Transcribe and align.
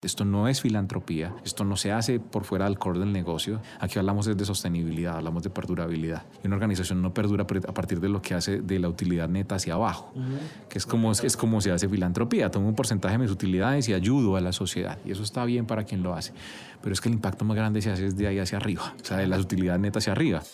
Esto 0.00 0.24
no 0.24 0.46
es 0.46 0.60
filantropía, 0.60 1.34
esto 1.44 1.64
no 1.64 1.76
se 1.76 1.90
hace 1.90 2.20
por 2.20 2.44
fuera 2.44 2.66
del 2.66 2.78
core 2.78 3.00
del 3.00 3.12
negocio. 3.12 3.60
Aquí 3.80 3.98
hablamos 3.98 4.26
de 4.26 4.44
sostenibilidad, 4.44 5.16
hablamos 5.16 5.42
de 5.42 5.50
perdurabilidad. 5.50 6.24
Y 6.40 6.46
una 6.46 6.54
organización 6.54 7.02
no 7.02 7.12
perdura 7.12 7.42
a 7.42 7.74
partir 7.74 7.98
de 7.98 8.08
lo 8.08 8.22
que 8.22 8.34
hace 8.34 8.60
de 8.60 8.78
la 8.78 8.88
utilidad 8.88 9.28
neta 9.28 9.56
hacia 9.56 9.74
abajo, 9.74 10.12
que 10.68 10.78
es 10.78 10.86
como, 10.86 11.10
es 11.10 11.36
como 11.36 11.60
se 11.60 11.72
hace 11.72 11.88
filantropía. 11.88 12.48
Tomo 12.48 12.68
un 12.68 12.76
porcentaje 12.76 13.14
de 13.14 13.18
mis 13.18 13.32
utilidades 13.32 13.88
y 13.88 13.92
ayudo 13.92 14.36
a 14.36 14.40
la 14.40 14.52
sociedad. 14.52 14.98
Y 15.04 15.10
eso 15.10 15.24
está 15.24 15.44
bien 15.44 15.66
para 15.66 15.82
quien 15.82 16.04
lo 16.04 16.14
hace. 16.14 16.32
Pero 16.80 16.92
es 16.92 17.00
que 17.00 17.08
el 17.08 17.16
impacto 17.16 17.44
más 17.44 17.56
grande 17.56 17.82
se 17.82 17.90
hace 17.90 18.02
desde 18.04 18.28
ahí 18.28 18.38
hacia 18.38 18.58
arriba, 18.58 18.94
o 19.02 19.04
sea, 19.04 19.16
de 19.16 19.26
las 19.26 19.40
utilidades 19.40 19.80
netas 19.80 20.04
hacia 20.04 20.12
arriba. 20.12 20.44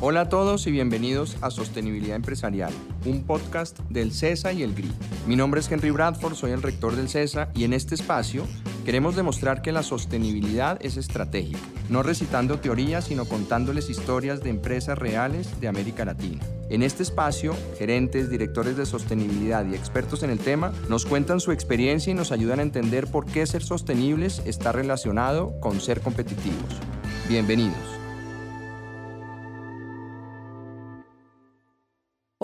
Hola 0.00 0.22
a 0.22 0.28
todos 0.28 0.66
y 0.66 0.72
bienvenidos 0.72 1.36
a 1.40 1.50
Sostenibilidad 1.50 2.16
Empresarial, 2.16 2.72
un 3.06 3.22
podcast 3.22 3.78
del 3.88 4.12
CESA 4.12 4.52
y 4.52 4.62
el 4.62 4.74
GRI. 4.74 4.90
Mi 5.26 5.36
nombre 5.36 5.60
es 5.60 5.70
Henry 5.70 5.90
Bradford, 5.90 6.34
soy 6.34 6.50
el 6.50 6.62
rector 6.62 6.96
del 6.96 7.08
CESA 7.08 7.50
y 7.54 7.64
en 7.64 7.72
este 7.72 7.94
espacio 7.94 8.44
queremos 8.84 9.14
demostrar 9.16 9.62
que 9.62 9.72
la 9.72 9.82
sostenibilidad 9.82 10.78
es 10.84 10.96
estratégica, 10.96 11.60
no 11.88 12.02
recitando 12.02 12.58
teorías, 12.58 13.04
sino 13.04 13.24
contándoles 13.24 13.88
historias 13.88 14.42
de 14.42 14.50
empresas 14.50 14.98
reales 14.98 15.60
de 15.60 15.68
América 15.68 16.04
Latina. 16.04 16.42
En 16.68 16.82
este 16.82 17.04
espacio, 17.04 17.54
gerentes, 17.78 18.28
directores 18.28 18.76
de 18.76 18.86
sostenibilidad 18.86 19.64
y 19.64 19.74
expertos 19.74 20.22
en 20.22 20.30
el 20.30 20.38
tema 20.38 20.72
nos 20.88 21.06
cuentan 21.06 21.40
su 21.40 21.52
experiencia 21.52 22.10
y 22.10 22.14
nos 22.14 22.32
ayudan 22.32 22.58
a 22.58 22.62
entender 22.62 23.06
por 23.06 23.26
qué 23.26 23.46
ser 23.46 23.62
sostenibles 23.62 24.42
está 24.44 24.72
relacionado 24.72 25.58
con 25.60 25.80
ser 25.80 26.00
competitivos. 26.00 26.80
Bienvenidos. 27.28 27.93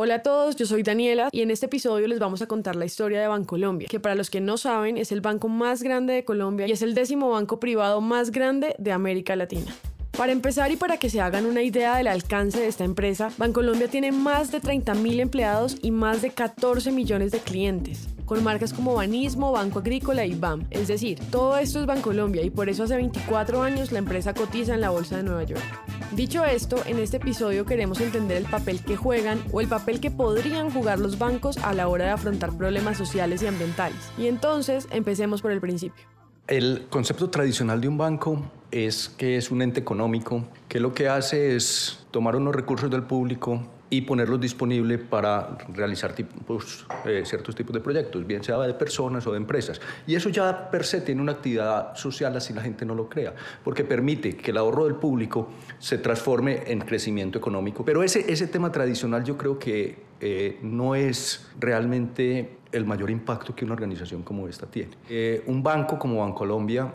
Hola 0.03 0.15
a 0.15 0.23
todos, 0.23 0.57
yo 0.57 0.65
soy 0.65 0.83
Daniela 0.83 1.29
y 1.31 1.43
en 1.43 1.51
este 1.51 1.67
episodio 1.67 2.09
les 2.09 2.19
vamos 2.19 2.41
a 2.41 2.47
contar 2.47 2.75
la 2.75 2.87
historia 2.87 3.21
de 3.21 3.27
Bancolombia, 3.29 3.87
que 3.87 4.01
para 4.01 4.15
los 4.15 4.31
que 4.31 4.41
no 4.41 4.57
saben 4.57 4.97
es 4.97 5.13
el 5.13 5.21
banco 5.21 5.49
más 5.51 5.83
grande 5.83 6.15
de 6.15 6.25
Colombia 6.25 6.67
y 6.67 6.73
es 6.73 6.81
el 6.81 6.95
décimo 6.95 7.29
banco 7.29 7.61
privado 7.61 8.01
más 8.01 8.31
grande 8.31 8.75
de 8.79 8.93
América 8.93 9.37
Latina. 9.37 9.77
Para 10.16 10.33
empezar 10.33 10.73
y 10.73 10.77
para 10.77 10.97
que 10.97 11.11
se 11.11 11.21
hagan 11.21 11.45
una 11.45 11.63
idea 11.63 11.99
del 11.99 12.07
alcance 12.07 12.61
de 12.61 12.69
esta 12.69 12.85
empresa, 12.85 13.30
Bancolombia 13.37 13.89
tiene 13.89 14.11
más 14.11 14.51
de 14.51 14.63
30.000 14.63 15.21
empleados 15.21 15.77
y 15.83 15.91
más 15.91 16.23
de 16.23 16.30
14 16.30 16.93
millones 16.93 17.30
de 17.30 17.41
clientes 17.41 18.09
con 18.24 18.43
marcas 18.43 18.73
como 18.73 18.95
Banismo, 18.95 19.52
Banco 19.52 19.80
Agrícola 19.80 20.24
y 20.24 20.35
BAM. 20.35 20.65
Es 20.71 20.89
decir, 20.89 21.19
todo 21.30 21.59
esto 21.59 21.79
es 21.79 21.85
Bancolombia 21.85 22.43
y 22.43 22.49
por 22.49 22.71
eso 22.71 22.85
hace 22.85 22.96
24 22.96 23.63
años 23.63 23.93
la 23.93 23.99
empresa 23.99 24.33
cotiza 24.33 24.73
en 24.73 24.80
la 24.80 24.89
Bolsa 24.89 25.19
de 25.19 25.24
Nueva 25.24 25.43
York. 25.43 25.99
Dicho 26.13 26.45
esto, 26.45 26.83
en 26.87 26.99
este 26.99 27.19
episodio 27.19 27.65
queremos 27.65 28.01
entender 28.01 28.37
el 28.37 28.45
papel 28.45 28.83
que 28.85 28.97
juegan 28.97 29.41
o 29.53 29.61
el 29.61 29.69
papel 29.69 30.01
que 30.01 30.11
podrían 30.11 30.69
jugar 30.71 30.99
los 30.99 31.19
bancos 31.19 31.57
a 31.59 31.73
la 31.73 31.87
hora 31.87 32.07
de 32.07 32.11
afrontar 32.11 32.57
problemas 32.57 32.99
sociales 32.99 33.43
y 33.43 33.47
ambientales. 33.47 33.97
Y 34.19 34.27
entonces, 34.27 34.89
empecemos 34.91 35.41
por 35.41 35.52
el 35.52 35.61
principio. 35.61 36.05
El 36.49 36.87
concepto 36.91 37.30
tradicional 37.30 37.80
de 37.80 37.87
un 37.87 37.97
banco 37.97 38.43
es 38.73 39.09
que 39.09 39.37
es 39.37 39.52
un 39.52 39.63
ente 39.63 39.79
económico 39.79 40.49
que 40.69 40.80
lo 40.80 40.93
que 40.95 41.09
hace 41.09 41.55
es 41.55 42.05
tomar 42.11 42.35
unos 42.35 42.57
recursos 42.57 42.91
del 42.91 43.05
público, 43.05 43.63
y 43.93 44.02
ponerlos 44.02 44.41
disponibles 44.41 45.01
para 45.01 45.59
realizar 45.74 46.13
tipos, 46.13 46.87
eh, 47.05 47.23
ciertos 47.27 47.57
tipos 47.57 47.74
de 47.74 47.80
proyectos, 47.80 48.24
bien 48.24 48.43
sea 48.43 48.59
de 48.59 48.73
personas 48.73 49.27
o 49.27 49.33
de 49.33 49.37
empresas. 49.37 49.80
Y 50.07 50.15
eso 50.15 50.29
ya 50.29 50.71
per 50.71 50.85
se 50.85 51.01
tiene 51.01 51.21
una 51.21 51.33
actividad 51.33 51.96
social, 51.96 52.37
así 52.37 52.55
la 52.55 52.63
gente 52.63 52.87
no 52.87 52.95
lo 52.95 53.09
crea, 53.09 53.35
porque 53.65 53.83
permite 53.83 54.37
que 54.37 54.52
el 54.52 54.59
ahorro 54.59 54.85
del 54.85 54.95
público 54.95 55.49
se 55.80 55.99
transforme 55.99 56.63
en 56.66 56.80
crecimiento 56.80 57.38
económico. 57.38 57.85
Pero 57.85 58.05
ese, 58.05 58.33
ese 58.33 58.46
tema 58.46 58.71
tradicional 58.71 59.24
yo 59.24 59.37
creo 59.37 59.59
que 59.59 59.99
eh, 60.21 60.61
no 60.63 60.95
es 60.95 61.49
realmente 61.59 62.59
el 62.71 62.85
mayor 62.85 63.11
impacto 63.11 63.57
que 63.57 63.65
una 63.65 63.74
organización 63.74 64.22
como 64.22 64.47
esta 64.47 64.66
tiene. 64.66 64.93
Eh, 65.09 65.43
un 65.47 65.65
banco 65.65 65.99
como 65.99 66.21
Bancolombia 66.21 66.94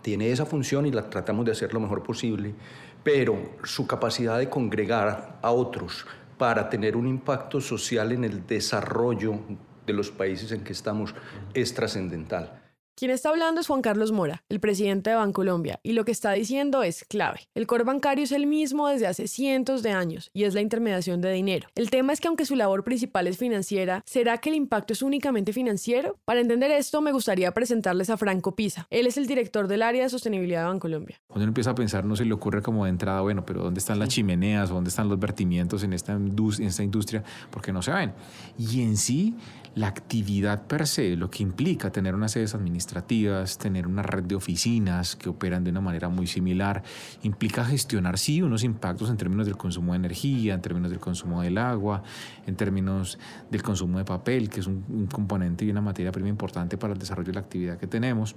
tiene 0.00 0.30
esa 0.30 0.46
función 0.46 0.86
y 0.86 0.90
la 0.90 1.10
tratamos 1.10 1.44
de 1.44 1.52
hacer 1.52 1.74
lo 1.74 1.80
mejor 1.80 2.02
posible, 2.02 2.54
pero 3.02 3.36
su 3.64 3.86
capacidad 3.86 4.38
de 4.38 4.48
congregar 4.48 5.38
a 5.42 5.50
otros 5.50 6.06
para 6.40 6.70
tener 6.70 6.96
un 6.96 7.06
impacto 7.06 7.60
social 7.60 8.12
en 8.12 8.24
el 8.24 8.46
desarrollo 8.46 9.40
de 9.84 9.92
los 9.92 10.10
países 10.10 10.50
en 10.52 10.64
que 10.64 10.72
estamos 10.72 11.14
es 11.52 11.74
trascendental. 11.74 12.69
Quien 13.00 13.12
está 13.12 13.30
hablando 13.30 13.62
es 13.62 13.66
Juan 13.66 13.80
Carlos 13.80 14.12
Mora, 14.12 14.44
el 14.50 14.60
presidente 14.60 15.08
de 15.08 15.16
Bancolombia, 15.16 15.80
y 15.82 15.94
lo 15.94 16.04
que 16.04 16.12
está 16.12 16.32
diciendo 16.32 16.82
es 16.82 17.06
clave. 17.08 17.48
El 17.54 17.66
core 17.66 17.82
bancario 17.82 18.24
es 18.24 18.30
el 18.30 18.46
mismo 18.46 18.88
desde 18.88 19.06
hace 19.06 19.26
cientos 19.26 19.82
de 19.82 19.92
años 19.92 20.28
y 20.34 20.44
es 20.44 20.52
la 20.52 20.60
intermediación 20.60 21.22
de 21.22 21.32
dinero. 21.32 21.66
El 21.76 21.88
tema 21.88 22.12
es 22.12 22.20
que 22.20 22.28
aunque 22.28 22.44
su 22.44 22.56
labor 22.56 22.84
principal 22.84 23.26
es 23.26 23.38
financiera, 23.38 24.02
¿será 24.04 24.36
que 24.36 24.50
el 24.50 24.54
impacto 24.54 24.92
es 24.92 25.00
únicamente 25.00 25.54
financiero? 25.54 26.18
Para 26.26 26.40
entender 26.40 26.70
esto, 26.72 27.00
me 27.00 27.10
gustaría 27.10 27.50
presentarles 27.54 28.10
a 28.10 28.18
Franco 28.18 28.54
Pisa. 28.54 28.86
Él 28.90 29.06
es 29.06 29.16
el 29.16 29.26
director 29.26 29.66
del 29.66 29.80
área 29.80 30.02
de 30.02 30.10
sostenibilidad 30.10 30.64
de 30.64 30.68
Bancolombia. 30.68 31.22
Cuando 31.26 31.44
uno 31.44 31.52
empieza 31.52 31.70
a 31.70 31.74
pensar, 31.74 32.04
no 32.04 32.16
se 32.16 32.26
le 32.26 32.34
ocurre 32.34 32.60
como 32.60 32.84
de 32.84 32.90
entrada, 32.90 33.22
bueno, 33.22 33.46
pero 33.46 33.62
¿dónde 33.62 33.78
están 33.78 33.98
las 33.98 34.10
chimeneas? 34.10 34.68
¿Dónde 34.68 34.90
están 34.90 35.08
los 35.08 35.18
vertimientos 35.18 35.82
en 35.84 35.94
esta, 35.94 36.12
en 36.12 36.34
esta 36.60 36.82
industria? 36.82 37.24
Porque 37.50 37.72
no 37.72 37.80
se 37.80 37.92
ven. 37.92 38.12
Y 38.58 38.82
en 38.82 38.98
sí, 38.98 39.36
la 39.74 39.86
actividad 39.86 40.66
per 40.66 40.86
se, 40.86 41.16
lo 41.16 41.30
que 41.30 41.42
implica 41.42 41.90
tener 41.90 42.14
unas 42.14 42.32
sedes 42.32 42.54
administrativas, 42.54 43.56
tener 43.58 43.86
una 43.86 44.02
red 44.02 44.24
de 44.24 44.34
oficinas 44.34 45.14
que 45.14 45.28
operan 45.28 45.62
de 45.62 45.70
una 45.70 45.80
manera 45.80 46.08
muy 46.08 46.26
similar, 46.26 46.82
implica 47.22 47.64
gestionar, 47.64 48.18
sí, 48.18 48.42
unos 48.42 48.64
impactos 48.64 49.10
en 49.10 49.16
términos 49.16 49.46
del 49.46 49.56
consumo 49.56 49.92
de 49.92 49.98
energía, 49.98 50.54
en 50.54 50.60
términos 50.60 50.90
del 50.90 50.98
consumo 50.98 51.42
del 51.42 51.58
agua, 51.58 52.02
en 52.46 52.56
términos 52.56 53.18
del 53.50 53.62
consumo 53.62 53.98
de 53.98 54.04
papel, 54.04 54.50
que 54.50 54.60
es 54.60 54.66
un, 54.66 55.08
componente 55.12 55.64
y 55.64 55.70
una 55.70 55.80
materia 55.80 56.10
prima 56.12 56.28
importante 56.28 56.76
para 56.76 56.92
el 56.92 56.98
desarrollo 56.98 57.28
de 57.28 57.34
la 57.34 57.40
actividad 57.40 57.78
que 57.78 57.86
tenemos, 57.86 58.34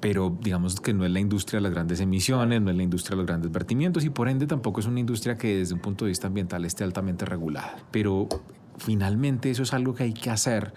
pero 0.00 0.36
digamos 0.40 0.80
que 0.80 0.94
no 0.94 1.04
es 1.04 1.10
la 1.10 1.20
industria 1.20 1.58
de 1.58 1.62
las 1.62 1.72
grandes 1.72 2.00
emisiones, 2.00 2.62
no 2.62 2.70
es 2.70 2.76
la 2.76 2.82
industria 2.82 3.16
de 3.16 3.16
los 3.16 3.26
grandes 3.26 3.52
vertimientos 3.52 4.04
y 4.04 4.10
por 4.10 4.28
ende 4.28 4.46
tampoco 4.46 4.80
es 4.80 4.86
una 4.86 5.00
industria 5.00 5.36
que 5.36 5.58
desde 5.58 5.74
un 5.74 5.80
punto 5.80 6.04
de 6.04 6.10
vista 6.10 6.26
ambiental 6.26 6.64
esté 6.64 6.84
altamente 6.84 7.24
regulada. 7.24 7.76
Pero 7.90 8.28
finalmente 8.80 9.50
eso 9.50 9.62
es 9.62 9.72
algo 9.74 9.94
que 9.94 10.04
hay 10.04 10.12
que 10.12 10.30
hacer 10.30 10.72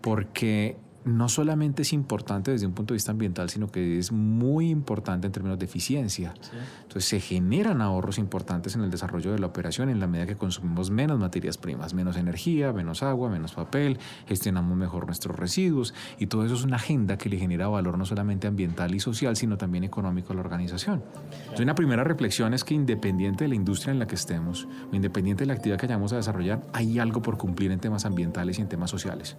porque 0.00 0.76
no 1.04 1.28
solamente 1.28 1.82
es 1.82 1.92
importante 1.92 2.50
desde 2.50 2.66
un 2.66 2.72
punto 2.72 2.94
de 2.94 2.96
vista 2.96 3.10
ambiental, 3.10 3.50
sino 3.50 3.70
que 3.70 3.98
es 3.98 4.12
muy 4.12 4.70
importante 4.70 5.26
en 5.26 5.32
términos 5.32 5.58
de 5.58 5.64
eficiencia. 5.64 6.34
Entonces 6.82 7.04
se 7.06 7.20
generan 7.20 7.80
ahorros 7.80 8.18
importantes 8.18 8.76
en 8.76 8.82
el 8.82 8.90
desarrollo 8.90 9.32
de 9.32 9.38
la 9.38 9.46
operación 9.46 9.88
en 9.88 10.00
la 10.00 10.06
medida 10.06 10.26
que 10.26 10.36
consumimos 10.36 10.90
menos 10.90 11.18
materias 11.18 11.58
primas, 11.58 11.94
menos 11.94 12.16
energía, 12.16 12.72
menos 12.72 13.02
agua, 13.02 13.28
menos 13.28 13.52
papel, 13.52 13.98
gestionamos 14.26 14.76
mejor 14.76 15.06
nuestros 15.06 15.36
residuos 15.36 15.94
y 16.18 16.26
todo 16.26 16.44
eso 16.44 16.54
es 16.54 16.64
una 16.64 16.76
agenda 16.76 17.18
que 17.18 17.28
le 17.28 17.38
genera 17.38 17.68
valor 17.68 17.98
no 17.98 18.06
solamente 18.06 18.46
ambiental 18.46 18.94
y 18.94 19.00
social, 19.00 19.36
sino 19.36 19.56
también 19.56 19.84
económico 19.84 20.32
a 20.32 20.36
la 20.36 20.42
organización. 20.42 21.02
Entonces 21.32 21.60
una 21.60 21.74
primera 21.74 22.04
reflexión 22.04 22.54
es 22.54 22.64
que 22.64 22.74
independiente 22.74 23.44
de 23.44 23.48
la 23.48 23.54
industria 23.54 23.92
en 23.92 23.98
la 23.98 24.06
que 24.06 24.14
estemos, 24.14 24.68
independiente 24.92 25.42
de 25.42 25.46
la 25.46 25.54
actividad 25.54 25.78
que 25.78 25.86
vayamos 25.86 26.12
a 26.12 26.16
desarrollar, 26.16 26.62
hay 26.72 26.98
algo 26.98 27.22
por 27.22 27.38
cumplir 27.38 27.72
en 27.72 27.80
temas 27.80 28.04
ambientales 28.04 28.58
y 28.58 28.62
en 28.62 28.68
temas 28.68 28.90
sociales. 28.90 29.36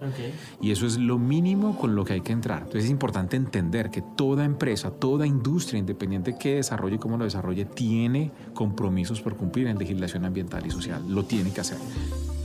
Y 0.60 0.70
eso 0.70 0.86
es 0.86 0.98
lo 0.98 1.18
mínimo 1.18 1.53
con 1.78 1.94
lo 1.94 2.04
que 2.04 2.14
hay 2.14 2.20
que 2.20 2.32
entrar. 2.32 2.58
Entonces 2.58 2.84
es 2.84 2.90
importante 2.90 3.36
entender 3.36 3.90
que 3.90 4.02
toda 4.02 4.44
empresa, 4.44 4.90
toda 4.90 5.26
industria, 5.26 5.78
independiente 5.78 6.36
que 6.38 6.56
desarrolle 6.56 6.96
y 6.96 6.98
cómo 6.98 7.16
lo 7.16 7.24
desarrolle, 7.24 7.64
tiene 7.64 8.30
compromisos 8.52 9.20
por 9.20 9.36
cumplir 9.36 9.68
en 9.68 9.78
legislación 9.78 10.24
ambiental 10.24 10.66
y 10.66 10.70
social. 10.70 11.02
Lo 11.08 11.24
tiene 11.24 11.52
que 11.52 11.60
hacer. 11.60 11.78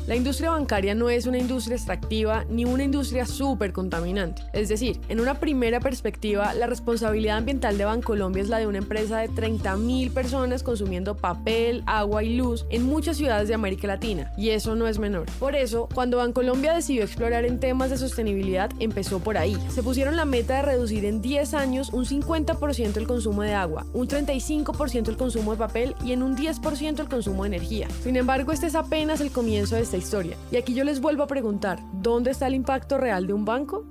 La 0.10 0.16
industria 0.16 0.50
bancaria 0.50 0.96
no 0.96 1.12
es 1.12 1.28
una 1.28 1.38
industria 1.38 1.76
extractiva 1.76 2.44
ni 2.50 2.66
una 2.66 2.84
industria 2.84 3.28
súper 3.28 3.72
contaminante. 3.72 4.42
Es 4.54 4.68
decir, 4.68 5.00
en 5.08 5.20
una 5.20 5.40
primera 5.40 5.80
perspectiva, 5.80 6.52
la 6.56 6.66
responsabilidad 6.66 7.38
ambiental 7.38 7.78
de 7.78 7.86
Bancolombia 7.86 8.42
es 8.42 8.50
la 8.50 8.58
de 8.58 8.66
una 8.66 8.80
empresa 8.80 9.20
de 9.20 9.30
30.000 9.30 10.12
personas 10.12 10.64
consumiendo 10.64 11.16
papel, 11.16 11.84
agua 11.86 12.24
y 12.24 12.36
luz 12.36 12.66
en 12.72 12.88
muchas 12.88 13.18
ciudades 13.18 13.50
de 13.50 13.54
América 13.54 13.86
Latina, 13.86 14.32
y 14.36 14.50
eso 14.50 14.76
no 14.76 14.88
es 14.88 14.98
menor. 14.98 15.28
Por 15.38 15.56
eso, 15.56 15.88
cuando 15.94 16.18
Bancolombia 16.18 16.74
decidió 16.74 17.04
explorar 17.04 17.46
en 17.46 17.60
temas 17.60 17.92
de 17.92 18.00
sostenibilidad, 18.00 18.72
empezó 18.80 19.20
por 19.20 19.38
ahí. 19.38 19.56
Se 19.70 19.84
pusieron 19.84 20.16
la 20.16 20.26
meta 20.26 20.56
de 20.56 20.64
reducir 20.64 21.06
en 21.06 21.22
10 21.22 21.54
años 21.54 21.94
un 21.94 22.06
50% 22.06 22.98
el 22.98 23.06
consumo 23.06 23.44
de 23.44 23.54
agua, 23.54 23.86
un 23.94 24.08
35% 24.08 25.08
el 25.08 25.18
consumo 25.18 25.52
de 25.52 25.58
papel 25.60 25.96
y 26.04 26.14
en 26.14 26.24
un 26.24 26.36
10% 26.36 27.00
el 27.00 27.10
consumo 27.10 27.44
de 27.44 27.50
energía. 27.50 27.88
Sin 28.04 28.16
embargo, 28.16 28.52
este 28.52 28.66
es 28.66 28.74
apenas 28.74 29.22
el 29.22 29.30
comienzo 29.30 29.76
de 29.76 29.84
este 29.84 29.99
historia. 30.00 30.36
Y 30.52 30.58
aquí 30.58 30.74
yo 30.74 30.84
les 30.84 31.00
vuelvo 31.00 31.22
a 31.24 31.28
preguntar, 31.28 31.80
¿dónde 31.94 32.32
está 32.32 32.48
el 32.48 32.56
impacto 32.56 32.98
real 32.98 33.28
de 33.28 33.34
un 33.34 33.46
banco? 33.46 33.86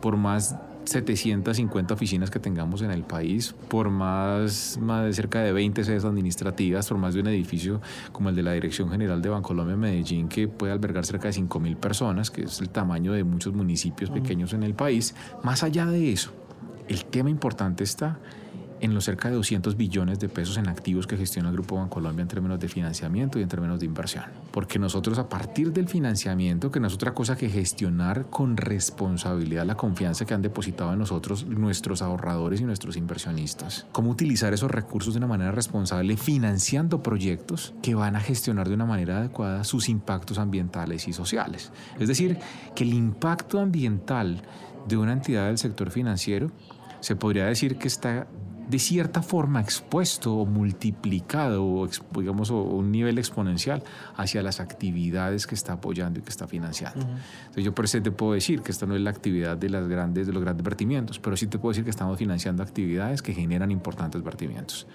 Por 0.00 0.16
más 0.16 0.56
750 0.86 1.94
oficinas 1.94 2.30
que 2.30 2.38
tengamos 2.38 2.82
en 2.82 2.90
el 2.90 3.02
país, 3.02 3.54
por 3.68 3.90
más, 3.90 4.78
más 4.80 5.04
de 5.04 5.12
cerca 5.12 5.40
de 5.42 5.52
20 5.52 5.84
sedes 5.84 6.04
administrativas, 6.04 6.88
por 6.88 6.98
más 6.98 7.14
de 7.14 7.20
un 7.20 7.26
edificio 7.28 7.80
como 8.12 8.30
el 8.30 8.36
de 8.36 8.42
la 8.42 8.52
Dirección 8.52 8.90
General 8.90 9.20
de 9.20 9.28
Bancolombia 9.28 9.76
Medellín, 9.76 10.28
que 10.28 10.48
puede 10.48 10.72
albergar 10.72 11.04
cerca 11.04 11.28
de 11.28 11.34
5.000 11.34 11.76
personas, 11.76 12.30
que 12.30 12.42
es 12.42 12.60
el 12.60 12.70
tamaño 12.70 13.12
de 13.12 13.24
muchos 13.24 13.54
municipios 13.54 14.10
pequeños 14.10 14.52
en 14.52 14.62
el 14.62 14.74
país. 14.74 15.14
Más 15.42 15.62
allá 15.62 15.86
de 15.86 16.12
eso, 16.12 16.32
el 16.88 17.04
tema 17.04 17.30
importante 17.30 17.84
está 17.84 18.18
en 18.80 18.94
los 18.94 19.04
cerca 19.04 19.28
de 19.28 19.36
200 19.36 19.76
billones 19.76 20.18
de 20.18 20.28
pesos 20.28 20.56
en 20.56 20.68
activos 20.68 21.06
que 21.06 21.16
gestiona 21.16 21.48
el 21.48 21.54
Grupo 21.54 21.76
Bancolombia 21.76 22.22
en 22.22 22.28
términos 22.28 22.60
de 22.60 22.68
financiamiento 22.68 23.38
y 23.38 23.42
en 23.42 23.48
términos 23.48 23.80
de 23.80 23.86
inversión. 23.86 24.24
Porque 24.50 24.78
nosotros 24.78 25.18
a 25.18 25.28
partir 25.28 25.72
del 25.72 25.88
financiamiento, 25.88 26.70
que 26.70 26.80
no 26.80 26.86
es 26.86 26.94
otra 26.94 27.14
cosa 27.14 27.36
que 27.36 27.48
gestionar 27.48 28.26
con 28.26 28.56
responsabilidad 28.56 29.64
la 29.64 29.76
confianza 29.76 30.24
que 30.24 30.34
han 30.34 30.42
depositado 30.42 30.92
en 30.92 30.98
nosotros 30.98 31.46
nuestros 31.46 32.02
ahorradores 32.02 32.60
y 32.60 32.64
nuestros 32.64 32.96
inversionistas, 32.96 33.86
cómo 33.92 34.10
utilizar 34.10 34.52
esos 34.52 34.70
recursos 34.70 35.14
de 35.14 35.18
una 35.18 35.26
manera 35.26 35.52
responsable 35.52 36.16
financiando 36.16 37.02
proyectos 37.02 37.74
que 37.82 37.94
van 37.94 38.16
a 38.16 38.20
gestionar 38.20 38.68
de 38.68 38.74
una 38.74 38.86
manera 38.86 39.18
adecuada 39.18 39.64
sus 39.64 39.88
impactos 39.88 40.38
ambientales 40.38 41.08
y 41.08 41.12
sociales. 41.12 41.72
Es 41.98 42.08
decir, 42.08 42.38
que 42.74 42.84
el 42.84 42.94
impacto 42.94 43.60
ambiental 43.60 44.42
de 44.86 44.96
una 44.96 45.12
entidad 45.12 45.46
del 45.46 45.58
sector 45.58 45.90
financiero 45.90 46.50
se 47.00 47.16
podría 47.16 47.46
decir 47.46 47.76
que 47.76 47.88
está 47.88 48.26
de 48.68 48.78
cierta 48.78 49.22
forma 49.22 49.60
expuesto 49.60 50.34
o 50.34 50.46
multiplicado 50.46 51.64
o 51.64 51.88
digamos 52.18 52.50
un 52.50 52.90
nivel 52.90 53.18
exponencial 53.18 53.82
hacia 54.16 54.42
las 54.42 54.60
actividades 54.60 55.46
que 55.46 55.54
está 55.54 55.74
apoyando 55.74 56.18
y 56.18 56.22
que 56.22 56.30
está 56.30 56.46
financiando. 56.46 57.00
Entonces 57.00 57.64
yo 57.64 57.74
por 57.74 57.84
eso 57.84 58.00
te 58.02 58.10
puedo 58.10 58.32
decir 58.32 58.62
que 58.62 58.72
esta 58.72 58.86
no 58.86 58.94
es 58.94 59.00
la 59.00 59.10
actividad 59.10 59.56
de 59.56 59.70
las 59.70 59.86
grandes 59.88 60.26
de 60.26 60.32
los 60.32 60.42
grandes 60.42 60.64
vertimientos, 60.64 61.18
pero 61.18 61.36
sí 61.36 61.46
te 61.46 61.58
puedo 61.58 61.72
decir 61.72 61.84
que 61.84 61.90
estamos 61.90 62.18
financiando 62.18 62.62
actividades 62.62 63.22
que 63.22 63.34
generan 63.34 63.70
importantes 63.70 64.22
vertimientos. 64.22 64.86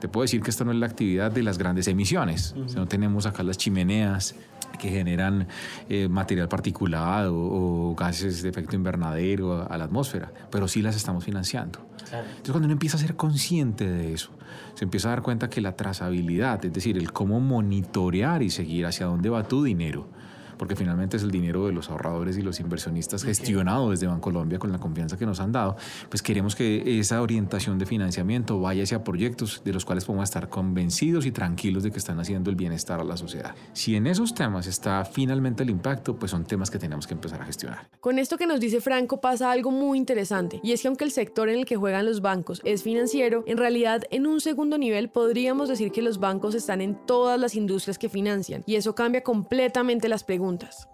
Te 0.00 0.08
puedo 0.08 0.22
decir 0.22 0.42
que 0.42 0.50
esta 0.50 0.64
no 0.64 0.70
es 0.70 0.78
la 0.78 0.86
actividad 0.86 1.32
de 1.32 1.42
las 1.42 1.58
grandes 1.58 1.88
emisiones. 1.88 2.54
no 2.74 2.86
tenemos 2.86 3.26
acá 3.26 3.42
las 3.42 3.58
chimeneas 3.58 4.34
que 4.78 4.88
generan 4.90 5.48
eh, 5.88 6.08
material 6.08 6.48
particulado 6.48 7.34
o, 7.34 7.94
gases 7.94 8.42
de 8.42 8.48
efecto 8.48 8.76
invernadero 8.76 9.66
a, 9.68 9.76
la 9.76 9.84
atmósfera, 9.84 10.32
pero 10.50 10.68
sí 10.68 10.82
las 10.82 10.96
estamos 10.96 11.24
financiando. 11.24 11.80
Entonces 12.00 12.50
cuando 12.50 12.66
uno 12.66 12.72
empieza 12.72 12.96
a 12.96 13.00
ser 13.00 13.16
consciente 13.16 13.86
de 13.86 14.12
eso, 14.12 14.30
se 14.74 14.84
empieza 14.84 15.08
a 15.08 15.10
dar 15.10 15.22
cuenta 15.22 15.50
que 15.50 15.60
la 15.60 15.76
trazabilidad, 15.76 16.64
es 16.64 16.72
decir, 16.72 16.96
el 16.96 17.12
cómo 17.12 17.40
monitorear 17.40 18.42
y 18.42 18.50
seguir 18.50 18.86
hacia 18.86 19.06
dónde 19.06 19.28
va 19.28 19.42
tu 19.42 19.64
dinero, 19.64 20.08
porque 20.58 20.76
finalmente 20.76 21.16
es 21.16 21.22
el 21.22 21.30
dinero 21.30 21.66
de 21.66 21.72
los 21.72 21.88
ahorradores 21.90 22.36
y 22.36 22.42
los 22.42 22.60
inversionistas 22.60 23.24
gestionado 23.24 23.90
desde 23.90 24.06
Bancolombia 24.06 24.58
con 24.58 24.72
la 24.72 24.78
confianza 24.78 25.16
que 25.16 25.26
nos 25.26 25.40
han 25.40 25.52
dado, 25.52 25.76
pues 26.08 26.22
queremos 26.22 26.54
que 26.56 26.98
esa 26.98 27.22
orientación 27.22 27.78
de 27.78 27.86
financiamiento 27.86 28.60
vaya 28.60 28.82
hacia 28.82 29.04
proyectos 29.04 29.62
de 29.64 29.72
los 29.72 29.84
cuales 29.84 30.04
podemos 30.04 30.24
estar 30.24 30.48
convencidos 30.48 31.26
y 31.26 31.30
tranquilos 31.30 31.82
de 31.82 31.90
que 31.90 31.98
están 31.98 32.18
haciendo 32.18 32.50
el 32.50 32.56
bienestar 32.56 33.00
a 33.00 33.04
la 33.04 33.16
sociedad. 33.16 33.54
Si 33.72 33.94
en 33.94 34.06
esos 34.06 34.34
temas 34.34 34.66
está 34.66 35.04
finalmente 35.04 35.62
el 35.62 35.70
impacto, 35.70 36.16
pues 36.16 36.30
son 36.30 36.44
temas 36.44 36.70
que 36.70 36.78
tenemos 36.78 37.06
que 37.06 37.14
empezar 37.14 37.40
a 37.40 37.44
gestionar. 37.44 37.88
Con 38.00 38.18
esto 38.18 38.36
que 38.36 38.46
nos 38.46 38.60
dice 38.60 38.80
Franco 38.80 39.20
pasa 39.20 39.52
algo 39.52 39.70
muy 39.70 39.98
interesante, 39.98 40.60
y 40.62 40.72
es 40.72 40.82
que 40.82 40.88
aunque 40.88 41.04
el 41.04 41.12
sector 41.12 41.48
en 41.48 41.60
el 41.60 41.64
que 41.64 41.76
juegan 41.76 42.06
los 42.06 42.20
bancos 42.20 42.60
es 42.64 42.82
financiero, 42.82 43.44
en 43.46 43.58
realidad 43.58 44.02
en 44.10 44.26
un 44.26 44.40
segundo 44.40 44.78
nivel 44.78 45.08
podríamos 45.08 45.68
decir 45.68 45.92
que 45.92 46.02
los 46.02 46.18
bancos 46.18 46.54
están 46.54 46.80
en 46.80 46.98
todas 47.06 47.38
las 47.38 47.54
industrias 47.54 47.98
que 47.98 48.08
financian, 48.08 48.64
y 48.66 48.74
eso 48.74 48.94
cambia 48.94 49.22
completamente 49.22 50.08
las 50.08 50.24
preguntas 50.24 50.47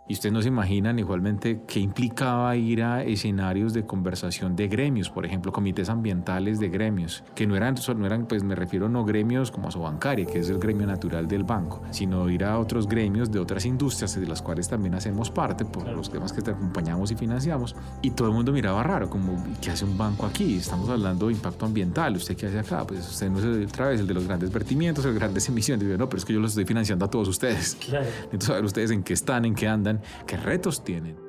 y 0.06 0.12
ustedes 0.12 0.32
no 0.32 0.42
se 0.42 0.48
imaginan 0.48 0.98
igualmente 0.98 1.62
qué 1.66 1.80
implicaba 1.80 2.54
ir 2.56 2.82
a 2.82 3.02
escenarios 3.02 3.72
de 3.72 3.86
conversación 3.86 4.54
de 4.54 4.68
gremios, 4.68 5.08
por 5.08 5.24
ejemplo, 5.24 5.52
comités 5.52 5.88
ambientales 5.88 6.60
de 6.60 6.68
gremios, 6.68 7.24
que 7.34 7.46
no 7.46 7.56
eran, 7.56 7.74
no 7.96 8.06
eran 8.06 8.26
pues 8.26 8.42
me 8.42 8.54
refiero 8.54 8.88
no 8.88 9.04
gremios 9.04 9.50
como 9.50 9.68
a 9.68 9.70
Sobancaria, 9.70 10.26
que 10.26 10.40
es 10.40 10.50
el 10.50 10.58
gremio 10.58 10.86
natural 10.86 11.26
del 11.26 11.44
banco, 11.44 11.82
sino 11.90 12.28
ir 12.28 12.44
a 12.44 12.58
otros 12.58 12.86
gremios 12.86 13.30
de 13.30 13.38
otras 13.38 13.64
industrias 13.64 14.14
de 14.14 14.26
las 14.26 14.42
cuales 14.42 14.68
también 14.68 14.94
hacemos 14.94 15.30
parte 15.30 15.64
por 15.64 15.88
los 15.88 16.10
temas 16.10 16.32
que 16.32 16.42
te 16.42 16.50
acompañamos 16.50 17.10
y 17.10 17.14
financiamos. 17.14 17.74
Y 18.02 18.10
todo 18.10 18.28
el 18.28 18.34
mundo 18.34 18.52
miraba 18.52 18.82
raro, 18.82 19.08
como, 19.08 19.42
¿qué 19.60 19.70
hace 19.70 19.84
un 19.84 19.96
banco 19.96 20.26
aquí? 20.26 20.56
Estamos 20.56 20.88
hablando 20.90 21.28
de 21.28 21.32
impacto 21.32 21.64
ambiental, 21.64 22.16
¿usted 22.16 22.36
qué 22.36 22.46
hace 22.46 22.58
acá? 22.58 22.86
Pues 22.86 23.08
usted 23.08 23.30
no 23.30 23.38
es 23.38 23.68
otra 23.68 23.88
vez 23.88 24.00
el 24.00 24.06
de 24.06 24.14
los 24.14 24.26
grandes 24.26 24.52
vertimientos, 24.52 25.04
el 25.06 25.14
grandes 25.14 25.48
emisiones. 25.48 25.86
Digo, 25.86 25.96
no, 25.96 26.08
pero 26.08 26.18
es 26.18 26.24
que 26.24 26.34
yo 26.34 26.40
los 26.40 26.50
estoy 26.50 26.66
financiando 26.66 27.06
a 27.06 27.10
todos 27.10 27.28
ustedes. 27.28 27.76
Claro. 27.84 28.06
Entonces, 28.24 28.48
saber 28.48 28.64
ustedes 28.64 28.90
en 28.90 29.02
qué 29.02 29.12
están 29.12 29.43
en 29.44 29.54
qué 29.54 29.68
andan, 29.68 30.00
qué 30.26 30.36
retos 30.36 30.82
tienen. 30.84 31.24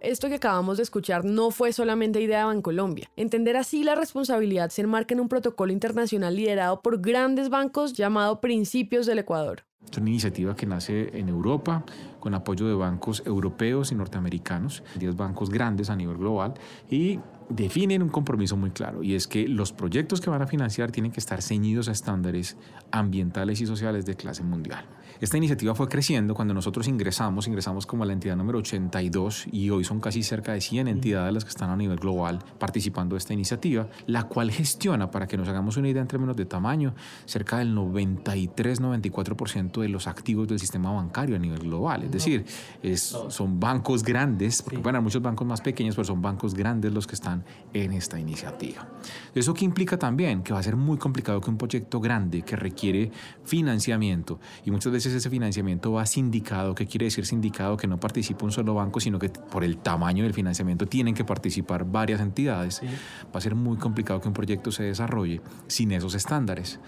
Esto 0.00 0.28
que 0.28 0.36
acabamos 0.36 0.78
de 0.78 0.82
escuchar 0.82 1.26
no 1.26 1.50
fue 1.50 1.74
solamente 1.74 2.22
idea 2.22 2.38
de 2.38 2.44
Bancolombia. 2.46 3.10
Entender 3.16 3.58
así 3.58 3.84
la 3.84 3.94
responsabilidad 3.94 4.70
se 4.70 4.80
enmarca 4.80 5.12
en 5.12 5.20
un 5.20 5.28
protocolo 5.28 5.72
internacional 5.72 6.36
liderado 6.36 6.80
por 6.80 7.02
grandes 7.02 7.50
bancos 7.50 7.92
llamado 7.92 8.40
Principios 8.40 9.04
del 9.04 9.18
Ecuador. 9.18 9.64
Es 9.90 9.98
una 9.98 10.08
iniciativa 10.08 10.56
que 10.56 10.64
nace 10.64 11.18
en 11.18 11.28
Europa 11.28 11.84
con 12.18 12.34
apoyo 12.34 12.66
de 12.66 12.74
bancos 12.74 13.22
europeos 13.26 13.92
y 13.92 13.94
norteamericanos, 13.94 14.82
10 14.98 15.16
bancos 15.16 15.50
grandes 15.50 15.90
a 15.90 15.96
nivel 15.96 16.16
global 16.16 16.54
y 16.88 17.18
definen 17.50 18.02
un 18.02 18.08
compromiso 18.08 18.56
muy 18.56 18.70
claro 18.70 19.02
y 19.02 19.14
es 19.14 19.26
que 19.26 19.48
los 19.48 19.72
proyectos 19.72 20.20
que 20.20 20.30
van 20.30 20.40
a 20.40 20.46
financiar 20.46 20.92
tienen 20.92 21.12
que 21.12 21.20
estar 21.20 21.42
ceñidos 21.42 21.88
a 21.88 21.92
estándares 21.92 22.56
ambientales 22.90 23.60
y 23.60 23.66
sociales 23.66 24.06
de 24.06 24.14
clase 24.14 24.44
mundial. 24.44 24.86
Esta 25.20 25.36
iniciativa 25.36 25.74
fue 25.74 25.86
creciendo 25.86 26.34
cuando 26.34 26.54
nosotros 26.54 26.88
ingresamos, 26.88 27.46
ingresamos 27.46 27.84
como 27.84 28.04
a 28.04 28.06
la 28.06 28.14
entidad 28.14 28.36
número 28.36 28.60
82 28.60 29.48
y 29.52 29.68
hoy 29.68 29.84
son 29.84 30.00
casi 30.00 30.22
cerca 30.22 30.54
de 30.54 30.62
100 30.62 30.88
entidades 30.88 31.34
las 31.34 31.44
que 31.44 31.50
están 31.50 31.68
a 31.68 31.76
nivel 31.76 31.98
global 31.98 32.38
participando 32.58 33.16
de 33.16 33.18
esta 33.18 33.34
iniciativa, 33.34 33.86
la 34.06 34.22
cual 34.22 34.50
gestiona, 34.50 35.10
para 35.10 35.26
que 35.26 35.36
nos 35.36 35.46
hagamos 35.46 35.76
una 35.76 35.90
idea 35.90 36.00
en 36.00 36.08
términos 36.08 36.36
de 36.36 36.46
tamaño, 36.46 36.94
cerca 37.26 37.58
del 37.58 37.76
93-94% 37.76 39.82
de 39.82 39.90
los 39.90 40.06
activos 40.06 40.48
del 40.48 40.58
sistema 40.58 40.90
bancario 40.90 41.36
a 41.36 41.38
nivel 41.38 41.58
global. 41.58 42.04
Es 42.04 42.12
decir, 42.12 42.46
es, 42.82 43.14
son 43.28 43.60
bancos 43.60 44.02
grandes, 44.02 44.62
porque 44.62 44.78
bueno, 44.78 45.00
hay 45.00 45.04
muchos 45.04 45.20
bancos 45.20 45.46
más 45.46 45.60
pequeños, 45.60 45.96
pero 45.96 46.06
son 46.06 46.22
bancos 46.22 46.54
grandes 46.54 46.94
los 46.94 47.06
que 47.06 47.16
están 47.16 47.44
en 47.74 47.92
esta 47.92 48.18
iniciativa. 48.18 48.88
¿Eso 49.34 49.52
qué 49.52 49.66
implica 49.66 49.98
también? 49.98 50.42
Que 50.42 50.54
va 50.54 50.60
a 50.60 50.62
ser 50.62 50.76
muy 50.76 50.96
complicado 50.96 51.42
que 51.42 51.50
un 51.50 51.58
proyecto 51.58 52.00
grande 52.00 52.40
que 52.40 52.56
requiere 52.56 53.10
financiamiento 53.44 54.40
y 54.64 54.70
muchas 54.70 54.90
veces 54.90 55.09
ese 55.14 55.30
financiamiento 55.30 55.92
va 55.92 56.06
sindicado. 56.06 56.74
¿Qué 56.74 56.86
quiere 56.86 57.06
decir 57.06 57.26
sindicado? 57.26 57.76
Que 57.76 57.86
no 57.86 57.98
participa 57.98 58.44
un 58.44 58.52
solo 58.52 58.74
banco, 58.74 59.00
sino 59.00 59.18
que 59.18 59.28
por 59.28 59.64
el 59.64 59.78
tamaño 59.78 60.24
del 60.24 60.34
financiamiento 60.34 60.86
tienen 60.86 61.14
que 61.14 61.24
participar 61.24 61.84
varias 61.84 62.20
entidades. 62.20 62.80
Va 63.26 63.38
a 63.38 63.40
ser 63.40 63.54
muy 63.54 63.76
complicado 63.76 64.20
que 64.20 64.28
un 64.28 64.34
proyecto 64.34 64.72
se 64.72 64.84
desarrolle 64.84 65.40
sin 65.66 65.92
esos 65.92 66.14
estándares, 66.14 66.80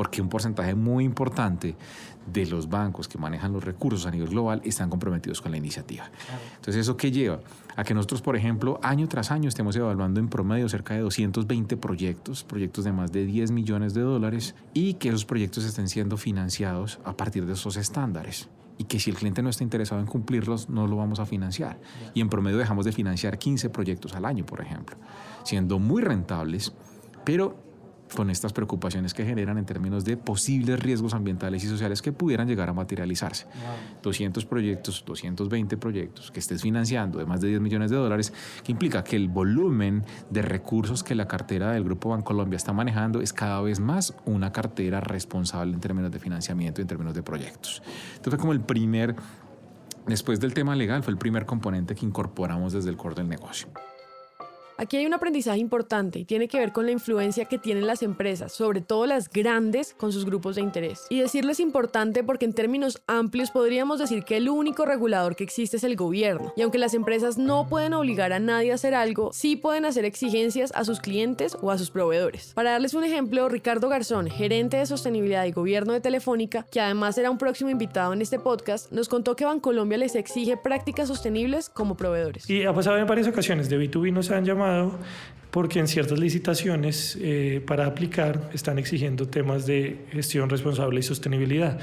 porque 0.00 0.22
un 0.22 0.30
porcentaje 0.30 0.74
muy 0.74 1.04
importante 1.04 1.76
de 2.32 2.46
los 2.46 2.70
bancos 2.70 3.06
que 3.06 3.18
manejan 3.18 3.52
los 3.52 3.62
recursos 3.62 4.06
a 4.06 4.10
nivel 4.10 4.30
global 4.30 4.62
están 4.64 4.88
comprometidos 4.88 5.42
con 5.42 5.50
la 5.50 5.58
iniciativa. 5.58 6.10
Entonces, 6.56 6.76
¿eso 6.76 6.96
qué 6.96 7.12
lleva? 7.12 7.40
A 7.76 7.84
que 7.84 7.92
nosotros, 7.92 8.22
por 8.22 8.34
ejemplo, 8.34 8.80
año 8.82 9.08
tras 9.08 9.30
año 9.30 9.50
estemos 9.50 9.76
evaluando 9.76 10.18
en 10.18 10.30
promedio 10.30 10.70
cerca 10.70 10.94
de 10.94 11.00
220 11.00 11.76
proyectos, 11.76 12.44
proyectos 12.44 12.86
de 12.86 12.92
más 12.92 13.12
de 13.12 13.26
10 13.26 13.50
millones 13.50 13.92
de 13.92 14.00
dólares, 14.00 14.54
y 14.72 14.94
que 14.94 15.10
esos 15.10 15.26
proyectos 15.26 15.66
estén 15.66 15.86
siendo 15.86 16.16
financiados 16.16 16.98
a 17.04 17.14
partir 17.14 17.44
de 17.44 17.52
esos 17.52 17.76
estándares 17.76 18.48
y 18.78 18.84
que 18.84 18.98
si 18.98 19.10
el 19.10 19.16
cliente 19.16 19.42
no 19.42 19.50
está 19.50 19.64
interesado 19.64 20.00
en 20.00 20.06
cumplirlos, 20.06 20.70
no 20.70 20.86
lo 20.86 20.96
vamos 20.96 21.20
a 21.20 21.26
financiar. 21.26 21.78
Y 22.14 22.22
en 22.22 22.30
promedio 22.30 22.56
dejamos 22.56 22.86
de 22.86 22.92
financiar 22.92 23.38
15 23.38 23.68
proyectos 23.68 24.14
al 24.14 24.24
año, 24.24 24.46
por 24.46 24.62
ejemplo, 24.62 24.96
siendo 25.44 25.78
muy 25.78 26.00
rentables, 26.00 26.72
pero 27.22 27.68
con 28.14 28.30
estas 28.30 28.52
preocupaciones 28.52 29.14
que 29.14 29.24
generan 29.24 29.58
en 29.58 29.64
términos 29.64 30.04
de 30.04 30.16
posibles 30.16 30.80
riesgos 30.80 31.14
ambientales 31.14 31.64
y 31.64 31.68
sociales 31.68 32.02
que 32.02 32.12
pudieran 32.12 32.48
llegar 32.48 32.68
a 32.68 32.72
materializarse. 32.72 33.46
200 34.02 34.44
proyectos, 34.44 35.04
220 35.06 35.76
proyectos 35.76 36.30
que 36.30 36.40
estés 36.40 36.62
financiando 36.62 37.18
de 37.18 37.26
más 37.26 37.40
de 37.40 37.48
10 37.48 37.60
millones 37.60 37.90
de 37.90 37.96
dólares, 37.96 38.32
que 38.64 38.72
implica 38.72 39.04
que 39.04 39.16
el 39.16 39.28
volumen 39.28 40.04
de 40.30 40.42
recursos 40.42 41.02
que 41.02 41.14
la 41.14 41.26
cartera 41.26 41.72
del 41.72 41.84
Grupo 41.84 42.10
Bancolombia 42.10 42.56
está 42.56 42.72
manejando 42.72 43.20
es 43.20 43.32
cada 43.32 43.60
vez 43.60 43.80
más 43.80 44.14
una 44.24 44.52
cartera 44.52 45.00
responsable 45.00 45.72
en 45.72 45.80
términos 45.80 46.10
de 46.10 46.18
financiamiento 46.18 46.80
y 46.80 46.82
en 46.82 46.88
términos 46.88 47.14
de 47.14 47.22
proyectos. 47.22 47.82
Entonces 48.16 48.30
fue 48.30 48.38
como 48.38 48.52
el 48.52 48.60
primer, 48.60 49.14
después 50.06 50.40
del 50.40 50.54
tema 50.54 50.74
legal, 50.76 51.02
fue 51.02 51.12
el 51.12 51.18
primer 51.18 51.46
componente 51.46 51.94
que 51.94 52.06
incorporamos 52.06 52.72
desde 52.72 52.90
el 52.90 52.96
core 52.96 53.16
del 53.16 53.28
negocio. 53.28 53.68
Aquí 54.80 54.96
hay 54.96 55.04
un 55.04 55.12
aprendizaje 55.12 55.58
importante 55.58 56.20
y 56.20 56.24
tiene 56.24 56.48
que 56.48 56.58
ver 56.58 56.72
con 56.72 56.86
la 56.86 56.92
influencia 56.92 57.44
que 57.44 57.58
tienen 57.58 57.86
las 57.86 58.02
empresas, 58.02 58.50
sobre 58.50 58.80
todo 58.80 59.04
las 59.04 59.28
grandes, 59.28 59.92
con 59.92 60.10
sus 60.10 60.24
grupos 60.24 60.56
de 60.56 60.62
interés. 60.62 61.04
Y 61.10 61.20
decirlo 61.20 61.52
es 61.52 61.60
importante 61.60 62.24
porque 62.24 62.46
en 62.46 62.54
términos 62.54 63.02
amplios 63.06 63.50
podríamos 63.50 63.98
decir 63.98 64.24
que 64.24 64.38
el 64.38 64.48
único 64.48 64.86
regulador 64.86 65.36
que 65.36 65.44
existe 65.44 65.76
es 65.76 65.84
el 65.84 65.96
gobierno. 65.96 66.54
Y 66.56 66.62
aunque 66.62 66.78
las 66.78 66.94
empresas 66.94 67.36
no 67.36 67.68
pueden 67.68 67.92
obligar 67.92 68.32
a 68.32 68.40
nadie 68.40 68.72
a 68.72 68.76
hacer 68.76 68.94
algo, 68.94 69.34
sí 69.34 69.54
pueden 69.54 69.84
hacer 69.84 70.06
exigencias 70.06 70.72
a 70.74 70.86
sus 70.86 71.00
clientes 71.00 71.58
o 71.60 71.70
a 71.70 71.76
sus 71.76 71.90
proveedores. 71.90 72.54
Para 72.54 72.70
darles 72.70 72.94
un 72.94 73.04
ejemplo, 73.04 73.50
Ricardo 73.50 73.90
Garzón, 73.90 74.30
gerente 74.30 74.78
de 74.78 74.86
sostenibilidad 74.86 75.44
y 75.44 75.52
gobierno 75.52 75.92
de 75.92 76.00
Telefónica, 76.00 76.64
que 76.70 76.80
además 76.80 77.16
será 77.16 77.30
un 77.30 77.36
próximo 77.36 77.68
invitado 77.68 78.14
en 78.14 78.22
este 78.22 78.38
podcast, 78.38 78.90
nos 78.92 79.10
contó 79.10 79.36
que 79.36 79.44
Bancolombia 79.44 79.98
les 79.98 80.14
exige 80.14 80.56
prácticas 80.56 81.08
sostenibles 81.08 81.68
como 81.68 81.98
proveedores. 81.98 82.48
Y 82.48 82.64
ha 82.64 82.72
pasado 82.72 82.96
en 82.96 83.06
varias 83.06 83.28
ocasiones, 83.28 83.68
de 83.68 83.78
B2B 83.78 84.10
nos 84.10 84.30
han 84.30 84.46
llamado 84.46 84.69
porque 85.50 85.80
en 85.80 85.88
ciertas 85.88 86.18
licitaciones 86.18 87.18
eh, 87.20 87.62
para 87.66 87.86
aplicar 87.86 88.50
están 88.52 88.78
exigiendo 88.78 89.26
temas 89.28 89.66
de 89.66 90.06
gestión 90.12 90.48
responsable 90.48 91.00
y 91.00 91.02
sostenibilidad. 91.02 91.78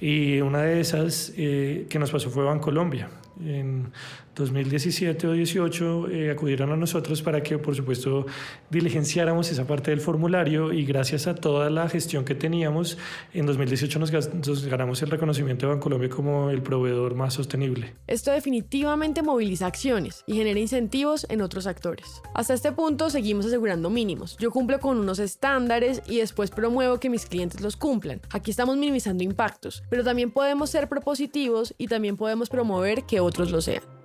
Y 0.00 0.40
una 0.40 0.62
de 0.62 0.80
esas 0.80 1.32
eh, 1.36 1.86
que 1.90 1.98
nos 1.98 2.10
pasó 2.10 2.30
fue 2.30 2.44
Bancolombia. 2.44 3.10
En 3.44 3.92
2017 4.40 5.28
o 5.28 5.32
18 5.32 6.08
eh, 6.08 6.30
acudieron 6.30 6.72
a 6.72 6.76
nosotros 6.76 7.22
para 7.22 7.42
que, 7.42 7.58
por 7.58 7.76
supuesto, 7.76 8.26
diligenciáramos 8.70 9.50
esa 9.50 9.66
parte 9.66 9.90
del 9.90 10.00
formulario 10.00 10.72
y 10.72 10.84
gracias 10.84 11.26
a 11.26 11.34
toda 11.34 11.70
la 11.70 11.88
gestión 11.88 12.24
que 12.24 12.34
teníamos, 12.34 12.98
en 13.32 13.46
2018 13.46 13.98
nos, 13.98 14.12
nos 14.34 14.66
ganamos 14.66 15.02
el 15.02 15.10
reconocimiento 15.10 15.66
de 15.66 15.74
Bancolombia 15.74 16.08
como 16.08 16.50
el 16.50 16.62
proveedor 16.62 17.14
más 17.14 17.34
sostenible. 17.34 17.94
Esto 18.06 18.32
definitivamente 18.32 19.22
moviliza 19.22 19.66
acciones 19.66 20.24
y 20.26 20.34
genera 20.34 20.58
incentivos 20.58 21.26
en 21.28 21.42
otros 21.42 21.66
actores. 21.66 22.22
Hasta 22.34 22.54
este 22.54 22.72
punto 22.72 23.10
seguimos 23.10 23.46
asegurando 23.46 23.90
mínimos. 23.90 24.36
Yo 24.38 24.50
cumplo 24.50 24.80
con 24.80 24.98
unos 24.98 25.18
estándares 25.18 26.02
y 26.06 26.18
después 26.18 26.50
promuevo 26.50 26.98
que 26.98 27.10
mis 27.10 27.26
clientes 27.26 27.60
los 27.60 27.76
cumplan. 27.76 28.20
Aquí 28.30 28.50
estamos 28.50 28.76
minimizando 28.76 29.22
impactos, 29.22 29.82
pero 29.90 30.02
también 30.02 30.30
podemos 30.30 30.70
ser 30.70 30.88
propositivos 30.88 31.74
y 31.78 31.88
también 31.88 32.16
podemos 32.16 32.48
promover 32.48 33.04
que 33.04 33.20
otros 33.20 33.50
lo 33.50 33.60
sean. 33.60 33.99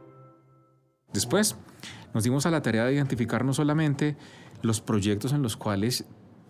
Después 1.15 1.55
nos 2.13 2.25
dimos 2.25 2.45
a 2.45 2.51
la 2.51 2.61
tarea 2.61 2.83
de 2.83 2.93
identificar 2.93 3.45
no 3.45 3.53
solamente 3.53 4.17
los 4.61 4.81
proyectos 4.81 5.31
en 5.31 5.41
los 5.41 5.55
cuales 5.55 6.03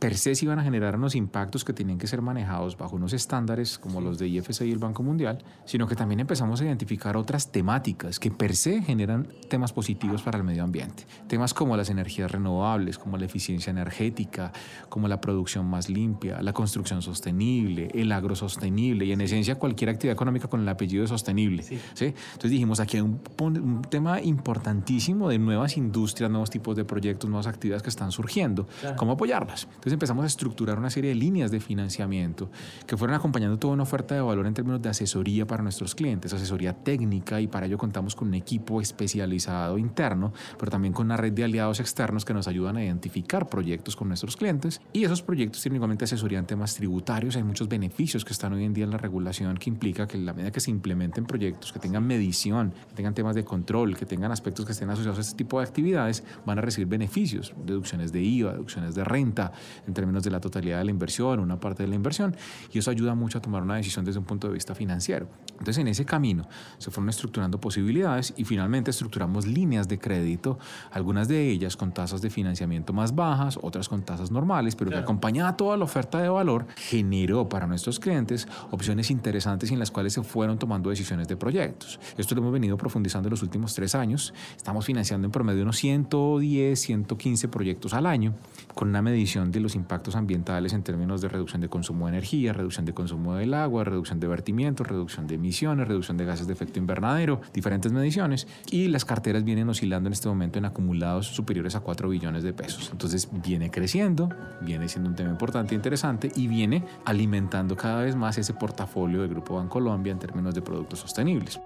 per 0.05 0.19
se 0.19 0.33
iban 0.43 0.59
a 0.59 0.63
generar 0.63 0.97
unos 0.97 1.15
impactos 1.15 1.65
que 1.65 1.73
tenían 1.73 1.97
que 1.97 2.05
ser 2.05 2.21
manejados 2.21 2.77
bajo 2.77 2.95
unos 2.95 3.11
estándares 3.13 3.79
como 3.79 4.01
los 4.01 4.19
de 4.19 4.27
IFC 4.27 4.61
y 4.61 4.71
el 4.71 4.77
Banco 4.77 5.01
Mundial, 5.01 5.43
sino 5.65 5.87
que 5.87 5.95
también 5.95 6.19
empezamos 6.19 6.61
a 6.61 6.65
identificar 6.65 7.17
otras 7.17 7.51
temáticas 7.51 8.19
que 8.19 8.29
per 8.29 8.55
se 8.55 8.83
generan 8.83 9.27
temas 9.49 9.73
positivos 9.73 10.21
para 10.21 10.37
el 10.37 10.43
medio 10.43 10.63
ambiente. 10.63 11.07
Temas 11.27 11.55
como 11.55 11.75
las 11.75 11.89
energías 11.89 12.31
renovables, 12.31 12.99
como 12.99 13.17
la 13.17 13.25
eficiencia 13.25 13.71
energética, 13.71 14.53
como 14.89 15.07
la 15.07 15.19
producción 15.19 15.65
más 15.65 15.89
limpia, 15.89 16.39
la 16.39 16.53
construcción 16.53 17.01
sostenible, 17.01 17.89
el 17.95 18.11
agrosostenible 18.11 19.05
y 19.05 19.11
en 19.11 19.21
esencia 19.21 19.55
cualquier 19.55 19.89
actividad 19.89 20.13
económica 20.13 20.47
con 20.47 20.61
el 20.61 20.69
apellido 20.69 21.01
de 21.01 21.07
sostenible. 21.07 21.63
Sí. 21.63 21.79
Entonces 21.95 22.51
dijimos, 22.51 22.79
aquí 22.79 22.97
hay 22.97 23.01
un, 23.01 23.19
un, 23.39 23.81
tema 23.89 24.21
importantísimo 24.21 25.29
de 25.29 25.39
nuevas 25.39 25.77
industrias, 25.77 26.29
nuevos 26.29 26.51
tipos 26.51 26.75
de 26.75 26.85
proyectos, 26.85 27.27
nuevas 27.27 27.47
actividades 27.47 27.81
que 27.81 27.89
están 27.89 28.11
surgiendo. 28.11 28.67
¿Cómo 28.97 29.13
apoyarlas? 29.13 29.67
Entonces 29.73 29.94
empezamos 29.95 30.23
a 30.23 30.27
estructurar 30.27 30.77
una 30.77 30.89
serie 30.89 31.09
de 31.09 31.15
líneas 31.15 31.51
de 31.51 31.59
financiamiento 31.59 32.49
que 32.85 32.97
fueron 32.97 33.15
acompañando 33.15 33.57
toda 33.57 33.73
una 33.73 33.83
oferta 33.83 34.15
de 34.15 34.21
valor 34.21 34.45
en 34.47 34.53
términos 34.53 34.81
de 34.81 34.89
asesoría 34.89 35.45
para 35.45 35.63
nuestros 35.63 35.95
clientes, 35.95 36.33
asesoría 36.33 36.73
técnica 36.73 37.41
y 37.41 37.47
para 37.47 37.65
ello 37.65 37.77
contamos 37.77 38.15
con 38.15 38.27
un 38.29 38.35
equipo 38.35 38.81
especializado 38.81 39.77
interno, 39.77 40.33
pero 40.57 40.71
también 40.71 40.93
con 40.93 41.07
una 41.07 41.17
red 41.17 41.33
de 41.33 41.43
aliados 41.43 41.79
externos 41.79 42.25
que 42.25 42.33
nos 42.33 42.47
ayudan 42.47 42.77
a 42.77 42.83
identificar 42.83 43.49
proyectos 43.49 43.95
con 43.95 44.07
nuestros 44.07 44.37
clientes 44.37 44.81
y 44.93 45.03
esos 45.03 45.21
proyectos 45.21 45.61
tienen 45.61 45.77
igualmente 45.77 46.05
asesoría 46.05 46.39
en 46.39 46.45
temas 46.45 46.75
tributarios. 46.75 47.35
Hay 47.35 47.43
muchos 47.43 47.67
beneficios 47.67 48.23
que 48.23 48.33
están 48.33 48.53
hoy 48.53 48.63
en 48.63 48.73
día 48.73 48.85
en 48.85 48.91
la 48.91 48.97
regulación 48.97 49.57
que 49.57 49.69
implica 49.69 50.07
que 50.07 50.17
la 50.17 50.33
medida 50.33 50.51
que 50.51 50.59
se 50.59 50.71
implementen 50.71 51.25
proyectos 51.25 51.71
que 51.71 51.79
tengan 51.79 52.05
medición, 52.05 52.73
que 52.89 52.95
tengan 52.95 53.13
temas 53.13 53.35
de 53.35 53.43
control, 53.43 53.95
que 53.95 54.05
tengan 54.05 54.31
aspectos 54.31 54.65
que 54.65 54.71
estén 54.71 54.89
asociados 54.89 55.17
a 55.17 55.21
este 55.21 55.35
tipo 55.35 55.59
de 55.59 55.65
actividades, 55.65 56.23
van 56.45 56.57
a 56.59 56.61
recibir 56.61 56.87
beneficios, 56.87 57.53
deducciones 57.65 58.11
de 58.11 58.21
IVA, 58.21 58.51
deducciones 58.53 58.95
de 58.95 59.03
renta, 59.03 59.51
en 59.87 59.93
términos 59.93 60.23
de 60.23 60.31
la 60.31 60.39
totalidad 60.39 60.79
de 60.79 60.85
la 60.85 60.91
inversión, 60.91 61.39
una 61.39 61.59
parte 61.59 61.83
de 61.83 61.89
la 61.89 61.95
inversión, 61.95 62.35
y 62.71 62.79
eso 62.79 62.91
ayuda 62.91 63.15
mucho 63.15 63.37
a 63.37 63.41
tomar 63.41 63.63
una 63.63 63.75
decisión 63.75 64.05
desde 64.05 64.19
un 64.19 64.25
punto 64.25 64.47
de 64.47 64.53
vista 64.53 64.75
financiero. 64.75 65.27
Entonces, 65.51 65.77
en 65.77 65.87
ese 65.87 66.05
camino 66.05 66.47
se 66.77 66.91
fueron 66.91 67.09
estructurando 67.09 67.59
posibilidades 67.59 68.33
y 68.37 68.43
finalmente 68.43 68.91
estructuramos 68.91 69.45
líneas 69.45 69.87
de 69.87 69.99
crédito, 69.99 70.59
algunas 70.91 71.27
de 71.27 71.49
ellas 71.49 71.77
con 71.77 71.93
tasas 71.93 72.21
de 72.21 72.29
financiamiento 72.29 72.93
más 72.93 73.15
bajas, 73.15 73.57
otras 73.61 73.89
con 73.89 74.03
tasas 74.03 74.31
normales, 74.31 74.75
pero 74.75 74.91
que 74.91 74.97
acompañada 74.97 75.55
toda 75.55 75.77
la 75.77 75.85
oferta 75.85 76.21
de 76.21 76.29
valor, 76.29 76.65
generó 76.75 77.47
para 77.47 77.67
nuestros 77.67 77.99
clientes 77.99 78.47
opciones 78.71 79.09
interesantes 79.11 79.71
en 79.71 79.79
las 79.79 79.91
cuales 79.91 80.13
se 80.13 80.23
fueron 80.23 80.57
tomando 80.57 80.89
decisiones 80.89 81.27
de 81.27 81.37
proyectos. 81.37 81.99
Esto 82.17 82.35
lo 82.35 82.41
hemos 82.41 82.53
venido 82.53 82.77
profundizando 82.77 83.27
en 83.27 83.31
los 83.31 83.43
últimos 83.43 83.73
tres 83.73 83.95
años. 83.95 84.33
Estamos 84.55 84.85
financiando 84.85 85.25
en 85.25 85.31
promedio 85.31 85.63
unos 85.63 85.77
110, 85.77 86.79
115 86.79 87.47
proyectos 87.47 87.93
al 87.93 88.05
año, 88.05 88.33
con 88.73 88.89
una 88.89 89.01
medición 89.01 89.51
de 89.51 89.59
los 89.65 89.75
impactos 89.75 90.15
ambientales 90.15 90.73
en 90.73 90.83
términos 90.83 91.21
de 91.21 91.27
reducción 91.27 91.59
de 91.59 91.69
consumo 91.69 92.05
de 92.05 92.13
energía, 92.13 92.53
reducción 92.53 92.85
de 92.85 92.93
consumo 92.93 93.35
del 93.35 93.53
agua, 93.53 93.83
reducción 93.83 94.19
de 94.19 94.27
vertimientos, 94.27 94.87
reducción 94.87 95.25
de 95.27 95.35
emisiones, 95.35 95.87
reducción 95.87 96.17
de 96.17 96.25
gases 96.25 96.45
de 96.47 96.53
efecto 96.53 96.79
invernadero, 96.79 97.41
diferentes 97.53 97.91
mediciones. 97.91 98.47
Y 98.69 98.87
las 98.87 99.05
carteras 99.05 99.43
vienen 99.43 99.67
oscilando 99.67 100.07
en 100.07 100.13
este 100.13 100.29
momento 100.29 100.59
en 100.59 100.65
acumulados 100.65 101.27
superiores 101.27 101.75
a 101.75 101.79
4 101.79 102.07
billones 102.09 102.43
de 102.43 102.53
pesos. 102.53 102.89
Entonces 102.91 103.27
viene 103.43 103.71
creciendo, 103.71 104.29
viene 104.61 104.87
siendo 104.87 105.09
un 105.09 105.15
tema 105.15 105.31
importante 105.31 105.73
e 105.73 105.77
interesante 105.77 106.31
y 106.35 106.47
viene 106.47 106.85
alimentando 107.03 107.75
cada 107.75 108.03
vez 108.03 108.15
más 108.15 108.37
ese 108.37 108.53
portafolio 108.53 109.21
del 109.21 109.31
Grupo 109.31 109.55
Bancolombia 109.55 110.11
en 110.11 110.19
términos 110.19 110.53
de 110.53 110.61
productos 110.61 110.99
sostenibles. 110.99 111.59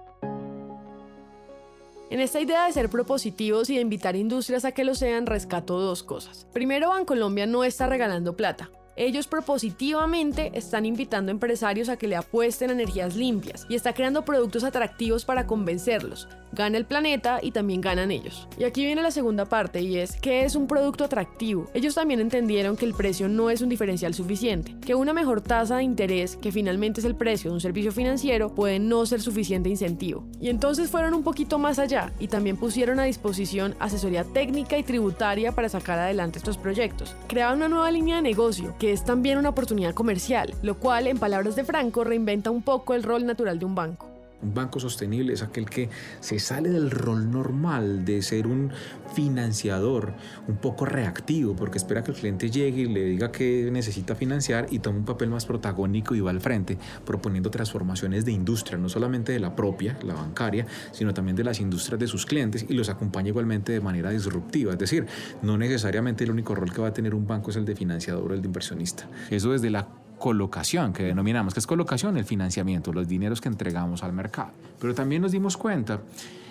En 2.10 2.18
esta 2.18 2.40
idea 2.40 2.66
de 2.66 2.72
ser 2.72 2.90
propositivos 2.90 3.70
y 3.70 3.76
de 3.76 3.82
invitar 3.82 4.16
industrias 4.16 4.64
a 4.64 4.72
que 4.72 4.82
lo 4.82 4.96
sean, 4.96 5.26
rescato 5.26 5.78
dos 5.78 6.02
cosas. 6.02 6.44
Primero, 6.52 6.88
Bancolombia 6.88 7.46
no 7.46 7.62
está 7.62 7.86
regalando 7.86 8.36
plata. 8.36 8.68
Ellos 9.00 9.26
propositivamente 9.26 10.50
están 10.52 10.84
invitando 10.84 11.30
a 11.30 11.32
empresarios 11.32 11.88
a 11.88 11.96
que 11.96 12.06
le 12.06 12.16
apuesten 12.16 12.68
a 12.68 12.74
energías 12.74 13.16
limpias 13.16 13.64
y 13.70 13.74
está 13.74 13.94
creando 13.94 14.26
productos 14.26 14.62
atractivos 14.62 15.24
para 15.24 15.46
convencerlos, 15.46 16.28
gana 16.52 16.76
el 16.76 16.84
planeta 16.84 17.38
y 17.40 17.52
también 17.52 17.80
ganan 17.80 18.10
ellos. 18.10 18.46
Y 18.58 18.64
aquí 18.64 18.84
viene 18.84 19.00
la 19.00 19.10
segunda 19.10 19.46
parte 19.46 19.80
y 19.80 19.96
es, 19.96 20.16
¿qué 20.20 20.44
es 20.44 20.54
un 20.54 20.66
producto 20.66 21.04
atractivo? 21.04 21.70
Ellos 21.72 21.94
también 21.94 22.20
entendieron 22.20 22.76
que 22.76 22.84
el 22.84 22.92
precio 22.92 23.26
no 23.30 23.48
es 23.48 23.62
un 23.62 23.70
diferencial 23.70 24.12
suficiente, 24.12 24.76
que 24.84 24.94
una 24.94 25.14
mejor 25.14 25.40
tasa 25.40 25.78
de 25.78 25.84
interés, 25.84 26.36
que 26.36 26.52
finalmente 26.52 27.00
es 27.00 27.06
el 27.06 27.14
precio 27.14 27.48
de 27.48 27.54
un 27.54 27.60
servicio 27.62 27.92
financiero, 27.92 28.54
puede 28.54 28.80
no 28.80 29.06
ser 29.06 29.22
suficiente 29.22 29.70
incentivo. 29.70 30.26
Y 30.42 30.50
entonces 30.50 30.90
fueron 30.90 31.14
un 31.14 31.22
poquito 31.22 31.58
más 31.58 31.78
allá 31.78 32.12
y 32.18 32.28
también 32.28 32.58
pusieron 32.58 33.00
a 33.00 33.04
disposición 33.04 33.76
asesoría 33.80 34.24
técnica 34.24 34.76
y 34.76 34.82
tributaria 34.82 35.52
para 35.52 35.70
sacar 35.70 35.98
adelante 35.98 36.36
estos 36.36 36.58
proyectos. 36.58 37.16
Creaban 37.28 37.56
una 37.56 37.68
nueva 37.68 37.90
línea 37.90 38.16
de 38.16 38.22
negocio, 38.22 38.74
que 38.78 38.89
es 38.90 39.04
también 39.04 39.38
una 39.38 39.50
oportunidad 39.50 39.94
comercial, 39.94 40.54
lo 40.62 40.78
cual, 40.78 41.06
en 41.06 41.18
palabras 41.18 41.56
de 41.56 41.64
Franco, 41.64 42.04
reinventa 42.04 42.50
un 42.50 42.62
poco 42.62 42.94
el 42.94 43.02
rol 43.02 43.26
natural 43.26 43.58
de 43.58 43.64
un 43.64 43.74
banco. 43.74 44.19
Un 44.42 44.54
banco 44.54 44.80
sostenible 44.80 45.32
es 45.32 45.42
aquel 45.42 45.68
que 45.68 45.90
se 46.20 46.38
sale 46.38 46.70
del 46.70 46.90
rol 46.90 47.30
normal 47.30 48.04
de 48.04 48.22
ser 48.22 48.46
un 48.46 48.70
financiador 49.14 50.14
un 50.48 50.56
poco 50.56 50.86
reactivo, 50.86 51.54
porque 51.54 51.78
espera 51.78 52.02
que 52.02 52.12
el 52.12 52.16
cliente 52.16 52.50
llegue 52.50 52.82
y 52.82 52.86
le 52.86 53.04
diga 53.04 53.30
que 53.30 53.68
necesita 53.70 54.14
financiar 54.14 54.66
y 54.70 54.78
toma 54.78 54.98
un 54.98 55.04
papel 55.04 55.30
más 55.30 55.44
protagónico 55.44 56.14
y 56.14 56.20
va 56.20 56.30
al 56.30 56.40
frente, 56.40 56.78
proponiendo 57.04 57.50
transformaciones 57.50 58.24
de 58.24 58.32
industria, 58.32 58.78
no 58.78 58.88
solamente 58.88 59.32
de 59.32 59.40
la 59.40 59.54
propia, 59.54 59.98
la 60.02 60.14
bancaria, 60.14 60.66
sino 60.92 61.12
también 61.12 61.36
de 61.36 61.44
las 61.44 61.60
industrias 61.60 62.00
de 62.00 62.06
sus 62.06 62.24
clientes 62.24 62.64
y 62.68 62.74
los 62.74 62.88
acompaña 62.88 63.28
igualmente 63.28 63.72
de 63.72 63.80
manera 63.80 64.10
disruptiva. 64.10 64.72
Es 64.72 64.78
decir, 64.78 65.06
no 65.42 65.58
necesariamente 65.58 66.24
el 66.24 66.30
único 66.30 66.54
rol 66.54 66.72
que 66.72 66.80
va 66.80 66.88
a 66.88 66.92
tener 66.92 67.14
un 67.14 67.26
banco 67.26 67.50
es 67.50 67.56
el 67.56 67.64
de 67.64 67.76
financiador 67.76 68.32
o 68.32 68.34
el 68.34 68.40
de 68.40 68.46
inversionista. 68.46 69.08
Eso 69.30 69.52
desde 69.52 69.70
la 69.70 69.99
colocación, 70.20 70.92
que 70.92 71.02
denominamos, 71.02 71.54
que 71.54 71.60
es 71.60 71.66
colocación, 71.66 72.16
el 72.16 72.24
financiamiento, 72.24 72.92
los 72.92 73.08
dineros 73.08 73.40
que 73.40 73.48
entregamos 73.48 74.04
al 74.04 74.12
mercado. 74.12 74.52
Pero 74.78 74.94
también 74.94 75.22
nos 75.22 75.32
dimos 75.32 75.56
cuenta 75.56 76.00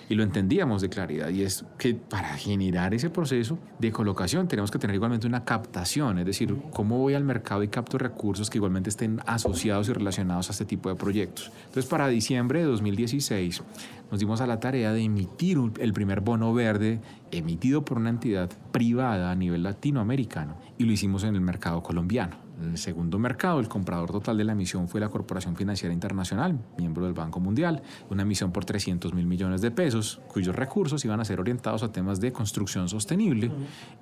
y 0.09 0.15
lo 0.15 0.23
entendíamos 0.23 0.81
de 0.81 0.89
claridad, 0.89 1.29
y 1.29 1.43
es 1.43 1.63
que 1.77 1.93
para 1.93 2.29
generar 2.29 2.95
ese 2.95 3.11
proceso 3.11 3.59
de 3.77 3.91
colocación 3.91 4.47
tenemos 4.47 4.71
que 4.71 4.79
tener 4.79 4.95
igualmente 4.95 5.27
una 5.27 5.45
captación, 5.45 6.17
es 6.17 6.25
decir, 6.25 6.57
cómo 6.71 6.97
voy 6.97 7.13
al 7.13 7.23
mercado 7.23 7.61
y 7.61 7.67
capto 7.67 7.99
recursos 7.99 8.49
que 8.49 8.57
igualmente 8.57 8.89
estén 8.89 9.21
asociados 9.27 9.87
y 9.87 9.93
relacionados 9.93 10.49
a 10.49 10.53
este 10.53 10.65
tipo 10.65 10.89
de 10.89 10.95
proyectos. 10.95 11.51
Entonces, 11.67 11.85
para 11.85 12.07
diciembre 12.07 12.61
de 12.61 12.65
2016 12.65 13.61
nos 14.09 14.19
dimos 14.19 14.41
a 14.41 14.47
la 14.47 14.59
tarea 14.59 14.93
de 14.93 15.03
emitir 15.03 15.59
el 15.79 15.93
primer 15.93 16.21
bono 16.21 16.55
verde 16.55 16.99
emitido 17.31 17.85
por 17.85 17.99
una 17.99 18.09
entidad 18.09 18.49
privada 18.71 19.29
a 19.29 19.35
nivel 19.35 19.61
latinoamericano, 19.61 20.57
y 20.79 20.85
lo 20.85 20.91
hicimos 20.91 21.23
en 21.23 21.35
el 21.35 21.41
mercado 21.41 21.83
colombiano. 21.83 22.48
En 22.61 22.71
el 22.71 22.77
segundo 22.77 23.17
mercado, 23.19 23.59
el 23.59 23.69
comprador 23.69 24.11
total 24.11 24.37
de 24.37 24.43
la 24.43 24.51
emisión 24.51 24.89
fue 24.89 24.99
la 24.99 25.07
Corporación 25.07 25.55
Financiera 25.55 25.93
Internacional, 25.93 26.59
miembro 26.77 27.05
del 27.05 27.13
Banco 27.13 27.39
Mundial, 27.39 27.81
una 28.09 28.23
emisión 28.23 28.51
por 28.51 28.65
300 28.65 29.13
mil 29.13 29.25
millones 29.25 29.61
de 29.61 29.71
pesos, 29.71 30.19
cuyos 30.27 30.55
recursos 30.55 31.05
iban 31.05 31.21
a 31.21 31.25
ser 31.25 31.39
orientados 31.39 31.83
a 31.83 31.91
temas 31.91 32.19
de 32.19 32.33
construcción 32.33 32.89
sostenible 32.89 33.49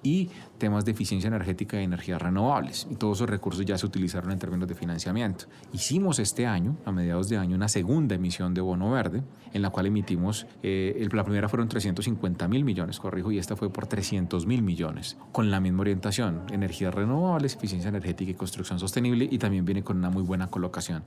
y 0.01 0.29
temas 0.57 0.85
de 0.85 0.91
eficiencia 0.91 1.27
energética 1.27 1.79
y 1.79 1.83
energías 1.83 2.19
renovables. 2.19 2.87
Y 2.89 2.95
todos 2.95 3.19
esos 3.19 3.29
recursos 3.29 3.63
ya 3.63 3.77
se 3.77 3.85
utilizaron 3.85 4.31
en 4.31 4.39
términos 4.39 4.67
de 4.67 4.73
financiamiento. 4.73 5.45
Hicimos 5.71 6.17
este 6.17 6.47
año, 6.47 6.77
a 6.85 6.91
mediados 6.91 7.29
de 7.29 7.37
año, 7.37 7.55
una 7.55 7.69
segunda 7.69 8.15
emisión 8.15 8.55
de 8.55 8.61
bono 8.61 8.89
verde, 8.89 9.23
en 9.53 9.61
la 9.61 9.69
cual 9.69 9.85
emitimos, 9.85 10.47
eh, 10.63 11.07
la 11.11 11.23
primera 11.23 11.47
fueron 11.47 11.67
350 11.67 12.47
mil 12.47 12.63
millones, 12.63 12.99
corrijo, 12.99 13.31
y 13.31 13.37
esta 13.37 13.55
fue 13.55 13.69
por 13.69 13.87
300 13.87 14.45
mil 14.45 14.61
millones, 14.63 15.17
con 15.31 15.51
la 15.51 15.59
misma 15.59 15.81
orientación, 15.81 16.41
energías 16.51 16.93
renovables, 16.93 17.55
eficiencia 17.55 17.89
energética 17.89 18.31
y 18.31 18.33
construcción 18.47 18.79
sostenible 18.79 19.27
y 19.29 19.37
también 19.37 19.65
viene 19.65 19.83
con 19.83 19.97
una 19.97 20.09
muy 20.09 20.23
buena 20.23 20.47
colocación. 20.47 21.03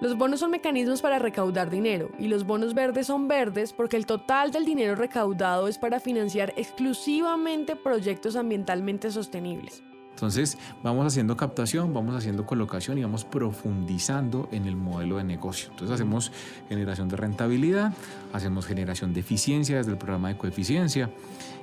Los 0.00 0.16
bonos 0.16 0.40
son 0.40 0.50
mecanismos 0.50 1.00
para 1.00 1.18
recaudar 1.18 1.70
dinero 1.70 2.10
y 2.18 2.28
los 2.28 2.44
bonos 2.44 2.74
verdes 2.74 3.06
son 3.08 3.26
verdes 3.26 3.72
porque 3.72 3.96
el 3.96 4.06
total 4.06 4.52
del 4.52 4.64
dinero 4.64 4.94
recaudado 4.94 5.66
es 5.66 5.78
para 5.78 5.98
financiar 5.98 6.52
exclusivamente 6.56 7.74
proyectos 7.74 8.36
ambientalmente 8.36 9.10
sostenibles. 9.10 9.82
Entonces 10.18 10.58
vamos 10.82 11.06
haciendo 11.06 11.36
captación, 11.36 11.94
vamos 11.94 12.16
haciendo 12.16 12.44
colocación 12.44 12.98
y 12.98 13.02
vamos 13.02 13.24
profundizando 13.24 14.48
en 14.50 14.66
el 14.66 14.74
modelo 14.74 15.18
de 15.18 15.22
negocio. 15.22 15.70
Entonces 15.70 15.94
hacemos 15.94 16.32
generación 16.68 17.08
de 17.08 17.16
rentabilidad, 17.16 17.94
hacemos 18.32 18.66
generación 18.66 19.14
de 19.14 19.20
eficiencia 19.20 19.76
desde 19.76 19.92
el 19.92 19.96
programa 19.98 20.30
de 20.30 20.36
coeficiencia 20.36 21.08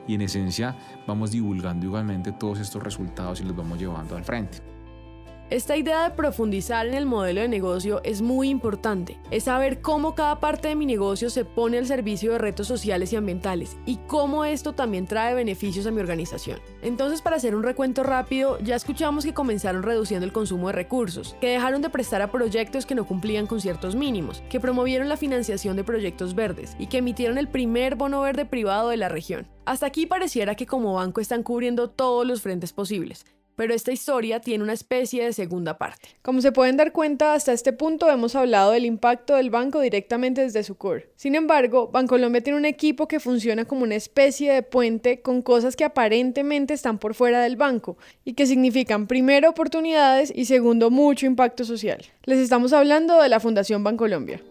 y 0.07 0.13
en 0.13 0.21
esencia 0.21 0.73
vamos 1.05 1.31
divulgando 1.31 1.85
igualmente 1.85 2.31
todos 2.31 2.59
estos 2.59 2.81
resultados 2.81 3.41
y 3.41 3.43
los 3.43 3.57
vamos 3.57 3.77
llevando 3.77 4.15
al 4.15 4.23
frente. 4.23 4.74
Esta 5.51 5.77
idea 5.77 6.09
de 6.09 6.15
profundizar 6.15 6.87
en 6.87 6.95
el 6.95 7.05
modelo 7.05 7.41
de 7.41 7.47
negocio 7.47 8.01
es 8.03 8.23
muy 8.23 8.49
importante. 8.49 9.19
Es 9.29 9.43
saber 9.43 9.79
cómo 9.79 10.15
cada 10.15 10.39
parte 10.39 10.69
de 10.69 10.75
mi 10.75 10.87
negocio 10.87 11.29
se 11.29 11.45
pone 11.45 11.77
al 11.77 11.85
servicio 11.85 12.31
de 12.31 12.39
retos 12.39 12.65
sociales 12.65 13.13
y 13.13 13.15
ambientales 13.15 13.77
y 13.85 13.97
cómo 14.07 14.43
esto 14.43 14.73
también 14.73 15.05
trae 15.05 15.35
beneficios 15.35 15.85
a 15.85 15.91
mi 15.91 15.99
organización. 15.99 16.59
Entonces, 16.81 17.21
para 17.21 17.35
hacer 17.35 17.53
un 17.53 17.61
recuento 17.61 18.01
rápido, 18.01 18.57
ya 18.57 18.75
escuchamos 18.75 19.23
que 19.23 19.35
comenzaron 19.35 19.83
reduciendo 19.83 20.25
el 20.25 20.33
consumo 20.33 20.67
de 20.67 20.73
recursos, 20.73 21.35
que 21.39 21.49
dejaron 21.49 21.83
de 21.83 21.91
prestar 21.91 22.23
a 22.23 22.31
proyectos 22.31 22.87
que 22.87 22.95
no 22.95 23.05
cumplían 23.05 23.45
con 23.45 23.61
ciertos 23.61 23.95
mínimos, 23.95 24.41
que 24.49 24.59
promovieron 24.59 25.09
la 25.09 25.17
financiación 25.17 25.75
de 25.75 25.83
proyectos 25.83 26.33
verdes 26.33 26.75
y 26.79 26.87
que 26.87 26.97
emitieron 26.97 27.37
el 27.37 27.49
primer 27.49 27.93
bono 27.93 28.21
verde 28.21 28.45
privado 28.45 28.89
de 28.89 28.97
la 28.97 29.09
región. 29.09 29.47
Hasta 29.65 29.85
aquí 29.85 30.07
pareciera 30.07 30.55
que 30.55 30.65
como 30.65 30.95
banco 30.95 31.21
están 31.21 31.43
cubriendo 31.43 31.89
todos 31.89 32.25
los 32.25 32.41
frentes 32.41 32.73
posibles, 32.73 33.25
pero 33.55 33.73
esta 33.73 33.91
historia 33.91 34.39
tiene 34.39 34.63
una 34.63 34.73
especie 34.73 35.23
de 35.23 35.33
segunda 35.33 35.77
parte. 35.77 36.09
Como 36.21 36.41
se 36.41 36.51
pueden 36.51 36.77
dar 36.77 36.91
cuenta, 36.91 37.33
hasta 37.33 37.53
este 37.53 37.73
punto 37.73 38.09
hemos 38.09 38.35
hablado 38.35 38.71
del 38.71 38.85
impacto 38.85 39.35
del 39.35 39.49
banco 39.49 39.79
directamente 39.79 40.41
desde 40.41 40.63
su 40.63 40.75
core. 40.75 41.09
Sin 41.15 41.35
embargo, 41.35 41.89
Bancolombia 41.91 42.41
tiene 42.41 42.59
un 42.59 42.65
equipo 42.65 43.07
que 43.07 43.19
funciona 43.19 43.65
como 43.65 43.83
una 43.83 43.95
especie 43.95 44.51
de 44.51 44.63
puente 44.63 45.21
con 45.21 45.41
cosas 45.41 45.75
que 45.75 45.83
aparentemente 45.83 46.73
están 46.73 46.97
por 46.97 47.13
fuera 47.13 47.41
del 47.41 47.55
banco 47.55 47.97
y 48.23 48.33
que 48.33 48.45
significan 48.45 49.07
primero 49.07 49.49
oportunidades 49.49 50.31
y 50.35 50.45
segundo 50.45 50.89
mucho 50.89 51.25
impacto 51.25 51.65
social. 51.65 52.03
Les 52.23 52.39
estamos 52.39 52.73
hablando 52.73 53.21
de 53.21 53.29
la 53.29 53.39
Fundación 53.39 53.83
Bancolombia. 53.83 54.41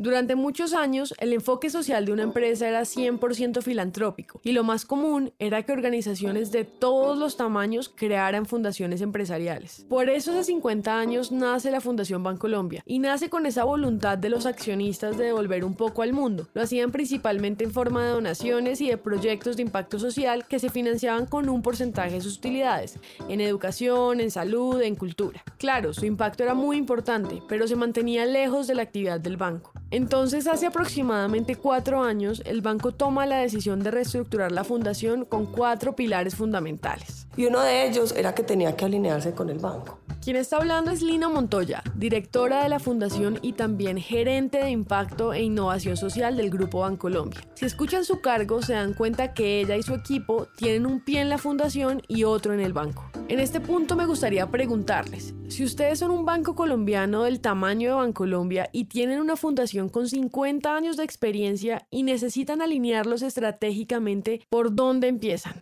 Durante 0.00 0.36
muchos 0.36 0.74
años, 0.74 1.12
el 1.18 1.32
enfoque 1.32 1.70
social 1.70 2.04
de 2.04 2.12
una 2.12 2.22
empresa 2.22 2.68
era 2.68 2.82
100% 2.82 3.62
filantrópico 3.62 4.40
y 4.44 4.52
lo 4.52 4.62
más 4.62 4.84
común 4.84 5.32
era 5.40 5.64
que 5.64 5.72
organizaciones 5.72 6.52
de 6.52 6.62
todos 6.62 7.18
los 7.18 7.36
tamaños 7.36 7.88
crearan 7.88 8.46
fundaciones 8.46 9.00
empresariales. 9.00 9.84
Por 9.88 10.08
eso 10.08 10.30
hace 10.30 10.44
50 10.44 11.00
años 11.00 11.32
nace 11.32 11.72
la 11.72 11.80
Fundación 11.80 12.22
Bancolombia 12.22 12.84
y 12.86 13.00
nace 13.00 13.28
con 13.28 13.44
esa 13.44 13.64
voluntad 13.64 14.16
de 14.16 14.28
los 14.28 14.46
accionistas 14.46 15.18
de 15.18 15.24
devolver 15.24 15.64
un 15.64 15.74
poco 15.74 16.02
al 16.02 16.12
mundo. 16.12 16.46
Lo 16.54 16.62
hacían 16.62 16.92
principalmente 16.92 17.64
en 17.64 17.72
forma 17.72 18.04
de 18.04 18.12
donaciones 18.12 18.80
y 18.80 18.88
de 18.90 18.98
proyectos 18.98 19.56
de 19.56 19.62
impacto 19.62 19.98
social 19.98 20.46
que 20.46 20.60
se 20.60 20.70
financiaban 20.70 21.26
con 21.26 21.48
un 21.48 21.60
porcentaje 21.60 22.12
de 22.12 22.20
sus 22.20 22.36
utilidades, 22.36 23.00
en 23.28 23.40
educación, 23.40 24.20
en 24.20 24.30
salud, 24.30 24.80
en 24.80 24.94
cultura. 24.94 25.42
Claro, 25.58 25.92
su 25.92 26.06
impacto 26.06 26.44
era 26.44 26.54
muy 26.54 26.76
importante, 26.76 27.42
pero 27.48 27.66
se 27.66 27.74
mantenía 27.74 28.26
lejos 28.26 28.68
de 28.68 28.76
la 28.76 28.82
actividad 28.82 29.18
del 29.18 29.36
banco. 29.36 29.72
Entonces, 29.90 30.46
hace 30.46 30.66
aproximadamente 30.66 31.56
cuatro 31.56 32.02
años, 32.02 32.42
el 32.44 32.60
banco 32.60 32.92
toma 32.92 33.26
la 33.26 33.38
decisión 33.38 33.82
de 33.82 33.90
reestructurar 33.90 34.52
la 34.52 34.64
fundación 34.64 35.24
con 35.24 35.46
cuatro 35.46 35.96
pilares 35.96 36.34
fundamentales. 36.34 37.26
Y 37.36 37.46
uno 37.46 37.60
de 37.60 37.86
ellos 37.86 38.12
era 38.16 38.34
que 38.34 38.42
tenía 38.42 38.76
que 38.76 38.84
alinearse 38.84 39.32
con 39.32 39.48
el 39.48 39.58
banco. 39.58 39.98
Quien 40.22 40.36
está 40.36 40.56
hablando 40.56 40.90
es 40.90 41.00
Lina 41.00 41.28
Montoya, 41.28 41.82
directora 41.94 42.62
de 42.62 42.68
la 42.68 42.80
fundación 42.80 43.38
y 43.40 43.52
también 43.52 43.96
gerente 43.98 44.58
de 44.58 44.70
impacto 44.70 45.32
e 45.32 45.42
innovación 45.42 45.96
social 45.96 46.36
del 46.36 46.50
Grupo 46.50 46.80
Bancolombia. 46.80 47.40
Si 47.54 47.64
escuchan 47.64 48.04
su 48.04 48.20
cargo, 48.20 48.60
se 48.60 48.74
dan 48.74 48.94
cuenta 48.94 49.32
que 49.32 49.60
ella 49.60 49.76
y 49.76 49.82
su 49.82 49.94
equipo 49.94 50.48
tienen 50.56 50.86
un 50.86 51.00
pie 51.00 51.20
en 51.20 51.28
la 51.28 51.38
fundación 51.38 52.02
y 52.08 52.24
otro 52.24 52.52
en 52.52 52.60
el 52.60 52.72
banco. 52.72 53.08
En 53.28 53.38
este 53.38 53.60
punto 53.60 53.94
me 53.94 54.06
gustaría 54.06 54.50
preguntarles, 54.50 55.34
si 55.48 55.64
ustedes 55.64 56.00
son 56.00 56.10
un 56.10 56.24
banco 56.24 56.54
colombiano 56.54 57.22
del 57.22 57.40
tamaño 57.40 57.90
de 57.90 57.94
Bancolombia 57.94 58.68
y 58.72 58.84
tienen 58.84 59.20
una 59.20 59.36
fundación 59.36 59.77
con 59.86 60.08
50 60.08 60.74
años 60.74 60.96
de 60.96 61.04
experiencia 61.04 61.86
y 61.90 62.02
necesitan 62.02 62.60
alinearlos 62.60 63.22
estratégicamente, 63.22 64.40
¿por 64.50 64.74
dónde 64.74 65.06
empiezan? 65.06 65.60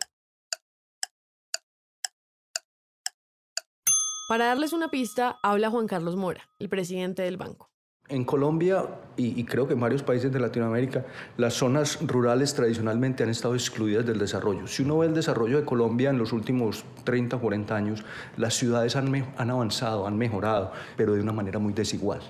Para 4.27 4.47
darles 4.47 4.73
una 4.73 4.89
pista, 4.89 5.37
habla 5.41 5.69
Juan 5.69 5.87
Carlos 5.87 6.17
Mora, 6.17 6.49
el 6.59 6.67
presidente 6.67 7.21
del 7.21 7.37
banco. 7.37 7.69
En 8.09 8.25
Colombia 8.25 8.85
y, 9.17 9.43
creo 9.43 9.67
que 9.67 9.73
en 9.73 9.79
varios 9.79 10.01
países 10.03 10.31
de 10.31 10.39
Latinoamérica, 10.39 11.05
las 11.37 11.53
zonas 11.53 11.99
rurales 12.01 12.53
tradicionalmente 12.53 13.23
han 13.23 13.29
estado 13.29 13.53
excluidas 13.53 14.05
del 14.05 14.17
desarrollo. 14.17 14.67
Si 14.67 14.83
uno 14.83 14.97
ve 14.99 15.07
el 15.07 15.13
desarrollo 15.13 15.57
de 15.57 15.65
Colombia 15.65 16.09
en 16.09 16.17
los 16.17 16.31
últimos 16.33 16.85
30 17.03 17.35
o 17.35 17.41
40 17.41 17.75
años, 17.75 18.05
las 18.37 18.53
ciudades 18.53 18.95
han, 18.95 19.13
han, 19.37 19.49
avanzado, 19.49 20.07
han 20.07 20.17
mejorado, 20.17 20.71
pero 20.95 21.13
de 21.13 21.21
una 21.21 21.33
manera 21.33 21.59
muy 21.59 21.73
desigual. 21.73 22.21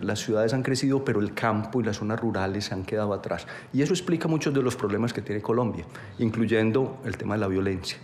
Las 0.00 0.20
ciudades 0.20 0.52
han 0.52 0.62
crecido, 0.62 1.04
pero 1.04 1.20
el 1.20 1.34
campo 1.34 1.80
y 1.80 1.84
las 1.84 1.96
zonas 1.96 2.20
rurales 2.20 2.66
se 2.66 2.74
han 2.74 2.84
quedado 2.84 3.12
atrás. 3.12 3.46
Y 3.72 3.82
eso 3.82 3.92
explica 3.92 4.28
muchos 4.28 4.52
de 4.54 4.62
los 4.62 4.76
problemas 4.76 5.12
que 5.12 5.22
tiene 5.22 5.42
Colombia, 5.42 5.84
incluyendo 6.18 6.98
el 7.04 7.16
tema 7.16 7.34
de 7.34 7.40
la 7.40 7.48
violencia 7.48 7.98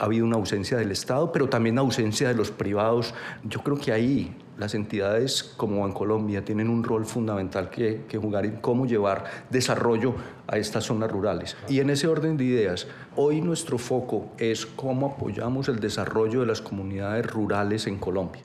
ha 0.00 0.06
habido 0.06 0.24
una 0.24 0.36
ausencia 0.36 0.78
del 0.78 0.90
Estado, 0.90 1.30
pero 1.30 1.50
también 1.50 1.76
ausencia 1.76 2.26
de 2.28 2.34
los 2.34 2.50
privados. 2.50 3.12
Yo 3.44 3.60
creo 3.60 3.78
que 3.78 3.92
ahí 3.92 4.34
las 4.56 4.74
entidades 4.74 5.42
como 5.42 5.82
Bancolombia 5.82 6.42
tienen 6.42 6.70
un 6.70 6.82
rol 6.82 7.04
fundamental 7.04 7.68
que, 7.68 8.06
jugar 8.20 8.46
en 8.46 8.56
cómo 8.56 8.86
llevar 8.86 9.24
desarrollo 9.50 10.14
a 10.46 10.56
estas 10.56 10.84
zonas 10.84 11.10
rurales. 11.12 11.56
Y 11.68 11.80
en 11.80 11.90
ese 11.90 12.08
orden 12.08 12.38
de 12.38 12.44
ideas, 12.44 12.86
hoy 13.14 13.42
nuestro 13.42 13.76
foco 13.76 14.32
es 14.38 14.64
cómo 14.64 15.14
apoyamos 15.14 15.68
el 15.68 15.80
desarrollo 15.80 16.40
de 16.40 16.46
las 16.46 16.62
comunidades 16.62 17.26
rurales 17.26 17.86
en 17.86 17.98
Colombia. 17.98 18.42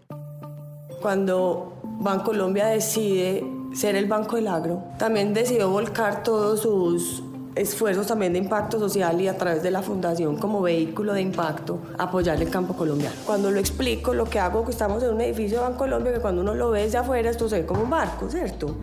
Cuando 1.06 1.74
Bancolombia 1.84 2.66
decide 2.66 3.46
ser 3.76 3.96
el 3.96 4.08
Banco 4.08 4.38
del 4.38 4.48
Agro, 4.48 4.82
también 4.98 5.36
decidió 5.36 5.70
volcar 5.70 6.24
todos 6.24 6.62
sus 6.62 7.22
esfuerzos 7.54 8.08
también 8.08 8.34
de 8.34 8.40
impacto 8.40 8.80
social 8.80 9.22
y 9.22 9.28
a 9.28 9.38
través 9.38 9.62
de 9.62 9.70
la 9.70 9.84
fundación 9.84 10.36
como 10.38 10.64
vehículo 10.64 11.14
de 11.14 11.22
impacto 11.22 11.78
apoyar 12.00 12.42
el 12.42 12.50
campo 12.50 12.76
colombiano. 12.76 13.16
Cuando 13.24 13.52
lo 13.52 13.60
explico, 13.60 14.16
lo 14.16 14.26
que 14.26 14.40
hago, 14.40 14.66
que 14.66 14.72
estamos 14.72 15.04
en 15.04 15.14
un 15.14 15.22
edificio 15.22 15.64
de 15.64 15.76
Colombia 15.76 16.12
que 16.12 16.22
cuando 16.22 16.42
uno 16.42 16.56
lo 16.56 16.72
ve 16.72 16.86
desde 16.86 16.98
afuera, 16.98 17.30
esto 17.30 17.48
se 17.50 17.62
ve 17.62 17.68
como 17.68 17.84
un 17.84 17.92
barco, 17.92 18.28
¿cierto? 18.28 18.76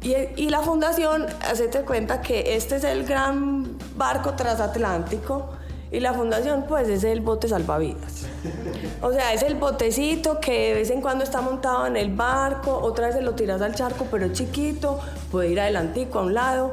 Y, 0.00 0.14
y 0.36 0.48
la 0.48 0.62
fundación, 0.62 1.26
hacete 1.46 1.82
cuenta 1.82 2.22
que 2.22 2.56
este 2.56 2.76
es 2.76 2.84
el 2.84 3.04
gran 3.04 3.76
barco 3.98 4.32
transatlántico 4.32 5.50
y 5.90 6.00
la 6.00 6.12
fundación 6.14 6.64
pues 6.68 6.88
es 6.88 7.04
el 7.04 7.20
bote 7.20 7.48
salvavidas. 7.48 8.26
O 9.02 9.12
sea, 9.12 9.32
es 9.32 9.42
el 9.42 9.54
botecito 9.54 10.40
que 10.40 10.68
de 10.68 10.74
vez 10.74 10.90
en 10.90 11.00
cuando 11.00 11.24
está 11.24 11.40
montado 11.40 11.86
en 11.86 11.96
el 11.96 12.14
barco, 12.14 12.78
otra 12.82 13.06
vez 13.06 13.16
se 13.16 13.22
lo 13.22 13.34
tiras 13.34 13.60
al 13.62 13.74
charco, 13.74 14.06
pero 14.10 14.26
es 14.26 14.32
chiquito, 14.32 14.98
puede 15.30 15.50
ir 15.50 15.60
adelantico 15.60 16.18
a 16.18 16.22
un 16.22 16.34
lado 16.34 16.72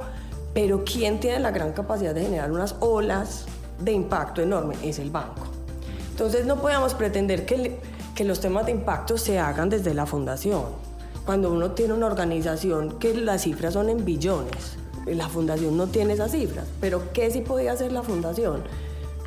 pero 0.53 0.83
¿quién 0.85 1.19
tiene 1.19 1.39
la 1.39 1.51
gran 1.51 1.73
capacidad 1.73 2.13
de 2.13 2.21
generar 2.21 2.51
unas 2.51 2.75
olas 2.79 3.45
de 3.79 3.91
impacto 3.91 4.41
enorme? 4.41 4.75
Es 4.83 4.99
el 4.99 5.09
banco. 5.09 5.47
Entonces 6.11 6.45
no 6.45 6.61
podemos 6.61 6.93
pretender 6.93 7.45
que, 7.45 7.79
que 8.13 8.23
los 8.23 8.39
temas 8.39 8.67
de 8.67 8.71
impacto 8.71 9.17
se 9.17 9.39
hagan 9.39 9.69
desde 9.69 9.93
la 9.93 10.05
fundación. 10.05 10.65
Cuando 11.25 11.51
uno 11.51 11.71
tiene 11.71 11.93
una 11.93 12.05
organización 12.05 12.99
que 12.99 13.15
las 13.15 13.43
cifras 13.43 13.73
son 13.73 13.89
en 13.89 14.05
billones, 14.05 14.77
la 15.07 15.27
fundación 15.27 15.75
no 15.75 15.87
tiene 15.87 16.13
esas 16.13 16.31
cifras, 16.31 16.67
pero 16.79 17.11
¿qué 17.13 17.31
sí 17.31 17.41
podía 17.41 17.71
hacer 17.71 17.91
la 17.91 18.03
fundación? 18.03 18.63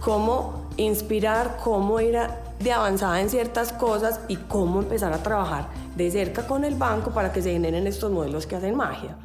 Cómo 0.01 0.67
inspirar, 0.77 1.59
cómo 1.63 2.01
ir 2.01 2.19
de 2.61 2.73
avanzada 2.73 3.21
en 3.21 3.31
ciertas 3.31 3.73
cosas 3.73 4.21
y 4.29 4.37
cómo 4.37 4.81
empezar 4.81 5.13
a 5.13 5.23
trabajar 5.23 5.69
de 5.95 6.11
cerca 6.11 6.47
con 6.47 6.65
el 6.65 6.75
banco 6.75 7.11
para 7.11 7.33
que 7.33 7.43
se 7.43 7.53
generen 7.53 7.87
estos 7.87 8.11
modelos 8.11 8.47
que 8.47 8.57
hacen 8.57 8.77
magia. 8.77 9.17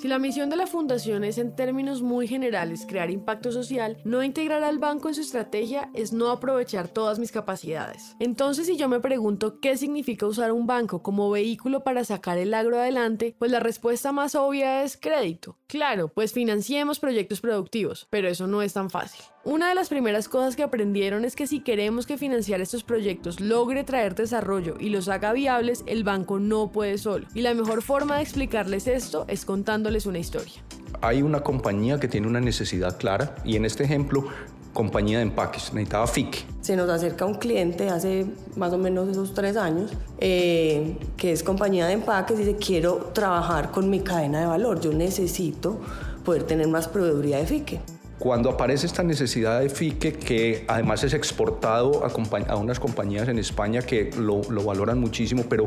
Si 0.00 0.06
la 0.06 0.20
misión 0.20 0.48
de 0.48 0.54
la 0.54 0.68
fundación 0.68 1.24
es 1.24 1.38
en 1.38 1.56
términos 1.56 2.02
muy 2.02 2.28
generales 2.28 2.86
crear 2.86 3.10
impacto 3.10 3.50
social, 3.50 3.96
no 4.04 4.22
integrar 4.22 4.62
al 4.62 4.78
banco 4.78 5.08
en 5.08 5.16
su 5.16 5.22
estrategia 5.22 5.90
es 5.92 6.12
no 6.12 6.30
aprovechar 6.30 6.86
todas 6.86 7.18
mis 7.18 7.32
capacidades. 7.32 8.14
Entonces, 8.20 8.68
si 8.68 8.76
yo 8.76 8.88
me 8.88 9.00
pregunto 9.00 9.58
qué 9.58 9.76
significa 9.76 10.24
usar 10.24 10.52
un 10.52 10.68
banco 10.68 11.02
como 11.02 11.30
vehículo 11.30 11.82
para 11.82 12.04
sacar 12.04 12.38
el 12.38 12.54
agro 12.54 12.78
adelante, 12.78 13.34
pues 13.40 13.50
la 13.50 13.58
respuesta 13.58 14.12
más 14.12 14.36
obvia 14.36 14.84
es 14.84 14.96
crédito. 14.96 15.56
Claro, 15.66 16.06
pues 16.06 16.32
financiemos 16.32 17.00
proyectos 17.00 17.40
productivos, 17.40 18.06
pero 18.08 18.28
eso 18.28 18.46
no 18.46 18.62
es 18.62 18.74
tan 18.74 18.90
fácil. 18.90 19.24
Una 19.44 19.70
de 19.70 19.74
las 19.74 19.88
primeras 19.88 20.28
cosas 20.28 20.56
que 20.56 20.62
aprendieron 20.62 21.24
es 21.24 21.34
que 21.34 21.46
si 21.46 21.60
queremos 21.60 22.06
que 22.06 22.18
financiar 22.18 22.60
estos 22.60 22.84
proyectos 22.84 23.40
logre 23.40 23.82
traer 23.82 24.14
desarrollo 24.14 24.76
y 24.78 24.90
los 24.90 25.08
haga 25.08 25.32
viables, 25.32 25.84
el 25.86 26.04
banco 26.04 26.38
no 26.38 26.70
puede 26.70 26.98
solo. 26.98 27.26
Y 27.34 27.40
la 27.40 27.54
mejor 27.54 27.80
forma 27.80 28.16
de 28.16 28.24
explicarles 28.24 28.86
esto 28.86 29.24
es 29.26 29.46
contándoles 29.88 30.06
una 30.06 30.18
historia. 30.18 30.54
Hay 31.00 31.22
una 31.22 31.40
compañía 31.40 31.98
que 31.98 32.08
tiene 32.08 32.26
una 32.26 32.40
necesidad 32.40 32.98
clara 32.98 33.34
y 33.44 33.56
en 33.56 33.64
este 33.64 33.84
ejemplo 33.84 34.26
compañía 34.74 35.18
de 35.18 35.22
empaques, 35.22 35.72
necesitaba 35.72 36.06
FIC. 36.06 36.44
se 36.60 36.76
nos 36.76 36.88
acerca 36.90 37.24
un 37.24 37.34
cliente 37.34 37.88
hace 37.88 38.26
más 38.56 38.72
o 38.72 38.78
menos 38.78 39.08
esos 39.08 39.32
tres 39.34 39.56
años, 39.56 39.90
eh, 40.20 40.96
que 41.16 41.32
es 41.32 41.42
compañía 41.42 41.86
de 41.86 41.94
empaques, 41.94 42.38
y 42.38 42.44
dice, 42.44 42.56
quiero 42.58 43.10
trabajar 43.12 43.70
con 43.70 43.88
mi 43.90 44.00
cadena 44.00 44.40
de 44.40 44.46
valor, 44.46 44.78
yo 44.80 44.92
necesito 44.92 45.80
poder 46.24 46.42
tener 46.44 46.68
más 46.68 46.86
proveeduría 46.86 47.38
de 47.38 47.46
FIQUE. 47.46 47.80
Cuando 48.18 48.50
aparece 48.50 48.86
esta 48.86 49.04
necesidad 49.04 49.60
de 49.60 49.68
FIQUE, 49.68 50.12
que 50.14 50.64
además 50.66 51.04
es 51.04 51.14
exportado 51.14 52.04
a, 52.04 52.56
unas 52.56 52.80
compañías 52.80 53.28
en 53.28 53.38
España 53.38 53.82
que 53.82 54.10
lo, 54.18 54.42
valoran 54.64 54.98
muchísimo, 54.98 55.44
pero 55.48 55.66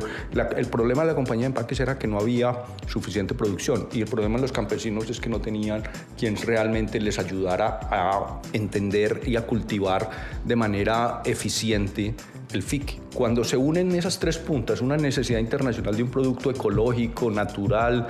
el 0.58 0.66
problema 0.68 1.04
de 1.04 1.08
la 1.10 1.16
compañía 1.16 1.44
de 1.44 1.48
empaques 1.48 1.80
era 1.80 1.98
que 1.98 2.08
no 2.08 2.20
había 2.20 2.54
suficiente 2.88 3.34
producción 3.34 3.88
y 3.94 4.02
el 4.02 4.08
problema 4.08 4.36
de 4.36 4.42
los 4.42 4.52
campesinos 4.52 5.10
es 5.10 5.22
que 5.22 5.30
no 5.30 5.40
tenían 5.40 5.84
quien 6.18 6.36
realmente 6.36 7.00
les 7.00 7.20
ayudara 7.20 7.80
a 7.90 8.42
entender 8.52 9.22
y 9.26 9.38
a 9.38 9.48
cultivar 9.48 10.10
de 10.44 10.56
manera 10.58 11.22
eficiente 11.24 12.14
el 12.52 12.64
FIC. 12.64 13.01
Cuando 13.14 13.44
se 13.44 13.58
unen 13.58 13.92
esas 13.92 14.20
tres 14.20 14.38
puntas, 14.38 14.80
una 14.80 14.96
necesidad 14.96 15.40
internacional 15.40 15.98
de 15.98 16.04
un 16.04 16.10
producto 16.10 16.50
ecológico, 16.50 17.30
natural, 17.30 18.08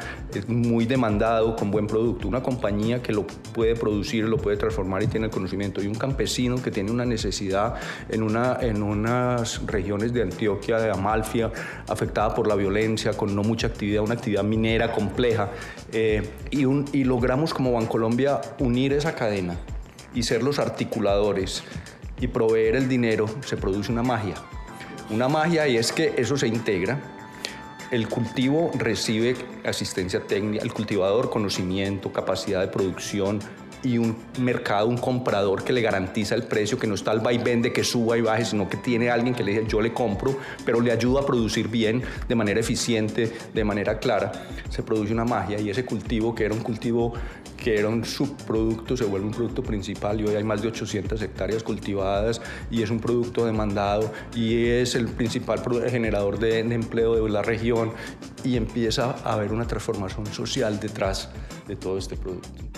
muy 0.47 0.85
demandado, 0.85 1.55
con 1.55 1.71
buen 1.71 1.87
producto, 1.87 2.27
una 2.27 2.43
compañía 2.43 3.01
que 3.01 3.11
lo 3.11 3.25
puede 3.25 3.75
producir, 3.75 4.25
lo 4.25 4.37
puede 4.37 4.57
transformar 4.57 5.01
y 5.01 5.07
tiene 5.07 5.25
el 5.25 5.31
conocimiento, 5.31 5.81
y 5.81 5.87
un 5.87 5.95
campesino 5.95 6.61
que 6.61 6.69
tiene 6.69 6.91
una 6.91 7.03
necesidad 7.03 7.75
en, 8.09 8.21
una, 8.21 8.59
en 8.61 8.83
unas 8.83 9.65
regiones 9.65 10.13
de 10.13 10.21
Antioquia, 10.21 10.77
de 10.77 10.91
Amalfia, 10.91 11.51
afectada 11.87 12.35
por 12.35 12.47
la 12.47 12.53
violencia, 12.53 13.13
con 13.13 13.35
no 13.35 13.41
mucha 13.41 13.67
actividad, 13.67 14.03
una 14.03 14.13
actividad 14.13 14.43
minera 14.43 14.91
compleja, 14.91 15.49
eh, 15.91 16.29
y, 16.51 16.61
y 16.95 17.03
logramos 17.05 17.55
como 17.55 17.71
Bancolombia 17.71 18.39
unir 18.59 18.93
esa 18.93 19.15
cadena 19.15 19.57
y 20.13 20.21
ser 20.21 20.43
los 20.43 20.59
articuladores 20.59 21.63
y 22.19 22.27
proveer 22.27 22.75
el 22.75 22.87
dinero, 22.87 23.25
se 23.43 23.57
produce 23.57 23.91
una 23.91 24.03
magia. 24.03 24.35
Una 25.11 25.27
magia 25.27 25.67
y 25.67 25.75
es 25.75 25.91
que 25.91 26.13
eso 26.17 26.37
se 26.37 26.47
integra. 26.47 26.97
El 27.91 28.07
cultivo 28.07 28.71
recibe 28.73 29.35
asistencia 29.65 30.25
técnica, 30.25 30.63
el 30.63 30.71
cultivador 30.71 31.29
conocimiento, 31.29 32.13
capacidad 32.13 32.61
de 32.61 32.69
producción, 32.69 33.39
y 33.83 33.97
un 33.97 34.15
mercado, 34.39 34.87
un 34.87 34.97
comprador 34.97 35.63
que 35.63 35.73
le 35.73 35.81
garantiza 35.81 36.35
el 36.35 36.43
precio, 36.43 36.77
que 36.77 36.87
no 36.87 36.95
está 36.95 37.11
al 37.11 37.19
vaivén 37.19 37.61
de 37.61 37.73
que 37.73 37.83
suba 37.83 38.17
y 38.17 38.21
baje, 38.21 38.45
sino 38.45 38.69
que 38.69 38.77
tiene 38.77 39.09
alguien 39.09 39.33
que 39.33 39.43
le 39.43 39.51
dice 39.51 39.65
yo 39.67 39.81
le 39.81 39.93
compro, 39.93 40.37
pero 40.65 40.81
le 40.81 40.91
ayuda 40.91 41.21
a 41.21 41.25
producir 41.25 41.67
bien, 41.67 42.01
de 42.27 42.35
manera 42.35 42.59
eficiente, 42.59 43.31
de 43.53 43.63
manera 43.63 43.99
clara, 43.99 44.31
se 44.69 44.83
produce 44.83 45.13
una 45.13 45.25
magia 45.25 45.59
y 45.59 45.69
ese 45.69 45.85
cultivo 45.85 46.33
que 46.35 46.45
era 46.45 46.53
un 46.53 46.61
cultivo 46.61 47.13
que 47.61 47.77
era 47.77 47.87
un 47.87 48.03
subproducto 48.03 48.97
se 48.97 49.05
vuelve 49.05 49.27
un 49.27 49.33
producto 49.33 49.61
principal 49.61 50.19
y 50.19 50.25
hoy 50.25 50.35
hay 50.35 50.43
más 50.43 50.61
de 50.63 50.69
800 50.69 51.21
hectáreas 51.21 51.61
cultivadas 51.61 52.41
y 52.71 52.81
es 52.81 52.89
un 52.89 52.99
producto 52.99 53.45
demandado 53.45 54.11
y 54.35 54.65
es 54.65 54.95
el 54.95 55.07
principal 55.07 55.61
generador 55.89 56.39
de, 56.39 56.59
empleo 56.59 57.23
de 57.23 57.29
la 57.29 57.43
región 57.43 57.91
y 58.43 58.57
empieza 58.57 59.15
a 59.23 59.33
haber 59.33 59.53
una 59.53 59.67
transformación 59.67 60.25
social 60.25 60.79
detrás 60.79 61.29
de 61.67 61.75
todo 61.75 61.99
este 61.99 62.17
producto. 62.17 62.70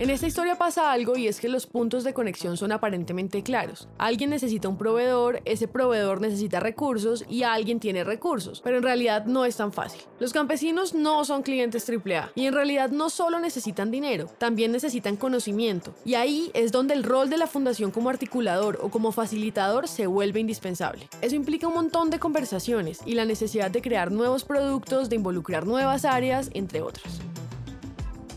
En 0.00 0.10
esta 0.10 0.26
historia 0.26 0.58
pasa 0.58 0.90
algo 0.90 1.16
y 1.16 1.28
es 1.28 1.38
que 1.38 1.48
los 1.48 1.66
puntos 1.66 2.02
de 2.02 2.12
conexión 2.12 2.56
son 2.56 2.72
aparentemente 2.72 3.44
claros. 3.44 3.86
Alguien 3.96 4.30
necesita 4.30 4.68
un 4.68 4.76
proveedor, 4.76 5.40
ese 5.44 5.68
proveedor 5.68 6.20
necesita 6.20 6.58
recursos 6.58 7.24
y 7.28 7.44
alguien 7.44 7.78
tiene 7.78 8.02
recursos, 8.02 8.60
pero 8.60 8.78
en 8.78 8.82
realidad 8.82 9.26
no 9.26 9.44
es 9.44 9.56
tan 9.56 9.72
fácil. 9.72 10.00
Los 10.18 10.32
campesinos 10.32 10.94
no 10.94 11.24
son 11.24 11.44
clientes 11.44 11.88
AAA 11.88 12.32
y 12.34 12.46
en 12.46 12.54
realidad 12.54 12.90
no 12.90 13.08
solo 13.08 13.38
necesitan 13.38 13.92
dinero, 13.92 14.26
también 14.36 14.72
necesitan 14.72 15.14
conocimiento. 15.14 15.94
Y 16.04 16.14
ahí 16.14 16.50
es 16.54 16.72
donde 16.72 16.94
el 16.94 17.04
rol 17.04 17.30
de 17.30 17.36
la 17.36 17.46
fundación 17.46 17.92
como 17.92 18.10
articulador 18.10 18.80
o 18.82 18.88
como 18.88 19.12
facilitador 19.12 19.86
se 19.86 20.08
vuelve 20.08 20.40
indispensable. 20.40 21.08
Eso 21.20 21.36
implica 21.36 21.68
un 21.68 21.74
montón 21.74 22.10
de 22.10 22.18
conversaciones 22.18 22.98
y 23.06 23.14
la 23.14 23.26
necesidad 23.26 23.70
de 23.70 23.80
crear 23.80 24.10
nuevos 24.10 24.44
productos, 24.44 25.08
de 25.08 25.14
involucrar 25.14 25.68
nuevas 25.68 26.04
áreas, 26.04 26.50
entre 26.52 26.82
otros 26.82 27.20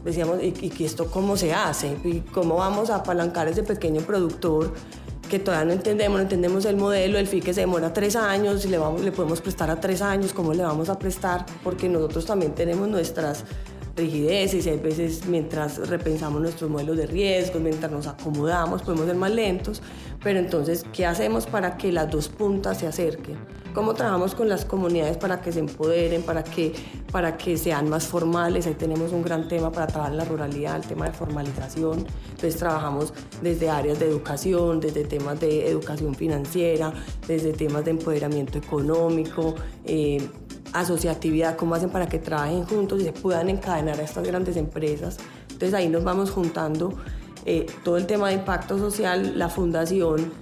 decíamos, 0.04 0.42
¿y, 0.42 0.74
y 0.78 0.84
esto 0.84 1.10
cómo 1.12 1.38
se 1.38 1.54
hace? 1.54 1.98
¿Y 2.04 2.20
cómo 2.20 2.56
vamos 2.56 2.90
a 2.90 2.98
apalancar 2.98 3.48
ese 3.48 3.64
pequeño 3.64 4.02
productor 4.02 4.74
que 5.28 5.40
todavía 5.40 5.66
no 5.66 5.74
entendemos, 5.74 6.18
no 6.18 6.24
entendemos 6.24 6.66
el 6.66 6.78
modelo, 6.78 7.18
el 7.18 7.28
FICE 7.28 7.54
se 7.54 7.62
demora 7.62 7.94
tres 7.94 8.16
años, 8.16 8.66
y 8.66 8.70
le, 8.70 8.78
vamos, 8.78 9.02
le 9.02 9.12
podemos 9.12 9.42
prestar 9.42 9.70
a 9.70 9.80
tres 9.80 10.02
años, 10.02 10.34
¿cómo 10.34 10.54
le 10.54 10.64
vamos 10.64 10.90
a 10.90 10.98
prestar? 10.98 11.46
Porque 11.64 11.90
nosotros 11.90 12.26
también 12.26 12.54
tenemos 12.56 12.88
nuestras 12.88 13.44
rigideces 13.96 14.66
y 14.66 14.70
hay 14.70 14.78
veces 14.78 15.26
mientras 15.26 15.90
repensamos 15.90 16.42
nuestros 16.42 16.70
modelos 16.70 16.98
de 16.98 17.08
riesgo, 17.08 17.60
mientras 17.60 17.92
nos 17.92 18.08
acomodamos, 18.08 18.84
podemos 18.84 19.08
ser 19.08 19.16
más 19.16 19.32
lentos, 19.32 19.82
pero 20.24 20.40
entonces, 20.40 20.86
¿qué 20.94 21.06
hacemos 21.06 21.46
para 21.48 21.78
que 21.78 21.92
las 21.92 22.10
dos 22.10 22.30
puntas 22.30 22.78
se 22.78 22.88
acerquen? 22.88 23.38
¿Cómo 23.78 23.94
trabajamos 23.94 24.34
con 24.34 24.50
las 24.50 24.66
comunidades 24.66 25.18
para 25.18 25.40
que 25.40 25.52
se 25.52 25.60
empoderen, 25.60 26.24
para 26.24 26.44
que, 26.44 26.74
para 27.12 27.38
que 27.38 27.58
sean 27.58 27.88
más 27.88 28.08
formales? 28.08 28.66
Ahí 28.66 28.74
tenemos 28.74 29.12
un 29.12 29.22
gran 29.22 29.48
tema 29.48 29.72
para 29.72 29.86
trabajar 29.86 30.16
la 30.16 30.26
ruralidad, 30.26 30.78
el 30.78 30.82
tema 30.82 31.06
de 31.06 31.12
formalización. 31.12 32.04
Entonces 32.32 32.58
trabajamos 32.58 33.14
desde 33.44 33.70
áreas 33.70 34.00
de 34.00 34.08
educación, 34.08 34.80
desde 34.80 35.04
temas 35.04 35.40
de 35.40 35.70
educación 35.70 36.16
financiera, 36.16 36.92
desde 37.28 37.54
temas 37.54 37.86
de 37.86 37.92
empoderamiento 37.92 38.58
económico, 38.58 39.54
eh, 39.86 40.28
asociatividad, 40.74 41.56
cómo 41.56 41.76
hacen 41.76 41.92
para 41.92 42.08
que 42.10 42.18
trabajen 42.18 42.66
juntos 42.66 43.00
y 43.02 43.04
se 43.04 43.14
puedan 43.14 43.48
encadenar 43.48 44.00
a 44.00 44.02
estas 44.02 44.26
grandes 44.26 44.58
empresas. 44.58 45.18
Entonces 45.52 45.76
ahí 45.76 45.88
nos 45.88 46.04
vamos 46.04 46.32
juntando 46.32 46.98
eh, 47.46 47.68
todo 47.84 47.98
el 47.98 48.08
tema 48.08 48.30
de 48.30 48.34
impacto 48.34 48.80
social, 48.80 49.38
la 49.38 49.50
fundación, 49.50 50.34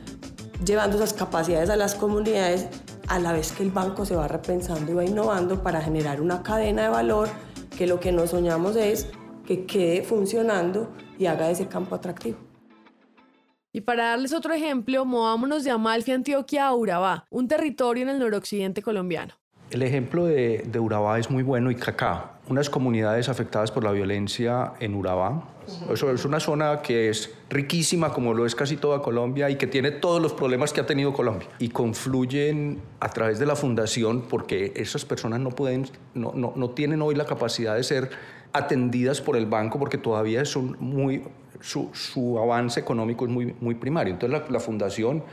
llevando 0.63 0.95
esas 0.95 1.11
capacidades 1.11 1.69
a 1.69 1.75
las 1.75 1.95
comunidades 1.95 2.69
a 3.07 3.19
la 3.19 3.33
vez 3.33 3.51
que 3.51 3.63
el 3.63 3.71
banco 3.71 4.05
se 4.05 4.15
va 4.15 4.27
repensando 4.27 4.91
y 4.91 4.95
va 4.95 5.05
innovando 5.05 5.61
para 5.61 5.81
generar 5.81 6.21
una 6.21 6.43
cadena 6.43 6.83
de 6.83 6.89
valor 6.89 7.29
que 7.77 7.87
lo 7.87 7.99
que 7.99 8.11
nos 8.11 8.31
soñamos 8.31 8.75
es 8.75 9.09
que 9.45 9.65
quede 9.65 10.03
funcionando 10.03 10.91
y 11.19 11.27
haga 11.27 11.49
ese 11.49 11.67
campo 11.67 11.95
atractivo. 11.95 12.37
Y 13.71 13.81
para 13.81 14.05
darles 14.05 14.33
otro 14.33 14.53
ejemplo, 14.53 15.03
movámonos 15.03 15.63
de 15.65 15.71
Amalfi, 15.71 16.13
Antioquia 16.13 16.67
a 16.67 16.73
Urabá, 16.73 17.25
un 17.29 17.47
territorio 17.47 18.03
en 18.03 18.09
el 18.09 18.19
noroccidente 18.19 18.81
colombiano. 18.81 19.33
El 19.69 19.81
ejemplo 19.81 20.25
de, 20.25 20.63
de, 20.65 20.79
Urabá 20.79 21.19
es 21.19 21.29
muy 21.29 21.43
bueno 21.43 21.71
y 21.71 21.75
Cacá, 21.75 22.39
unas 22.47 22.69
comunidades 22.69 23.27
afectadas 23.27 23.71
por 23.71 23.83
la 23.83 23.91
violencia 23.91 24.73
en 24.79 24.95
Urabá. 24.95 25.43
Es 25.91 26.25
una 26.25 26.39
zona 26.39 26.81
que 26.81 27.09
es 27.09 27.33
riquísima, 27.49 28.11
como 28.11 28.33
lo 28.33 28.45
es 28.45 28.55
casi 28.55 28.77
toda 28.77 29.01
Colombia, 29.01 29.49
y 29.49 29.55
que 29.55 29.67
tiene 29.67 29.91
todos 29.91 30.21
los 30.21 30.33
problemas 30.33 30.73
que 30.73 30.81
ha 30.81 30.85
tenido 30.85 31.13
Colombia. 31.13 31.47
Y 31.59 31.69
confluyen 31.69 32.81
a 32.99 33.09
través 33.09 33.39
de 33.39 33.45
la 33.45 33.55
fundación, 33.55 34.23
porque 34.23 34.73
esas 34.75 35.05
personas 35.05 35.39
no, 35.39 35.49
pueden, 35.49 35.87
no, 36.13 36.31
no, 36.35 36.53
no 36.55 36.69
tienen 36.71 37.01
hoy 37.01 37.15
la 37.15 37.25
capacidad 37.25 37.75
de 37.75 37.83
ser 37.83 38.09
atendidas 38.53 39.21
por 39.21 39.35
el 39.35 39.45
banco, 39.45 39.79
porque 39.79 39.97
todavía 39.97 40.45
son 40.45 40.77
muy, 40.79 41.23
su, 41.61 41.89
su 41.93 42.39
avance 42.39 42.79
económico 42.79 43.25
es 43.25 43.31
muy, 43.31 43.55
muy 43.59 43.75
primario. 43.75 44.13
Entonces 44.13 44.41
la 44.49 44.59
fundación 44.59 45.23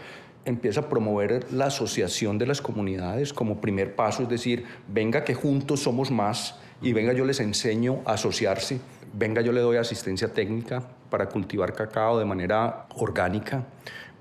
empieza 0.45 0.81
a 0.81 0.88
promover 0.88 1.47
la 1.53 1.66
asociación 1.66 2.38
de 2.38 2.47
las 2.47 2.61
comunidades 2.61 3.33
como 3.33 3.61
primer 3.61 3.95
paso, 3.95 4.23
es 4.23 4.29
decir, 4.29 4.64
venga 4.88 5.25
que 5.25 5.35
juntos 5.35 5.81
somos 5.81 6.11
más 6.11 6.57
y 6.81 6.92
venga 6.92 7.12
yo 7.12 7.25
les 7.25 7.40
enseño 7.40 8.01
a 8.05 8.14
asociarse, 8.14 8.81
venga 9.12 9.42
yo 9.42 9.53
le 9.53 9.61
doy 9.61 9.77
asistencia 9.77 10.33
técnica 10.33 10.83
para 11.11 11.29
cultivar 11.29 11.75
cacao 11.75 12.18
de 12.18 12.25
manera 12.25 12.87
orgánica, 12.96 13.64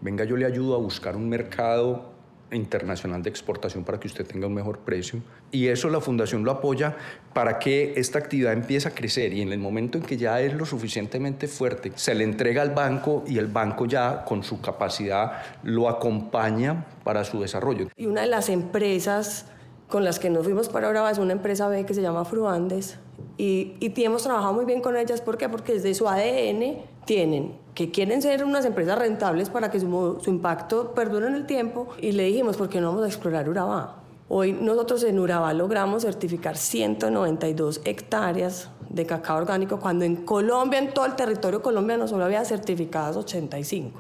venga 0.02 0.26
yo 0.26 0.38
le 0.38 0.46
ayudo 0.46 0.76
a 0.76 0.78
buscar 0.78 1.16
un 1.16 1.30
mercado 1.30 2.12
internacional 2.52 3.24
de 3.24 3.30
exportación 3.30 3.84
para 3.84 4.00
que 4.00 4.08
usted 4.08 4.26
tenga 4.26 4.48
un 4.48 4.54
mejor 4.54 4.80
precio. 4.80 5.22
Y 5.52 5.68
eso 5.68 5.90
la 5.90 6.02
fundación 6.02 6.44
lo 6.44 6.52
apoya 6.52 6.96
para 7.34 7.60
que 7.60 7.94
esta 7.96 8.20
actividad 8.20 8.54
empiece 8.54 8.88
a 8.88 8.92
crecer 8.92 9.34
y 9.34 9.42
en 9.42 9.52
el 9.52 9.60
momento 9.60 9.98
en 9.98 10.04
que 10.04 10.18
ya 10.18 10.42
es 10.42 10.54
lo 10.54 10.66
suficientemente 10.66 11.48
fuerte, 11.48 11.92
se 11.96 12.14
le 12.14 12.24
entrega 12.24 12.62
al 12.62 12.72
banco 12.72 13.24
y 13.26 13.38
el 13.38 13.48
banco 13.48 13.86
ya 13.86 14.26
con 14.26 14.44
su 14.44 14.62
capacidad 14.62 15.44
lo 15.64 15.90
acompaña 15.90 16.86
para 17.04 17.24
su 17.24 17.42
desarrollo. 17.42 17.88
Y 17.96 18.06
una 18.06 18.22
de 18.22 18.28
las 18.28 18.50
empresas 18.50 19.46
con 19.88 20.04
las 20.04 20.20
que 20.20 20.30
nos 20.30 20.44
fuimos 20.44 20.70
para 20.70 20.88
ahora 20.88 21.10
es 21.10 21.18
una 21.18 21.34
empresa 21.34 21.68
B 21.68 21.86
que 21.86 21.94
se 21.94 22.02
llama 22.02 22.26
Fruandes 22.26 22.98
y, 23.38 23.76
y 23.80 24.04
hemos 24.04 24.24
trabajado 24.24 24.54
muy 24.54 24.66
bien 24.66 24.82
con 24.82 24.98
ellas. 24.98 25.22
¿Por 25.22 25.38
qué? 25.38 25.50
Porque 25.50 25.74
desde 25.74 25.94
su 25.94 26.08
ADN 26.08 26.78
tienen 27.06 27.60
que 27.76 27.92
quieren 27.92 28.22
ser 28.22 28.44
unas 28.44 28.66
empresas 28.66 28.98
rentables 28.98 29.50
para 29.50 29.72
que 29.72 29.80
su, 29.80 30.20
su 30.22 30.30
impacto 30.30 30.94
perdure 30.94 31.28
en 31.28 31.36
el 31.36 31.46
tiempo 31.46 31.88
y 32.00 32.12
le 32.12 32.24
dijimos, 32.26 32.58
¿por 32.58 32.70
qué 32.70 32.82
no 32.82 32.90
vamos 32.90 33.04
a 33.04 33.08
explorar 33.08 33.50
Urabá? 33.50 34.02
Hoy 34.28 34.54
nosotros 34.54 35.04
en 35.04 35.20
Urabá 35.20 35.54
logramos 35.54 36.04
certificar 36.04 36.58
192 36.58 37.82
hectáreas 37.84 38.70
de 38.90 39.06
cacao 39.06 39.38
orgánico, 39.38 39.80
cuando 39.80 40.06
en 40.06 40.18
Colombia, 40.18 40.80
en 40.80 40.94
todo 40.94 41.06
el 41.06 41.16
territorio 41.16 41.62
colombiano, 41.62 42.08
solo 42.08 42.26
había 42.26 42.44
certificadas 42.46 43.18
85 43.18 44.00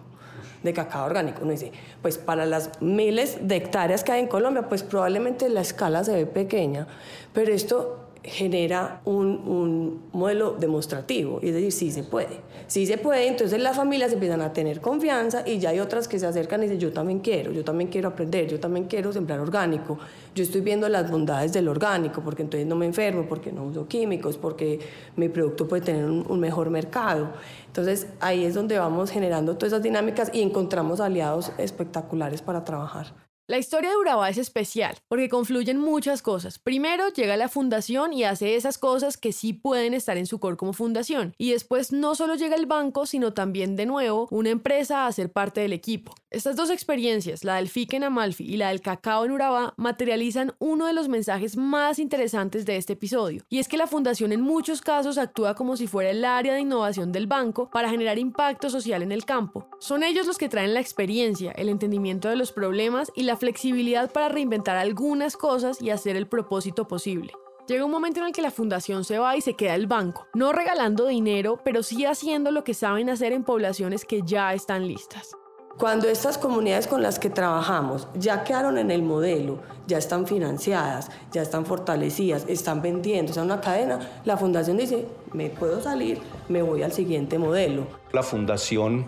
de 0.63 0.73
cacao 0.73 1.05
orgánico. 1.05 1.39
Uno 1.41 1.51
dice, 1.51 1.71
pues 2.01 2.17
para 2.17 2.45
las 2.45 2.81
miles 2.81 3.39
de 3.41 3.55
hectáreas 3.55 4.03
que 4.03 4.11
hay 4.11 4.21
en 4.21 4.27
Colombia, 4.27 4.67
pues 4.69 4.83
probablemente 4.83 5.49
la 5.49 5.61
escala 5.61 6.03
se 6.03 6.13
ve 6.13 6.25
pequeña, 6.25 6.87
pero 7.33 7.51
esto 7.53 8.00
genera 8.23 9.01
un, 9.05 9.27
un, 9.27 10.01
modelo 10.11 10.51
demostrativo, 10.51 11.39
es 11.41 11.53
decir, 11.53 11.71
sí 11.71 11.91
se 11.91 12.03
puede, 12.03 12.41
sí 12.67 12.85
se 12.85 12.97
puede, 12.97 13.27
entonces 13.27 13.59
las 13.59 13.75
familias 13.75 14.13
empiezan 14.13 14.41
a 14.41 14.53
tener 14.53 14.79
confianza 14.79 15.43
y 15.45 15.57
ya 15.57 15.69
hay 15.69 15.79
otras 15.79 16.07
que 16.07 16.19
se 16.19 16.27
acercan 16.27 16.61
y 16.61 16.63
dicen, 16.65 16.79
yo 16.79 16.93
también 16.93 17.19
quiero, 17.19 17.51
yo 17.51 17.63
también 17.63 17.89
quiero 17.89 18.09
aprender, 18.09 18.47
yo 18.47 18.59
también 18.59 18.85
quiero 18.85 19.11
sembrar 19.11 19.39
orgánico, 19.39 19.97
yo 20.35 20.43
estoy 20.43 20.61
viendo 20.61 20.87
las 20.87 21.09
bondades 21.09 21.51
del 21.53 21.67
orgánico, 21.67 22.21
porque 22.21 22.43
entonces 22.43 22.67
no 22.67 22.75
me 22.75 22.85
enfermo, 22.85 23.25
porque 23.27 23.51
no 23.51 23.65
uso 23.65 23.87
químicos, 23.87 24.37
porque 24.37 24.79
mi 25.15 25.27
producto 25.29 25.67
puede 25.67 25.81
tener 25.81 26.05
un, 26.05 26.23
un 26.27 26.39
mejor 26.39 26.69
mercado. 26.69 27.29
Entonces 27.65 28.07
ahí 28.19 28.45
es 28.45 28.53
donde 28.53 28.77
vamos 28.77 29.09
generando 29.09 29.55
todas 29.55 29.73
esas 29.73 29.83
dinámicas 29.83 30.29
y 30.31 30.41
encontramos 30.41 30.99
aliados 30.99 31.51
espectaculares 31.57 32.41
para 32.41 32.63
trabajar. 32.63 33.30
La 33.51 33.57
historia 33.57 33.89
de 33.89 33.97
Urabá 33.97 34.29
es 34.29 34.37
especial 34.37 34.95
porque 35.09 35.27
confluyen 35.27 35.77
muchas 35.77 36.21
cosas. 36.21 36.57
Primero 36.57 37.09
llega 37.09 37.35
la 37.35 37.49
fundación 37.49 38.13
y 38.13 38.23
hace 38.23 38.55
esas 38.55 38.77
cosas 38.77 39.17
que 39.17 39.33
sí 39.33 39.51
pueden 39.51 39.93
estar 39.93 40.15
en 40.15 40.25
su 40.25 40.39
core 40.39 40.55
como 40.55 40.71
fundación. 40.71 41.35
Y 41.37 41.51
después 41.51 41.91
no 41.91 42.15
solo 42.15 42.35
llega 42.35 42.55
el 42.55 42.65
banco, 42.65 43.05
sino 43.05 43.33
también 43.33 43.75
de 43.75 43.85
nuevo 43.85 44.29
una 44.31 44.51
empresa 44.51 45.05
a 45.05 45.11
ser 45.11 45.33
parte 45.33 45.59
del 45.59 45.73
equipo. 45.73 46.15
Estas 46.31 46.55
dos 46.55 46.69
experiencias, 46.69 47.43
la 47.43 47.57
del 47.57 47.67
FIC 47.67 47.95
en 47.95 48.05
Amalfi 48.05 48.45
y 48.45 48.55
la 48.55 48.69
del 48.69 48.79
cacao 48.79 49.25
en 49.25 49.31
Urabá, 49.31 49.73
materializan 49.75 50.53
uno 50.59 50.87
de 50.87 50.93
los 50.93 51.09
mensajes 51.09 51.57
más 51.57 51.99
interesantes 51.99 52.65
de 52.65 52.77
este 52.77 52.93
episodio. 52.93 53.43
Y 53.49 53.59
es 53.59 53.67
que 53.67 53.75
la 53.75 53.85
fundación 53.85 54.31
en 54.31 54.39
muchos 54.39 54.79
casos 54.79 55.17
actúa 55.17 55.55
como 55.55 55.75
si 55.75 55.87
fuera 55.87 56.09
el 56.09 56.23
área 56.23 56.53
de 56.53 56.61
innovación 56.61 57.11
del 57.11 57.27
banco 57.27 57.69
para 57.69 57.89
generar 57.89 58.17
impacto 58.17 58.69
social 58.69 59.03
en 59.03 59.11
el 59.11 59.25
campo. 59.25 59.67
Son 59.81 60.03
ellos 60.03 60.25
los 60.25 60.37
que 60.37 60.47
traen 60.47 60.73
la 60.73 60.79
experiencia, 60.79 61.51
el 61.51 61.67
entendimiento 61.67 62.29
de 62.29 62.37
los 62.37 62.53
problemas 62.53 63.11
y 63.13 63.23
la 63.23 63.35
flexibilidad 63.35 64.09
para 64.09 64.29
reinventar 64.29 64.77
algunas 64.77 65.35
cosas 65.35 65.81
y 65.81 65.89
hacer 65.89 66.15
el 66.15 66.29
propósito 66.29 66.87
posible. 66.87 67.33
Llega 67.67 67.83
un 67.83 67.91
momento 67.91 68.21
en 68.21 68.27
el 68.27 68.31
que 68.31 68.41
la 68.41 68.51
fundación 68.51 69.03
se 69.03 69.19
va 69.19 69.35
y 69.35 69.41
se 69.41 69.55
queda 69.55 69.75
el 69.75 69.87
banco, 69.87 70.27
no 70.33 70.53
regalando 70.53 71.07
dinero, 71.07 71.59
pero 71.65 71.83
sí 71.83 72.05
haciendo 72.05 72.51
lo 72.51 72.63
que 72.63 72.73
saben 72.73 73.09
hacer 73.09 73.33
en 73.33 73.43
poblaciones 73.43 74.05
que 74.05 74.21
ya 74.23 74.53
están 74.53 74.87
listas. 74.87 75.35
Cuando 75.77 76.07
estas 76.07 76.37
comunidades 76.37 76.85
con 76.85 77.01
las 77.01 77.17
que 77.17 77.29
trabajamos 77.29 78.07
ya 78.13 78.43
quedaron 78.43 78.77
en 78.77 78.91
el 78.91 79.01
modelo, 79.01 79.59
ya 79.87 79.97
están 79.97 80.27
financiadas, 80.27 81.09
ya 81.31 81.41
están 81.41 81.65
fortalecidas, 81.65 82.45
están 82.47 82.81
vendiendo, 82.81 83.31
o 83.31 83.33
sea, 83.33 83.43
una 83.43 83.61
cadena, 83.61 83.99
la 84.25 84.37
fundación 84.37 84.77
dice, 84.77 85.07
me 85.33 85.49
puedo 85.49 85.81
salir, 85.81 86.19
me 86.49 86.61
voy 86.61 86.83
al 86.83 86.91
siguiente 86.91 87.39
modelo. 87.39 87.87
La 88.11 88.21
fundación 88.21 89.05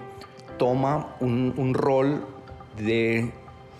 toma 0.57 1.15
un, 1.19 1.53
un 1.57 1.73
rol 1.73 2.25
de 2.77 3.31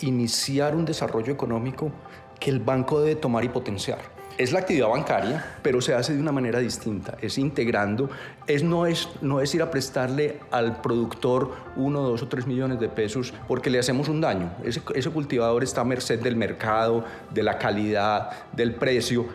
iniciar 0.02 0.76
un 0.76 0.86
desarrollo 0.86 1.34
económico 1.34 1.92
que 2.40 2.52
el 2.52 2.60
banco 2.60 3.00
debe 3.00 3.16
tomar 3.16 3.44
y 3.44 3.50
potenciar. 3.50 4.13
Es 4.38 4.52
la 4.52 4.60
actividad 4.60 4.88
bancaria, 4.88 5.46
pero 5.62 5.80
se 5.80 5.94
hace 5.94 6.14
de 6.14 6.20
una 6.20 6.32
manera 6.32 6.58
distinta. 6.58 7.16
Es 7.22 7.38
integrando, 7.38 8.10
es 8.48 8.64
no, 8.64 8.88
es 8.88 9.08
no 9.22 9.42
es 9.42 9.54
ir 9.54 9.62
a 9.62 9.70
prestarle 9.70 10.40
al 10.50 10.82
productor 10.82 11.52
uno, 11.76 12.02
dos 12.02 12.24
o 12.24 12.28
tres 12.28 12.48
millones 12.48 12.80
de 12.80 12.90
pesos 12.90 13.32
porque 13.48 13.70
le 13.70 13.78
hacemos 13.78 14.10
un 14.10 14.22
daño. 14.22 14.52
Ese, 14.64 15.10
cultivador 15.12 15.64
está 15.64 15.82
a 15.82 15.84
merced 15.84 16.20
del 16.20 16.36
mercado, 16.36 17.06
de 17.32 17.44
la 17.44 17.60
calidad, 17.60 18.32
del 18.54 18.74
precio 18.74 19.28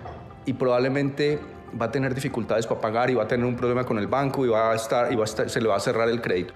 y 0.45 0.55
probablemente 0.55 1.39
va 1.81 1.87
a 1.87 1.93
tener 1.93 2.13
dificultades 2.13 2.67
para 2.67 2.81
pagar 2.81 3.09
y 3.11 3.15
va 3.15 3.23
a 3.23 3.29
tener 3.29 3.47
un 3.47 3.55
problema 3.55 3.85
con 3.85 3.99
el 3.99 4.09
banco 4.09 4.45
y, 4.45 4.49
va 4.49 4.73
a 4.73 4.75
estar, 4.75 5.13
y 5.13 5.17
va 5.17 5.25
a 5.25 5.27
se 5.27 5.61
le 5.61 5.69
va 5.69 5.77
a 5.77 5.81
cerrar 5.81 6.09
el 6.09 6.21
crédito. 6.21 6.55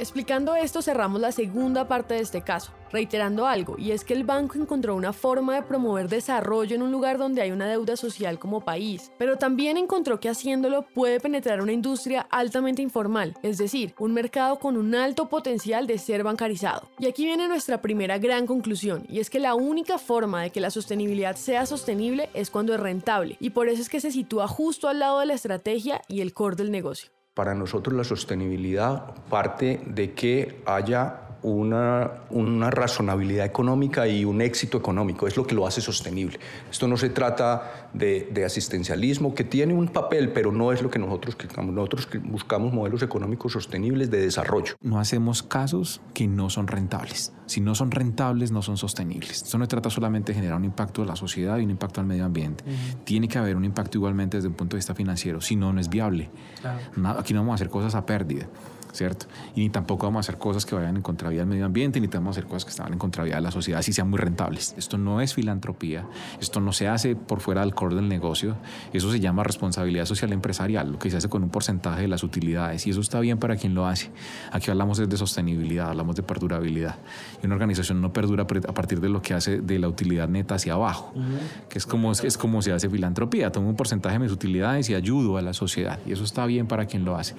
Explicando 0.00 0.56
esto 0.56 0.80
cerramos 0.80 1.20
la 1.20 1.30
segunda 1.30 1.86
parte 1.86 2.14
de 2.14 2.20
este 2.20 2.40
caso, 2.40 2.72
reiterando 2.90 3.46
algo, 3.46 3.74
y 3.76 3.90
es 3.90 4.02
que 4.02 4.14
el 4.14 4.24
banco 4.24 4.56
encontró 4.56 4.96
una 4.96 5.12
forma 5.12 5.56
de 5.56 5.62
promover 5.62 6.08
desarrollo 6.08 6.74
en 6.74 6.80
un 6.80 6.90
lugar 6.90 7.18
donde 7.18 7.42
hay 7.42 7.50
una 7.50 7.68
deuda 7.68 7.98
social 7.98 8.38
como 8.38 8.64
país, 8.64 9.12
pero 9.18 9.36
también 9.36 9.76
encontró 9.76 10.18
que 10.18 10.30
haciéndolo 10.30 10.86
puede 10.94 11.20
penetrar 11.20 11.60
una 11.60 11.72
industria 11.72 12.26
altamente 12.30 12.80
informal, 12.80 13.36
es 13.42 13.58
decir, 13.58 13.94
un 13.98 14.14
mercado 14.14 14.58
con 14.58 14.78
un 14.78 14.94
alto 14.94 15.28
potencial 15.28 15.86
de 15.86 15.98
ser 15.98 16.24
bancarizado. 16.24 16.88
Y 16.98 17.06
aquí 17.06 17.26
viene 17.26 17.46
nuestra 17.46 17.82
primera 17.82 18.16
gran 18.16 18.46
conclusión, 18.46 19.04
y 19.06 19.20
es 19.20 19.28
que 19.28 19.38
la 19.38 19.54
única 19.54 19.98
forma 19.98 20.40
de 20.40 20.50
que 20.50 20.62
la 20.62 20.70
sostenibilidad 20.70 21.36
sea 21.36 21.66
sostenible 21.66 22.30
es 22.32 22.48
cuando 22.48 22.72
es 22.72 22.80
rentable, 22.80 23.36
y 23.38 23.50
por 23.50 23.68
eso 23.68 23.82
es 23.82 23.90
que 23.90 24.00
se 24.00 24.10
sitúa 24.10 24.48
justo 24.48 24.88
al 24.88 25.00
lado 25.00 25.20
de 25.20 25.26
la 25.26 25.34
estrategia 25.34 26.00
y 26.08 26.22
el 26.22 26.32
core 26.32 26.56
del 26.56 26.70
negocio. 26.70 27.10
Para 27.40 27.54
nosotros 27.54 27.96
la 27.96 28.04
sostenibilidad 28.04 29.14
parte 29.30 29.80
de 29.86 30.12
que 30.12 30.60
haya 30.66 31.29
una, 31.42 32.10
una, 32.30 32.70
razonabilidad 32.70 33.46
económica 33.46 34.06
y 34.06 34.24
un 34.24 34.40
éxito 34.40 34.78
económico, 34.78 35.26
es 35.26 35.36
lo 35.36 35.46
que 35.46 35.54
lo 35.54 35.66
hace 35.66 35.80
sostenible. 35.80 36.38
Esto 36.70 36.86
no 36.86 36.96
se 36.96 37.10
trata 37.10 37.88
de, 37.94 38.28
de 38.32 38.44
asistencialismo, 38.44 39.34
que 39.34 39.44
tiene 39.44 39.74
un 39.74 39.88
papel, 39.88 40.32
pero 40.32 40.52
no 40.52 40.72
es 40.72 40.82
lo 40.82 40.90
que 40.90 40.98
nosotros 40.98 41.36
buscamos. 41.36 41.74
Nosotros 41.74 42.08
buscamos 42.24 42.72
modelos 42.72 43.02
económicos 43.02 43.52
sostenibles 43.52 44.10
de 44.10 44.20
desarrollo. 44.20 44.74
No 44.82 45.00
hacemos 45.00 45.42
casos 45.42 46.00
que 46.14 46.26
no 46.26 46.50
son 46.50 46.66
rentables. 46.66 47.32
Si 47.46 47.60
no 47.60 47.74
son 47.74 47.90
rentables, 47.90 48.52
no 48.52 48.62
son 48.62 48.76
sostenibles. 48.76 49.42
Esto 49.42 49.58
no 49.58 49.64
se 49.64 49.68
trata 49.68 49.90
solamente 49.90 50.32
de 50.32 50.36
generar 50.36 50.56
un 50.56 50.64
impacto 50.64 51.02
a 51.02 51.06
la 51.06 51.16
sociedad 51.16 51.58
y 51.58 51.64
un 51.64 51.70
impacto 51.70 52.00
al 52.00 52.06
medio 52.06 52.24
ambiente. 52.24 52.64
Uh 52.64 52.70
-huh. 52.70 53.04
Tiene 53.04 53.28
que 53.28 53.38
haber 53.38 53.56
un 53.56 53.64
impacto 53.64 53.98
igualmente 53.98 54.36
desde 54.36 54.48
un 54.48 54.54
punto 54.54 54.76
de 54.76 54.78
vista 54.78 54.94
financiero, 54.94 55.40
si 55.40 55.56
no, 55.56 55.72
no 55.72 55.80
es 55.80 55.88
viable. 55.88 56.30
Claro. 56.60 57.18
Aquí 57.18 57.34
no 57.34 57.40
vamos 57.40 57.52
a 57.52 57.54
hacer 57.56 57.70
cosas 57.70 57.94
a 57.94 58.06
pérdida. 58.06 58.48
¿Cierto? 58.92 59.26
Y 59.54 59.60
ni 59.60 59.70
tampoco 59.70 60.06
vamos 60.06 60.18
a 60.18 60.20
hacer 60.20 60.38
cosas 60.38 60.66
que 60.66 60.74
vayan 60.74 60.96
en 60.96 61.02
contravía 61.02 61.40
del 61.40 61.48
medio 61.48 61.66
ambiente, 61.66 62.00
ni 62.00 62.06
vamos 62.06 62.36
a 62.36 62.40
hacer 62.40 62.44
cosas 62.44 62.64
que 62.64 62.70
estaban 62.70 62.92
en 62.92 62.98
contravía 62.98 63.36
de 63.36 63.40
la 63.40 63.50
sociedad, 63.50 63.80
así 63.80 63.92
sean 63.92 64.10
muy 64.10 64.18
rentables. 64.18 64.74
Esto 64.76 64.98
no 64.98 65.20
es 65.20 65.34
filantropía, 65.34 66.06
esto 66.40 66.60
no 66.60 66.72
se 66.72 66.88
hace 66.88 67.16
por 67.16 67.40
fuera 67.40 67.60
del 67.62 67.74
core 67.74 67.96
del 67.96 68.08
negocio, 68.08 68.56
eso 68.92 69.10
se 69.10 69.20
llama 69.20 69.42
responsabilidad 69.42 70.04
social 70.04 70.32
empresarial, 70.32 70.92
lo 70.92 70.98
que 70.98 71.10
se 71.10 71.16
hace 71.16 71.28
con 71.28 71.42
un 71.42 71.50
porcentaje 71.50 72.02
de 72.02 72.08
las 72.08 72.22
utilidades, 72.22 72.86
y 72.86 72.90
eso 72.90 73.00
está 73.00 73.20
bien 73.20 73.38
para 73.38 73.56
quien 73.56 73.74
lo 73.74 73.86
hace. 73.86 74.10
Aquí 74.52 74.70
hablamos 74.70 74.98
de 74.98 75.16
sostenibilidad, 75.16 75.90
hablamos 75.90 76.16
de 76.16 76.22
perdurabilidad, 76.22 76.96
y 77.42 77.46
una 77.46 77.54
organización 77.54 78.00
no 78.00 78.12
perdura 78.12 78.44
a 78.44 78.74
partir 78.74 79.00
de 79.00 79.08
lo 79.08 79.22
que 79.22 79.34
hace 79.34 79.60
de 79.60 79.78
la 79.78 79.88
utilidad 79.88 80.28
neta 80.28 80.56
hacia 80.56 80.74
abajo, 80.74 81.12
uh 81.14 81.20
-huh. 81.20 81.68
que 81.68 81.78
es 81.78 81.86
como, 81.86 82.12
es 82.12 82.38
como 82.38 82.62
se 82.62 82.72
hace 82.72 82.88
filantropía, 82.88 83.50
tomo 83.52 83.68
un 83.68 83.76
porcentaje 83.76 84.14
de 84.14 84.18
mis 84.20 84.32
utilidades 84.32 84.88
y 84.90 84.94
ayudo 84.94 85.36
a 85.36 85.42
la 85.42 85.52
sociedad, 85.52 85.98
y 86.06 86.12
eso 86.12 86.24
está 86.24 86.46
bien 86.46 86.66
para 86.66 86.86
quien 86.86 87.04
lo 87.04 87.16
hace, 87.16 87.34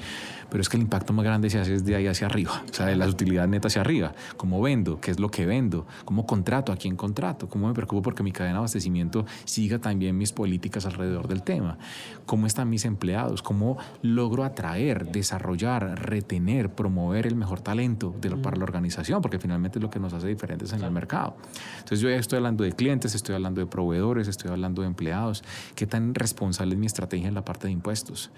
pero 0.50 0.62
es 0.62 0.70
que 0.70 0.78
el 0.78 0.84
impacto 0.84 1.14
más 1.14 1.26
grande 1.26 1.41
se 1.50 1.60
hace 1.60 1.72
desde 1.72 1.96
ahí 1.96 2.08
hacia 2.08 2.28
arriba, 2.28 2.64
o 2.70 2.74
sea, 2.74 2.88
de 2.88 2.96
las 2.96 3.10
utilidades 3.10 3.50
netas 3.50 3.72
hacia 3.72 3.82
arriba. 3.82 4.14
¿Cómo 4.38 4.62
vendo? 4.62 5.00
¿Qué 5.00 5.12
es 5.12 5.20
lo 5.20 5.30
que 5.30 5.46
vendo? 5.46 5.86
¿Cómo 6.06 6.26
contrato? 6.26 6.72
¿A 6.72 6.78
quién 6.78 6.96
contrato? 6.96 7.50
¿Cómo 7.50 7.68
me 7.68 7.74
preocupo 7.74 8.02
porque 8.02 8.24
mi 8.24 8.32
cadena 8.32 8.54
de 8.54 8.58
abastecimiento 8.60 9.26
siga 9.46 9.80
también 9.80 10.18
mis 10.18 10.32
políticas 10.32 10.86
alrededor 10.86 11.28
del 11.28 11.44
tema? 11.44 11.78
¿Cómo 12.26 12.48
están 12.48 12.70
mis 12.70 12.86
empleados? 12.86 13.42
¿Cómo 13.42 13.78
logro 14.02 14.44
atraer, 14.44 15.12
desarrollar, 15.12 16.08
retener, 16.08 16.70
promover 16.70 17.28
el 17.28 17.36
mejor 17.36 17.62
talento 17.62 18.16
de 18.20 18.30
lo, 18.30 18.42
para 18.42 18.58
la 18.58 18.64
organización? 18.64 19.22
Porque 19.22 19.40
finalmente 19.40 19.80
es 19.80 19.84
lo 19.84 19.90
que 19.90 20.00
nos 20.00 20.14
hace 20.14 20.28
diferentes 20.28 20.72
en 20.74 20.84
el 20.84 20.92
mercado. 20.92 21.36
Entonces 21.80 22.00
yo 22.00 22.10
ya 22.10 22.16
estoy 22.16 22.38
hablando 22.38 22.64
de 22.64 22.72
clientes, 22.72 23.16
estoy 23.16 23.36
hablando 23.36 23.62
de 23.62 23.68
proveedores, 23.68 24.28
estoy 24.28 24.52
hablando 24.52 24.82
de 24.82 24.88
empleados. 24.88 25.44
¿Qué 25.76 25.88
tan 25.88 26.16
responsable 26.16 26.74
es 26.74 26.80
mi 26.80 26.86
estrategia 26.86 27.28
en 27.28 27.34
la 27.34 27.46
parte 27.46 27.68
de 27.68 27.74
impuestos? 27.74 28.32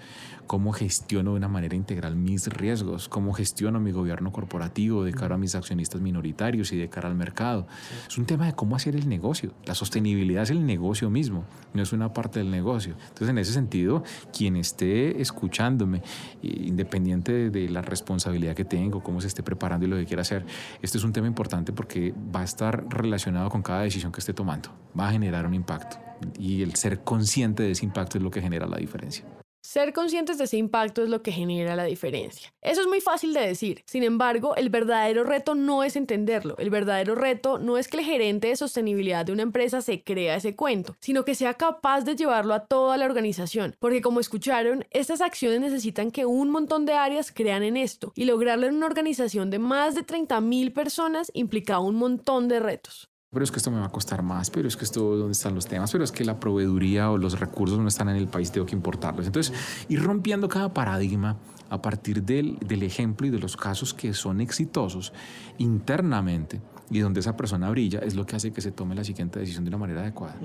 ¿Cómo 0.46 0.72
gestiono 0.72 1.30
de 1.30 1.36
una 1.38 1.48
manera 1.48 1.74
integral 1.74 2.16
mis 2.16 2.46
riesgos? 2.48 3.08
¿Cómo 3.08 3.32
gestiono 3.32 3.80
mi 3.80 3.92
gobierno 3.92 4.30
corporativo 4.30 5.02
de 5.02 5.12
cara 5.12 5.36
a 5.36 5.38
mis 5.38 5.54
accionistas 5.54 6.00
minoritarios 6.00 6.72
y 6.72 6.76
de 6.76 6.88
cara 6.88 7.08
al 7.08 7.14
mercado? 7.14 7.66
Sí. 7.88 7.94
Es 8.08 8.18
un 8.18 8.26
tema 8.26 8.46
de 8.46 8.52
cómo 8.52 8.76
hacer 8.76 8.94
el 8.94 9.08
negocio. 9.08 9.54
La 9.64 9.74
sostenibilidad 9.74 10.42
es 10.42 10.50
el 10.50 10.66
negocio 10.66 11.08
mismo, 11.08 11.44
no 11.72 11.82
es 11.82 11.92
una 11.92 12.12
parte 12.12 12.40
del 12.40 12.50
negocio. 12.50 12.94
Entonces, 13.00 13.28
en 13.30 13.38
ese 13.38 13.52
sentido, 13.52 14.02
quien 14.36 14.56
esté 14.56 15.20
escuchándome, 15.20 16.02
independiente 16.42 17.32
de, 17.32 17.50
de 17.50 17.68
la 17.70 17.80
responsabilidad 17.82 18.54
que 18.54 18.64
tengo, 18.64 19.02
cómo 19.02 19.20
se 19.20 19.28
esté 19.28 19.42
preparando 19.42 19.86
y 19.86 19.88
lo 19.88 19.96
que 19.96 20.04
quiera 20.04 20.22
hacer, 20.22 20.44
este 20.82 20.98
es 20.98 21.04
un 21.04 21.12
tema 21.12 21.26
importante 21.26 21.72
porque 21.72 22.14
va 22.34 22.40
a 22.40 22.44
estar 22.44 22.86
relacionado 22.90 23.48
con 23.48 23.62
cada 23.62 23.82
decisión 23.82 24.12
que 24.12 24.20
esté 24.20 24.34
tomando. 24.34 24.70
Va 24.98 25.08
a 25.08 25.12
generar 25.12 25.46
un 25.46 25.54
impacto 25.54 25.96
y 26.38 26.62
el 26.62 26.74
ser 26.76 27.00
consciente 27.00 27.62
de 27.62 27.72
ese 27.72 27.84
impacto 27.84 28.18
es 28.18 28.24
lo 28.24 28.30
que 28.30 28.40
genera 28.40 28.66
la 28.66 28.76
diferencia. 28.76 29.24
Ser 29.64 29.94
conscientes 29.94 30.36
de 30.36 30.44
ese 30.44 30.58
impacto 30.58 31.02
es 31.02 31.08
lo 31.08 31.22
que 31.22 31.32
genera 31.32 31.74
la 31.74 31.84
diferencia. 31.84 32.52
Eso 32.60 32.82
es 32.82 32.86
muy 32.86 33.00
fácil 33.00 33.32
de 33.32 33.46
decir. 33.46 33.82
Sin 33.86 34.02
embargo, 34.02 34.54
el 34.56 34.68
verdadero 34.68 35.24
reto 35.24 35.54
no 35.54 35.82
es 35.82 35.96
entenderlo. 35.96 36.54
El 36.58 36.68
verdadero 36.68 37.14
reto 37.14 37.58
no 37.58 37.78
es 37.78 37.88
que 37.88 37.96
el 37.96 38.04
gerente 38.04 38.48
de 38.48 38.56
sostenibilidad 38.56 39.24
de 39.24 39.32
una 39.32 39.42
empresa 39.42 39.80
se 39.80 40.04
crea 40.04 40.36
ese 40.36 40.54
cuento, 40.54 40.98
sino 41.00 41.24
que 41.24 41.34
sea 41.34 41.54
capaz 41.54 42.02
de 42.02 42.14
llevarlo 42.14 42.52
a 42.52 42.66
toda 42.66 42.98
la 42.98 43.06
organización. 43.06 43.74
Porque 43.78 44.02
como 44.02 44.20
escucharon, 44.20 44.84
estas 44.90 45.22
acciones 45.22 45.62
necesitan 45.62 46.10
que 46.10 46.26
un 46.26 46.50
montón 46.50 46.84
de 46.84 46.92
áreas 46.92 47.32
crean 47.32 47.62
en 47.62 47.78
esto 47.78 48.12
y 48.14 48.26
lograrlo 48.26 48.66
en 48.66 48.74
una 48.74 48.84
organización 48.84 49.48
de 49.48 49.60
más 49.60 49.94
de 49.94 50.04
30.000 50.04 50.74
personas 50.74 51.30
implica 51.32 51.78
un 51.78 51.94
montón 51.94 52.48
de 52.48 52.60
retos 52.60 53.13
pero 53.34 53.44
es 53.44 53.50
que 53.50 53.58
esto 53.58 53.70
me 53.70 53.78
va 53.78 53.86
a 53.86 53.92
costar 53.92 54.22
más, 54.22 54.48
pero 54.48 54.68
es 54.68 54.76
que 54.76 54.84
esto, 54.84 55.16
¿dónde 55.16 55.32
están 55.32 55.54
los 55.54 55.66
temas? 55.66 55.92
Pero 55.92 56.04
es 56.04 56.12
que 56.12 56.24
la 56.24 56.40
proveeduría 56.40 57.10
o 57.10 57.18
los 57.18 57.38
recursos 57.38 57.78
no 57.78 57.88
están 57.88 58.08
en 58.08 58.16
el 58.16 58.28
país, 58.28 58.50
tengo 58.50 58.66
que 58.66 58.74
importarlos. 58.74 59.26
Entonces, 59.26 59.52
ir 59.88 60.02
rompiendo 60.02 60.48
cada 60.48 60.72
paradigma 60.72 61.36
a 61.68 61.82
partir 61.82 62.22
del, 62.22 62.56
del 62.60 62.82
ejemplo 62.84 63.26
y 63.26 63.30
de 63.30 63.38
los 63.38 63.56
casos 63.56 63.92
que 63.92 64.14
son 64.14 64.40
exitosos 64.40 65.12
internamente 65.58 66.60
y 66.90 67.00
donde 67.00 67.20
esa 67.20 67.36
persona 67.36 67.70
brilla 67.70 68.00
es 68.00 68.14
lo 68.14 68.26
que 68.26 68.36
hace 68.36 68.52
que 68.52 68.60
se 68.60 68.70
tome 68.70 68.94
la 68.94 69.04
siguiente 69.04 69.38
decisión 69.38 69.64
de 69.64 69.68
una 69.68 69.78
manera 69.78 70.02
adecuada. 70.02 70.36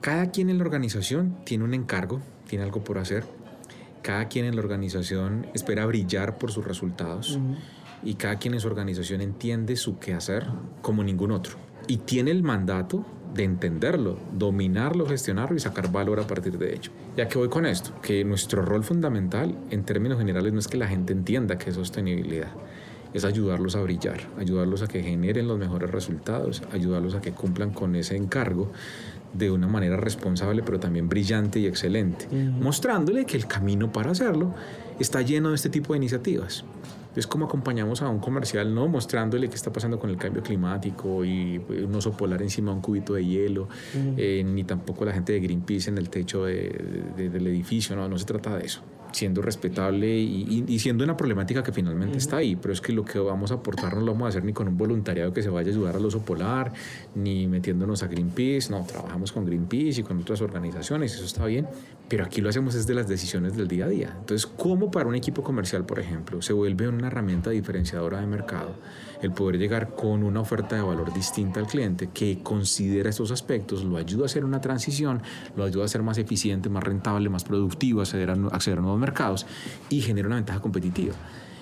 Cada 0.00 0.30
quien 0.30 0.50
en 0.50 0.58
la 0.58 0.64
organización 0.64 1.36
tiene 1.44 1.64
un 1.64 1.74
encargo, 1.74 2.20
tiene 2.46 2.64
algo 2.64 2.84
por 2.84 2.98
hacer. 2.98 3.24
Cada 4.02 4.28
quien 4.28 4.44
en 4.44 4.56
la 4.56 4.62
organización 4.62 5.46
espera 5.54 5.86
brillar 5.86 6.38
por 6.38 6.52
sus 6.52 6.64
resultados 6.64 7.38
y 8.02 8.14
cada 8.14 8.36
quien 8.36 8.54
en 8.54 8.60
su 8.60 8.68
organización 8.68 9.20
entiende 9.20 9.76
su 9.76 9.98
quehacer 9.98 10.46
como 10.82 11.02
ningún 11.02 11.32
otro. 11.32 11.67
Y 11.88 11.96
tiene 11.98 12.30
el 12.30 12.42
mandato 12.44 13.04
de 13.34 13.44
entenderlo, 13.44 14.18
dominarlo, 14.32 15.06
gestionarlo 15.06 15.56
y 15.56 15.60
sacar 15.60 15.90
valor 15.90 16.20
a 16.20 16.26
partir 16.26 16.58
de 16.58 16.74
ello. 16.74 16.90
Ya 17.16 17.28
que 17.28 17.38
voy 17.38 17.48
con 17.48 17.66
esto, 17.66 17.92
que 18.00 18.24
nuestro 18.24 18.62
rol 18.62 18.84
fundamental 18.84 19.56
en 19.70 19.84
términos 19.84 20.18
generales 20.18 20.52
no 20.52 20.58
es 20.58 20.68
que 20.68 20.76
la 20.76 20.88
gente 20.88 21.12
entienda 21.12 21.58
qué 21.58 21.70
es 21.70 21.76
sostenibilidad, 21.76 22.48
es 23.12 23.24
ayudarlos 23.24 23.76
a 23.76 23.80
brillar, 23.82 24.20
ayudarlos 24.38 24.82
a 24.82 24.86
que 24.86 25.02
generen 25.02 25.48
los 25.48 25.58
mejores 25.58 25.90
resultados, 25.90 26.62
ayudarlos 26.72 27.14
a 27.14 27.20
que 27.20 27.32
cumplan 27.32 27.70
con 27.70 27.96
ese 27.96 28.16
encargo 28.16 28.70
de 29.32 29.50
una 29.50 29.66
manera 29.66 29.96
responsable, 29.96 30.62
pero 30.62 30.80
también 30.80 31.08
brillante 31.08 31.58
y 31.58 31.66
excelente, 31.66 32.26
mostrándole 32.34 33.26
que 33.26 33.36
el 33.36 33.46
camino 33.46 33.92
para 33.92 34.10
hacerlo 34.10 34.54
está 34.98 35.22
lleno 35.22 35.50
de 35.50 35.56
este 35.56 35.68
tipo 35.68 35.92
de 35.92 35.98
iniciativas. 35.98 36.64
Es 37.16 37.26
como 37.26 37.46
acompañamos 37.46 38.02
a 38.02 38.08
un 38.08 38.18
comercial, 38.18 38.74
no 38.74 38.86
mostrándole 38.88 39.48
qué 39.48 39.56
está 39.56 39.72
pasando 39.72 39.98
con 39.98 40.10
el 40.10 40.16
cambio 40.16 40.42
climático 40.42 41.24
y 41.24 41.58
un 41.58 41.94
oso 41.94 42.12
polar 42.12 42.42
encima 42.42 42.70
de 42.70 42.76
un 42.76 42.82
cubito 42.82 43.14
de 43.14 43.24
hielo, 43.24 43.68
eh, 44.16 44.42
ni 44.44 44.64
tampoco 44.64 45.04
la 45.04 45.12
gente 45.12 45.32
de 45.32 45.40
Greenpeace 45.40 45.90
en 45.90 45.98
el 45.98 46.10
techo 46.10 46.44
del 46.44 47.46
edificio, 47.46 47.96
no, 47.96 48.08
no 48.08 48.18
se 48.18 48.24
trata 48.24 48.56
de 48.56 48.66
eso 48.66 48.82
siendo 49.12 49.42
respetable 49.42 50.18
y, 50.18 50.78
siendo 50.78 51.04
una 51.04 51.16
problemática 51.16 51.62
que 51.62 51.72
finalmente 51.72 52.18
está 52.18 52.38
ahí, 52.38 52.56
pero 52.56 52.72
es 52.72 52.80
que 52.80 52.92
lo 52.92 53.04
que 53.04 53.18
vamos 53.18 53.50
a 53.50 53.54
aportar 53.54 53.94
no 53.94 54.00
lo 54.00 54.12
vamos 54.12 54.26
a 54.26 54.28
hacer 54.28 54.44
ni 54.44 54.52
con 54.52 54.68
un 54.68 54.76
voluntariado 54.76 55.32
que 55.32 55.42
se 55.42 55.48
vaya 55.48 55.70
a 55.70 55.72
ayudar 55.72 55.96
al 55.96 56.04
oso 56.04 56.20
polar, 56.20 56.72
ni 57.14 57.46
metiéndonos 57.46 58.02
a 58.02 58.06
Greenpeace, 58.06 58.70
no, 58.70 58.84
trabajamos 58.84 59.32
con 59.32 59.44
Greenpeace 59.44 60.00
y 60.00 60.04
con 60.04 60.18
otras 60.18 60.40
organizaciones, 60.40 61.14
eso 61.14 61.24
está 61.24 61.46
bien, 61.46 61.66
pero 62.08 62.24
aquí 62.24 62.40
lo 62.40 62.48
hacemos 62.48 62.74
desde 62.74 62.94
las 62.94 63.08
decisiones 63.08 63.56
del 63.56 63.68
día 63.68 63.86
a 63.86 63.88
día. 63.88 64.16
Entonces, 64.18 64.46
¿cómo 64.46 64.90
para 64.90 65.08
un 65.08 65.14
equipo 65.14 65.42
comercial, 65.42 65.84
por 65.84 65.98
ejemplo, 65.98 66.40
se 66.42 66.52
vuelve 66.52 66.88
una 66.88 67.08
herramienta 67.08 67.50
diferenciadora 67.50 68.20
de 68.20 68.26
mercado 68.26 68.74
el 69.22 69.32
poder 69.32 69.58
llegar 69.58 69.94
con 69.94 70.22
una 70.22 70.40
oferta 70.40 70.76
de 70.76 70.82
valor 70.82 71.12
distinta 71.12 71.60
al 71.60 71.66
cliente 71.66 72.10
que 72.12 72.40
considera 72.42 73.10
estos 73.10 73.30
aspectos, 73.30 73.84
lo 73.84 73.96
ayuda 73.96 74.24
a 74.24 74.26
hacer 74.26 74.44
una 74.44 74.60
transición, 74.60 75.22
lo 75.56 75.64
ayuda 75.64 75.84
a 75.84 75.88
ser 75.88 76.02
más 76.02 76.18
eficiente, 76.18 76.68
más 76.68 76.84
rentable, 76.84 77.28
más 77.28 77.44
productivo, 77.44 78.00
acceder 78.00 78.30
a, 78.30 78.34
a 78.34 78.80
nuevos 78.80 78.98
mercados 78.98 79.46
y 79.88 80.00
genera 80.00 80.28
una 80.28 80.36
ventaja 80.36 80.60
competitiva. 80.60 81.14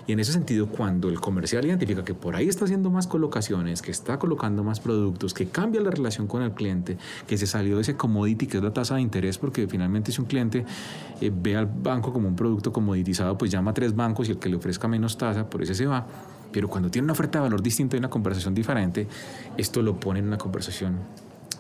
Y 0.07 0.13
en 0.13 0.21
ese 0.21 0.33
sentido, 0.33 0.69
cuando 0.69 1.09
el 1.09 1.21
comercial 1.21 1.67
identifica 1.67 2.05
que 2.05 2.15
por 2.15 2.37
ahí 2.37 2.49
está 2.49 2.65
haciendo 2.65 2.91
más 2.91 3.09
colocaciones, 3.09 3.83
que 3.83 3.91
está 3.91 4.19
colocando 4.19 4.63
más 4.63 4.79
productos, 4.79 5.35
que 5.35 5.49
cambia 5.49 5.81
la 5.81 5.91
relación 5.91 6.29
con 6.29 6.43
el 6.43 6.53
cliente, 6.53 6.97
que 7.27 7.37
se 7.37 7.47
salió 7.47 7.75
de 7.77 7.83
ese 7.83 7.97
commodity 7.97 8.47
que 8.47 8.59
es 8.59 8.63
la 8.63 8.73
tasa 8.73 8.95
de 8.95 9.01
interés, 9.01 9.37
porque 9.39 9.67
finalmente 9.67 10.13
si 10.13 10.21
un 10.21 10.29
cliente 10.29 10.65
eh, 11.21 11.33
ve 11.35 11.57
al 11.57 11.67
banco 11.67 12.13
como 12.13 12.29
un 12.29 12.37
producto 12.37 12.73
commoditizado, 12.73 13.37
pues 13.37 13.51
llama 13.51 13.73
a 13.73 13.75
tres 13.75 13.97
bancos 13.97 14.29
y 14.29 14.33
el 14.33 14.39
que 14.39 14.49
le 14.49 14.57
ofrezca 14.57 14.87
menos 14.87 15.19
tasa, 15.19 15.51
por 15.51 15.63
ese 15.63 15.75
se 15.75 15.87
va. 15.87 16.07
Pero 16.57 16.69
cuando 16.69 16.91
tiene 16.91 17.05
una 17.05 17.13
oferta 17.13 17.39
de 17.39 17.43
valor 17.43 17.61
distinta 17.61 17.97
y 17.97 17.99
una 17.99 18.09
conversación 18.09 18.55
diferente, 18.55 19.07
esto 19.59 19.83
lo 19.83 20.01
pone 20.01 20.21
en 20.21 20.27
una 20.27 20.39
conversación 20.39 21.01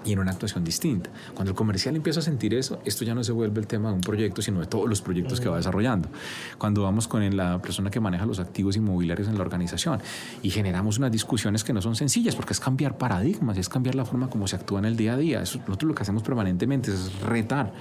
y 0.05 0.13
en 0.13 0.19
una 0.19 0.33
actuación 0.33 0.65
distinta. 0.65 1.11
Cuando 1.35 1.51
el 1.51 1.57
comercial 1.57 1.97
empieza 1.97 2.21
a 2.21 2.23
sentir 2.23 2.55
eso, 2.55 2.81
esto 2.85 3.05
ya 3.05 3.15
no 3.15 3.25
se 3.25 3.33
vuelve 3.33 3.61
el 3.61 3.67
tema 3.67 3.89
de 3.89 3.95
un 3.95 4.01
proyecto, 4.01 4.43
sino 4.43 4.61
de 4.61 4.67
todos 4.67 4.89
los 4.89 5.01
proyectos 5.01 5.41
que 5.41 5.49
va 5.49 5.57
desarrollando. 5.57 6.09
Cuando 6.59 6.83
vamos 6.83 7.09
con 7.09 7.37
la 7.37 7.61
persona 7.61 7.91
que 7.91 8.01
maneja 8.01 8.27
los 8.27 8.39
activos 8.39 8.77
inmobiliarios 8.77 9.29
en 9.29 9.37
la 9.37 9.43
organización 9.43 10.01
y 10.43 10.51
generamos 10.51 10.99
unas 10.99 11.11
discusiones 11.13 11.65
que 11.65 11.73
no 11.73 11.83
son 11.83 11.97
sencillas, 11.97 12.37
porque 12.37 12.53
es 12.53 12.61
cambiar 12.61 12.99
paradigmas, 12.99 13.59
es 13.59 13.69
cambiar 13.69 13.95
la 13.95 14.05
forma 14.05 14.29
como 14.29 14.47
se 14.47 14.57
actúa 14.57 14.79
en 14.79 14.85
el 14.85 14.97
día 14.97 15.15
a 15.15 15.17
día. 15.17 15.43
Eso, 15.43 15.59
nosotros 15.61 15.89
lo 15.89 15.95
que 15.95 16.03
hacemos 16.03 16.23
permanentemente 16.23 16.93
es 16.93 17.21
retar 17.21 17.73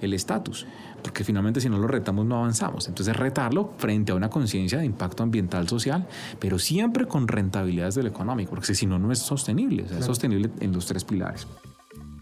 el 0.00 0.14
estatus, 0.14 0.66
porque 1.02 1.24
finalmente 1.24 1.60
si 1.60 1.68
no 1.68 1.78
lo 1.78 1.86
retamos 1.86 2.26
no 2.26 2.38
avanzamos. 2.38 2.88
Entonces 2.88 3.16
retarlo 3.16 3.74
frente 3.78 4.12
a 4.12 4.14
una 4.14 4.28
conciencia 4.28 4.78
de 4.78 4.86
impacto 4.86 5.22
ambiental, 5.22 5.68
social, 5.68 6.06
pero 6.38 6.58
siempre 6.58 7.06
con 7.06 7.28
rentabilidades 7.28 7.94
del 7.94 8.06
económico, 8.06 8.50
porque 8.50 8.74
si 8.74 8.86
no, 8.86 8.98
no 8.98 9.12
es 9.12 9.18
sostenible, 9.18 9.84
es 9.98 10.04
sostenible 10.04 10.50
en 10.60 10.72
los 10.72 10.86
tres 10.86 11.04
pilares. 11.04 11.46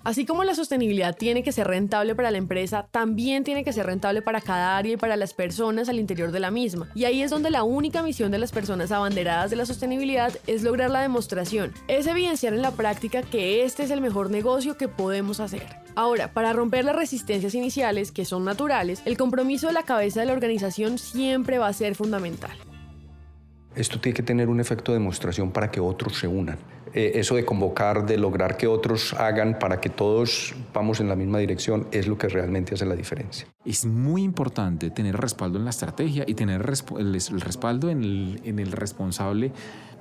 Así 0.05 0.25
como 0.25 0.45
la 0.45 0.55
sostenibilidad 0.55 1.17
tiene 1.17 1.43
que 1.43 1.53
ser 1.53 1.67
rentable 1.67 2.15
para 2.15 2.31
la 2.31 2.39
empresa, 2.39 2.89
también 2.91 3.45
tiene 3.45 3.65
que 3.65 3.73
ser 3.73 3.87
rentable 3.87 4.23
para 4.23 4.41
cada 4.41 4.77
área 4.77 4.95
y 4.95 4.97
para 4.97 5.17
las 5.17 5.35
personas 5.35 5.89
al 5.89 5.99
interior 5.99 6.33
de 6.33 6.41
la 6.41 6.51
misma. 6.51 6.89
Y 6.95 7.05
ahí 7.05 7.23
es 7.23 7.31
donde 7.31 7.51
la 7.51 7.63
única 7.63 8.03
misión 8.03 8.31
de 8.31 8.39
las 8.39 8.53
personas 8.53 8.93
abanderadas 8.93 9.51
de 9.51 9.57
la 9.57 9.67
sostenibilidad 9.67 10.33
es 10.47 10.63
lograr 10.63 10.91
la 10.91 11.03
demostración, 11.03 11.73
es 11.89 12.07
evidenciar 12.07 12.55
en 12.55 12.63
la 12.63 12.71
práctica 12.71 13.23
que 13.23 13.65
este 13.65 13.83
es 13.83 13.91
el 13.91 14.01
mejor 14.01 14.31
negocio 14.31 14.77
que 14.77 14.89
podemos 14.89 15.41
hacer. 15.41 15.67
Ahora, 15.95 16.33
para 16.33 16.53
romper 16.53 16.85
las 16.85 16.95
resistencias 16.95 17.55
iniciales, 17.55 18.13
que 18.13 18.25
son 18.25 18.45
naturales, 18.45 19.03
el 19.05 19.17
compromiso 19.17 19.67
de 19.67 19.73
la 19.73 19.83
cabeza 19.83 20.21
de 20.21 20.27
la 20.27 20.33
organización 20.33 20.99
siempre 20.99 21.59
va 21.59 21.67
a 21.67 21.73
ser 21.73 21.97
fundamental. 21.97 22.57
Esto 23.79 24.01
tiene 24.01 24.17
que 24.17 24.25
tener 24.25 24.49
un 24.49 24.59
efecto 24.59 24.93
de 24.93 24.99
demostración 24.99 25.53
para 25.53 25.71
que 25.71 25.79
otros 25.79 26.19
se 26.19 26.27
unan. 26.27 26.59
Eh, 26.95 27.13
eso 27.15 27.37
de 27.37 27.45
convocar, 27.45 28.07
de 28.07 28.17
lograr 28.17 28.57
que 28.57 28.67
otros 28.67 29.13
hagan 29.15 29.59
para 29.59 29.81
que 29.81 29.89
todos 29.89 30.55
vamos 30.75 30.99
en 30.99 31.09
la 31.09 31.15
misma 31.15 31.39
dirección, 31.39 31.87
es 31.93 32.09
lo 32.09 32.19
que 32.19 32.29
realmente 32.29 32.75
hace 32.75 32.87
la 32.87 32.97
diferencia. 32.97 33.47
Es 33.65 33.85
muy 33.85 34.23
importante 34.23 34.91
tener 34.91 35.17
respaldo 35.17 35.59
en 35.59 35.65
la 35.65 35.71
estrategia 35.71 36.25
y 36.27 36.35
tener 36.35 36.61
el, 36.61 37.41
respaldo 37.41 37.89
en 37.91 38.03
el, 38.03 38.41
en 38.45 38.59
el 38.59 38.73
responsable 38.73 39.53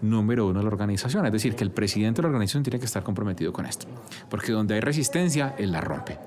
número 0.01 0.47
uno 0.47 0.59
de 0.59 0.63
la 0.63 0.71
organización. 0.71 1.25
Es 1.27 1.31
decir, 1.31 1.55
que 1.55 1.63
el 1.63 1.71
presidente 1.71 2.21
de 2.21 2.23
la 2.23 2.29
organización 2.29 2.63
tiene 2.63 2.79
que 2.79 2.85
estar 2.85 3.03
comprometido 3.03 3.53
con 3.53 3.67
esto. 3.67 3.85
Porque 4.29 4.51
donde 4.51 4.73
hay 4.75 4.81
resistencia, 4.81 5.53
él 5.57 5.71
la 5.71 5.81
rompe. 5.81 6.17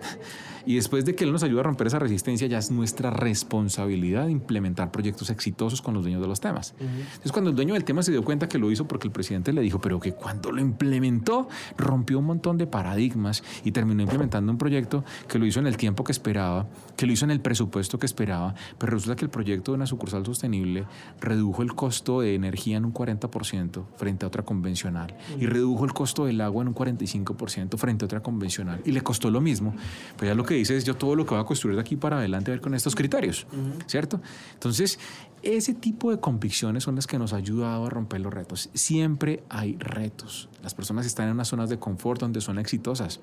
Y 0.66 0.76
después 0.76 1.04
de 1.04 1.14
que 1.14 1.24
Él 1.24 1.32
nos 1.32 1.42
ayude 1.42 1.60
a 1.60 1.62
romper 1.64 1.86
esa 1.86 1.98
resistencia, 1.98 2.46
ya 2.46 2.58
es 2.58 2.70
nuestra 2.70 3.10
responsabilidad 3.10 4.28
implementar 4.28 4.90
proyectos 4.90 5.30
exitosos 5.30 5.82
con 5.82 5.94
los 5.94 6.02
dueños 6.02 6.20
de 6.20 6.28
los 6.28 6.40
temas. 6.40 6.74
Entonces, 6.80 7.32
cuando 7.32 7.50
el 7.50 7.56
dueño 7.56 7.74
del 7.74 7.84
tema 7.84 8.02
se 8.02 8.12
dio 8.12 8.24
cuenta 8.24 8.48
que 8.48 8.58
lo 8.58 8.70
hizo 8.70 8.86
porque 8.86 9.08
el 9.08 9.12
presidente 9.12 9.52
le 9.52 9.60
dijo, 9.60 9.80
pero 9.80 10.00
que 10.00 10.12
cuando 10.12 10.52
lo 10.52 10.60
implementó, 10.60 11.48
rompió 11.76 12.18
un 12.18 12.26
montón 12.26 12.58
de 12.58 12.66
paradigmas 12.66 13.42
y 13.64 13.72
terminó 13.72 14.02
implementando 14.02 14.52
un 14.52 14.58
proyecto 14.58 15.04
que 15.28 15.38
lo 15.38 15.46
hizo 15.46 15.60
en 15.60 15.66
el 15.66 15.76
tiempo 15.76 16.04
que 16.04 16.12
esperaba, 16.12 16.68
que 16.96 17.06
lo 17.06 17.12
hizo 17.12 17.24
en 17.24 17.30
el 17.30 17.40
presupuesto 17.40 17.98
que 17.98 18.06
esperaba, 18.06 18.54
pero 18.78 18.92
resulta 18.92 19.16
que 19.16 19.24
el 19.24 19.30
proyecto 19.30 19.72
de 19.72 19.76
una 19.76 19.86
sucursal 19.86 20.24
sostenible 20.24 20.86
redujo 21.20 21.62
el 21.62 21.74
costo 21.74 22.20
de 22.20 22.34
energía 22.34 22.76
en 22.76 22.84
un 22.84 22.94
40% 22.94 23.84
frente 23.96 24.24
a 24.24 24.28
otra 24.28 24.44
convencional 24.44 25.14
y 25.38 25.46
redujo 25.46 25.84
el 25.84 25.92
costo 25.92 26.26
del 26.26 26.40
agua 26.40 26.62
en 26.62 26.68
un 26.68 26.74
45% 26.74 27.76
frente 27.78 28.04
a 28.04 28.06
otra 28.06 28.22
convencional 28.22 28.80
y 28.84 28.92
le 28.92 29.00
costó 29.02 29.30
lo 29.30 29.40
mismo, 29.40 29.74
pues 30.16 30.28
ya 30.28 30.34
lo 30.34 30.44
que 30.50 30.56
dice 30.56 30.76
es 30.76 30.84
yo 30.84 30.96
todo 30.96 31.14
lo 31.14 31.24
que 31.24 31.30
voy 31.30 31.42
a 31.42 31.46
construir 31.46 31.76
de 31.76 31.80
aquí 31.80 31.94
para 31.94 32.18
adelante 32.18 32.50
a 32.50 32.54
ver 32.54 32.60
con 32.60 32.74
estos 32.74 32.96
criterios, 32.96 33.46
¿cierto? 33.86 34.20
Entonces, 34.54 34.98
ese 35.44 35.74
tipo 35.74 36.10
de 36.10 36.18
convicciones 36.18 36.82
son 36.82 36.96
las 36.96 37.06
que 37.06 37.20
nos 37.20 37.32
han 37.32 37.38
ayudado 37.38 37.86
a 37.86 37.88
romper 37.88 38.20
los 38.20 38.34
retos. 38.34 38.68
Siempre 38.74 39.44
hay 39.48 39.76
retos. 39.78 40.48
Las 40.60 40.74
personas 40.74 41.06
están 41.06 41.28
en 41.28 41.34
unas 41.34 41.46
zonas 41.46 41.70
de 41.70 41.78
confort 41.78 42.20
donde 42.20 42.40
son 42.40 42.58
exitosas. 42.58 43.20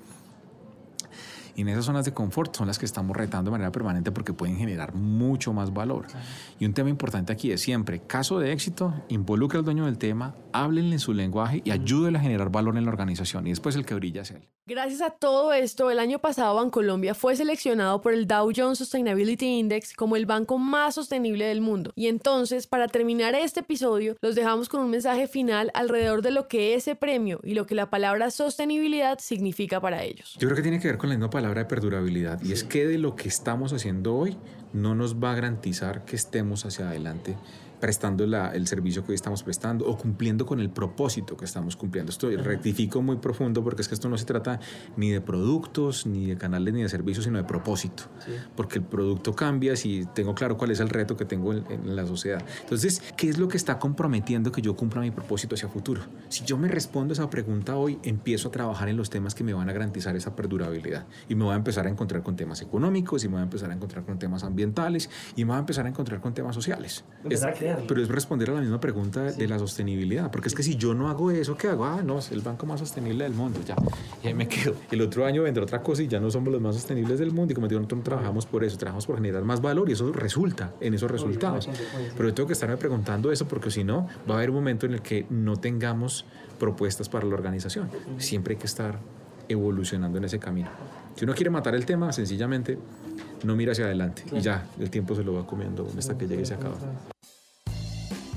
Y 1.54 1.60
en 1.60 1.68
esas 1.68 1.84
zonas 1.84 2.06
de 2.06 2.14
confort 2.14 2.56
son 2.56 2.66
las 2.66 2.78
que 2.78 2.86
estamos 2.86 3.14
retando 3.14 3.50
de 3.50 3.52
manera 3.52 3.72
permanente 3.72 4.10
porque 4.10 4.32
pueden 4.32 4.56
generar 4.56 4.94
mucho 4.94 5.52
más 5.52 5.74
valor. 5.74 6.06
Y 6.58 6.64
un 6.64 6.72
tema 6.72 6.88
importante 6.88 7.30
aquí 7.30 7.50
es 7.52 7.60
siempre, 7.60 8.00
caso 8.00 8.38
de 8.38 8.52
éxito, 8.52 8.94
involucra 9.10 9.58
al 9.58 9.66
dueño 9.66 9.84
del 9.84 9.98
tema, 9.98 10.34
háblenle 10.54 10.94
en 10.94 11.00
su 11.00 11.12
lenguaje 11.12 11.60
y 11.62 11.72
ayúdenle 11.72 12.20
a 12.20 12.22
generar 12.22 12.50
valor 12.50 12.78
en 12.78 12.86
la 12.86 12.90
organización. 12.90 13.46
Y 13.46 13.50
después 13.50 13.76
el 13.76 13.84
que 13.84 13.94
brilla 13.94 14.22
es 14.22 14.30
él. 14.30 14.48
Gracias 14.68 15.00
a 15.00 15.08
todo 15.08 15.54
esto, 15.54 15.90
el 15.90 15.98
año 15.98 16.18
pasado 16.18 16.56
Bancolombia 16.56 17.14
fue 17.14 17.34
seleccionado 17.34 18.02
por 18.02 18.12
el 18.12 18.26
Dow 18.26 18.52
Jones 18.54 18.76
Sustainability 18.76 19.46
Index 19.46 19.94
como 19.94 20.14
el 20.14 20.26
banco 20.26 20.58
más 20.58 20.96
sostenible 20.96 21.46
del 21.46 21.62
mundo. 21.62 21.90
Y 21.96 22.08
entonces, 22.08 22.66
para 22.66 22.86
terminar 22.86 23.34
este 23.34 23.60
episodio, 23.60 24.18
los 24.20 24.34
dejamos 24.34 24.68
con 24.68 24.82
un 24.82 24.90
mensaje 24.90 25.26
final 25.26 25.70
alrededor 25.72 26.20
de 26.20 26.32
lo 26.32 26.48
que 26.48 26.74
ese 26.74 26.94
premio 26.94 27.40
y 27.42 27.54
lo 27.54 27.64
que 27.64 27.74
la 27.74 27.88
palabra 27.88 28.30
sostenibilidad 28.30 29.18
significa 29.20 29.80
para 29.80 30.02
ellos. 30.02 30.36
Yo 30.38 30.48
creo 30.48 30.56
que 30.56 30.62
tiene 30.62 30.80
que 30.80 30.88
ver 30.88 30.98
con 30.98 31.08
la 31.08 31.14
misma 31.14 31.30
palabra 31.30 31.62
de 31.62 31.64
perdurabilidad 31.64 32.38
y 32.42 32.52
es 32.52 32.62
que 32.62 32.86
de 32.86 32.98
lo 32.98 33.16
que 33.16 33.28
estamos 33.28 33.72
haciendo 33.72 34.16
hoy 34.16 34.36
no 34.74 34.94
nos 34.94 35.16
va 35.16 35.32
a 35.32 35.36
garantizar 35.36 36.04
que 36.04 36.16
estemos 36.16 36.66
hacia 36.66 36.90
adelante 36.90 37.38
prestando 37.80 38.24
el 38.24 38.66
servicio 38.66 39.04
que 39.04 39.12
hoy 39.12 39.14
estamos 39.14 39.42
prestando 39.42 39.86
o 39.86 39.96
cumpliendo 39.96 40.46
con 40.46 40.60
el 40.60 40.70
propósito 40.70 41.36
que 41.36 41.44
estamos 41.44 41.76
cumpliendo. 41.76 42.10
Esto 42.10 42.30
rectifico 42.30 43.02
muy 43.02 43.16
profundo 43.16 43.62
porque 43.62 43.82
es 43.82 43.88
que 43.88 43.94
esto 43.94 44.08
no 44.08 44.18
se 44.18 44.24
trata 44.24 44.60
ni 44.96 45.10
de 45.10 45.20
productos, 45.20 46.06
ni 46.06 46.26
de 46.26 46.36
canales, 46.36 46.74
ni 46.74 46.82
de 46.82 46.88
servicios, 46.88 47.24
sino 47.24 47.38
de 47.38 47.44
propósito. 47.44 48.04
Porque 48.56 48.78
el 48.78 48.84
producto 48.84 49.34
cambia 49.34 49.76
si 49.76 50.06
tengo 50.14 50.34
claro 50.34 50.56
cuál 50.56 50.70
es 50.70 50.80
el 50.80 50.88
reto 50.88 51.16
que 51.16 51.24
tengo 51.24 51.52
en, 51.52 51.64
en, 51.70 51.96
la 51.96 52.06
sociedad. 52.06 52.42
Entonces, 52.62 53.02
¿qué 53.16 53.28
es 53.28 53.38
lo 53.38 53.48
que 53.48 53.56
está 53.56 53.78
comprometiendo 53.78 54.52
que 54.52 54.62
yo 54.62 54.76
cumpla 54.76 55.00
mi 55.00 55.10
propósito 55.10 55.54
hacia 55.54 55.68
futuro? 55.68 56.02
Si 56.28 56.44
yo 56.44 56.58
me 56.58 56.68
respondo 56.68 57.12
a 57.12 57.14
esa 57.14 57.30
pregunta 57.30 57.76
hoy, 57.76 57.98
empiezo 58.02 58.48
a 58.48 58.50
trabajar 58.50 58.88
en 58.88 58.96
los 58.96 59.10
temas 59.10 59.34
que 59.34 59.44
me 59.44 59.54
van 59.54 59.68
a 59.68 59.72
garantizar 59.72 60.16
esa 60.16 60.36
perdurabilidad. 60.36 61.06
Y 61.28 61.34
me 61.34 61.44
voy 61.44 61.54
a 61.54 61.56
empezar 61.56 61.86
a 61.86 61.90
encontrar 61.90 62.22
con 62.22 62.36
temas 62.36 62.60
económicos 62.62 63.24
y 63.24 63.28
me 63.28 63.34
voy 63.34 63.40
a 63.40 63.44
empezar 63.44 63.70
a 63.70 63.74
encontrar 63.74 64.04
con 64.04 64.18
temas 64.18 64.44
ambientales 64.44 65.10
y 65.36 65.44
me 65.44 65.48
voy 65.48 65.56
a 65.56 65.60
empezar 65.60 65.86
a 65.86 65.88
encontrar 65.88 66.20
con 66.20 66.34
temas 66.34 66.54
sociales. 66.54 67.04
Pero 67.86 68.02
es 68.02 68.08
responder 68.08 68.50
a 68.50 68.54
la 68.54 68.60
misma 68.60 68.80
pregunta 68.80 69.22
de 69.24 69.48
la 69.48 69.58
sostenibilidad, 69.58 70.30
porque 70.30 70.48
es 70.48 70.54
que 70.54 70.62
si 70.62 70.76
yo 70.76 70.94
no 70.94 71.08
hago 71.08 71.30
eso, 71.30 71.56
¿qué 71.56 71.68
hago? 71.68 71.84
Ah, 71.84 72.02
no, 72.04 72.18
es 72.18 72.30
el 72.30 72.40
banco 72.40 72.66
más 72.66 72.80
sostenible 72.80 73.24
del 73.24 73.34
mundo, 73.34 73.60
ya. 73.66 73.76
Y 74.22 74.28
ahí 74.28 74.34
me 74.34 74.48
quedo. 74.48 74.74
El 74.90 75.00
otro 75.02 75.24
año 75.24 75.42
vendrá 75.42 75.62
otra 75.62 75.82
cosa 75.82 76.02
y 76.02 76.08
ya 76.08 76.20
no 76.20 76.30
somos 76.30 76.52
los 76.52 76.60
más 76.60 76.74
sostenibles 76.74 77.18
del 77.18 77.32
mundo. 77.32 77.52
Y 77.52 77.54
como 77.54 77.68
digo, 77.68 77.80
nosotros 77.80 78.04
trabajamos 78.04 78.46
por 78.46 78.64
eso, 78.64 78.76
trabajamos 78.76 79.06
por 79.06 79.16
generar 79.16 79.44
más 79.44 79.60
valor 79.60 79.88
y 79.88 79.92
eso 79.92 80.12
resulta 80.12 80.72
en 80.80 80.94
esos 80.94 81.10
resultados. 81.10 81.68
Pero 82.16 82.28
yo 82.28 82.34
tengo 82.34 82.46
que 82.46 82.52
estarme 82.52 82.76
preguntando 82.76 83.32
eso 83.32 83.46
porque 83.46 83.70
si 83.70 83.84
no, 83.84 84.08
va 84.28 84.34
a 84.34 84.38
haber 84.38 84.50
un 84.50 84.56
momento 84.56 84.86
en 84.86 84.94
el 84.94 85.02
que 85.02 85.26
no 85.30 85.56
tengamos 85.56 86.24
propuestas 86.58 87.08
para 87.08 87.26
la 87.26 87.34
organización. 87.34 87.90
Siempre 88.18 88.54
hay 88.54 88.58
que 88.58 88.66
estar 88.66 88.98
evolucionando 89.48 90.18
en 90.18 90.24
ese 90.24 90.38
camino. 90.38 90.68
Si 91.16 91.24
uno 91.24 91.34
quiere 91.34 91.50
matar 91.50 91.74
el 91.74 91.84
tema, 91.84 92.12
sencillamente 92.12 92.78
no 93.44 93.56
mira 93.56 93.72
hacia 93.72 93.86
adelante 93.86 94.24
y 94.32 94.40
ya 94.40 94.66
el 94.78 94.90
tiempo 94.90 95.14
se 95.14 95.24
lo 95.24 95.34
va 95.34 95.46
comiendo 95.46 95.88
hasta 95.96 96.16
que 96.16 96.26
llegue 96.26 96.42
y 96.42 96.46
se 96.46 96.54
acaba. 96.54 96.76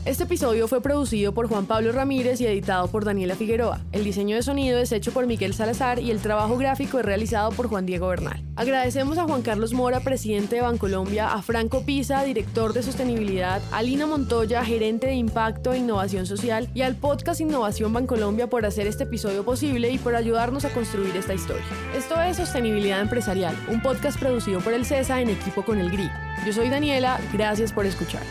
Este 0.03 0.23
episodio 0.23 0.67
fue 0.67 0.81
producido 0.81 1.31
por 1.31 1.47
Juan 1.47 1.67
Pablo 1.67 1.91
Ramírez 1.91 2.41
y 2.41 2.47
editado 2.47 2.87
por 2.87 3.05
Daniela 3.05 3.35
Figueroa. 3.35 3.81
El 3.91 4.03
diseño 4.03 4.35
de 4.35 4.41
sonido 4.41 4.79
es 4.79 4.91
hecho 4.91 5.11
por 5.11 5.27
Miguel 5.27 5.53
Salazar 5.53 5.99
y 5.99 6.09
el 6.09 6.21
trabajo 6.21 6.57
gráfico 6.57 6.97
es 6.97 7.05
realizado 7.05 7.51
por 7.51 7.67
Juan 7.67 7.85
Diego 7.85 8.07
Bernal. 8.07 8.43
Agradecemos 8.55 9.19
a 9.19 9.25
Juan 9.25 9.43
Carlos 9.43 9.73
Mora, 9.73 9.99
presidente 9.99 10.55
de 10.55 10.63
Bancolombia, 10.63 11.31
a 11.31 11.43
Franco 11.43 11.85
Pisa, 11.85 12.23
director 12.23 12.73
de 12.73 12.81
sostenibilidad, 12.81 13.61
a 13.71 13.83
Lina 13.83 14.07
Montoya, 14.07 14.65
gerente 14.65 15.05
de 15.05 15.13
impacto 15.13 15.71
e 15.71 15.77
innovación 15.77 16.25
social, 16.25 16.67
y 16.73 16.81
al 16.81 16.95
podcast 16.95 17.39
Innovación 17.39 17.93
Bancolombia 17.93 18.49
por 18.49 18.65
hacer 18.65 18.87
este 18.87 19.03
episodio 19.03 19.45
posible 19.45 19.91
y 19.91 19.99
por 19.99 20.15
ayudarnos 20.15 20.65
a 20.65 20.73
construir 20.73 21.15
esta 21.15 21.35
historia. 21.35 21.63
Esto 21.95 22.19
es 22.19 22.37
Sostenibilidad 22.37 23.01
Empresarial, 23.01 23.55
un 23.69 23.83
podcast 23.83 24.19
producido 24.19 24.61
por 24.61 24.73
el 24.73 24.83
CESA 24.83 25.21
en 25.21 25.29
equipo 25.29 25.63
con 25.63 25.77
el 25.77 25.91
GRI. 25.91 26.09
Yo 26.43 26.53
soy 26.53 26.69
Daniela, 26.69 27.21
gracias 27.31 27.71
por 27.71 27.85
escuchar. 27.85 28.23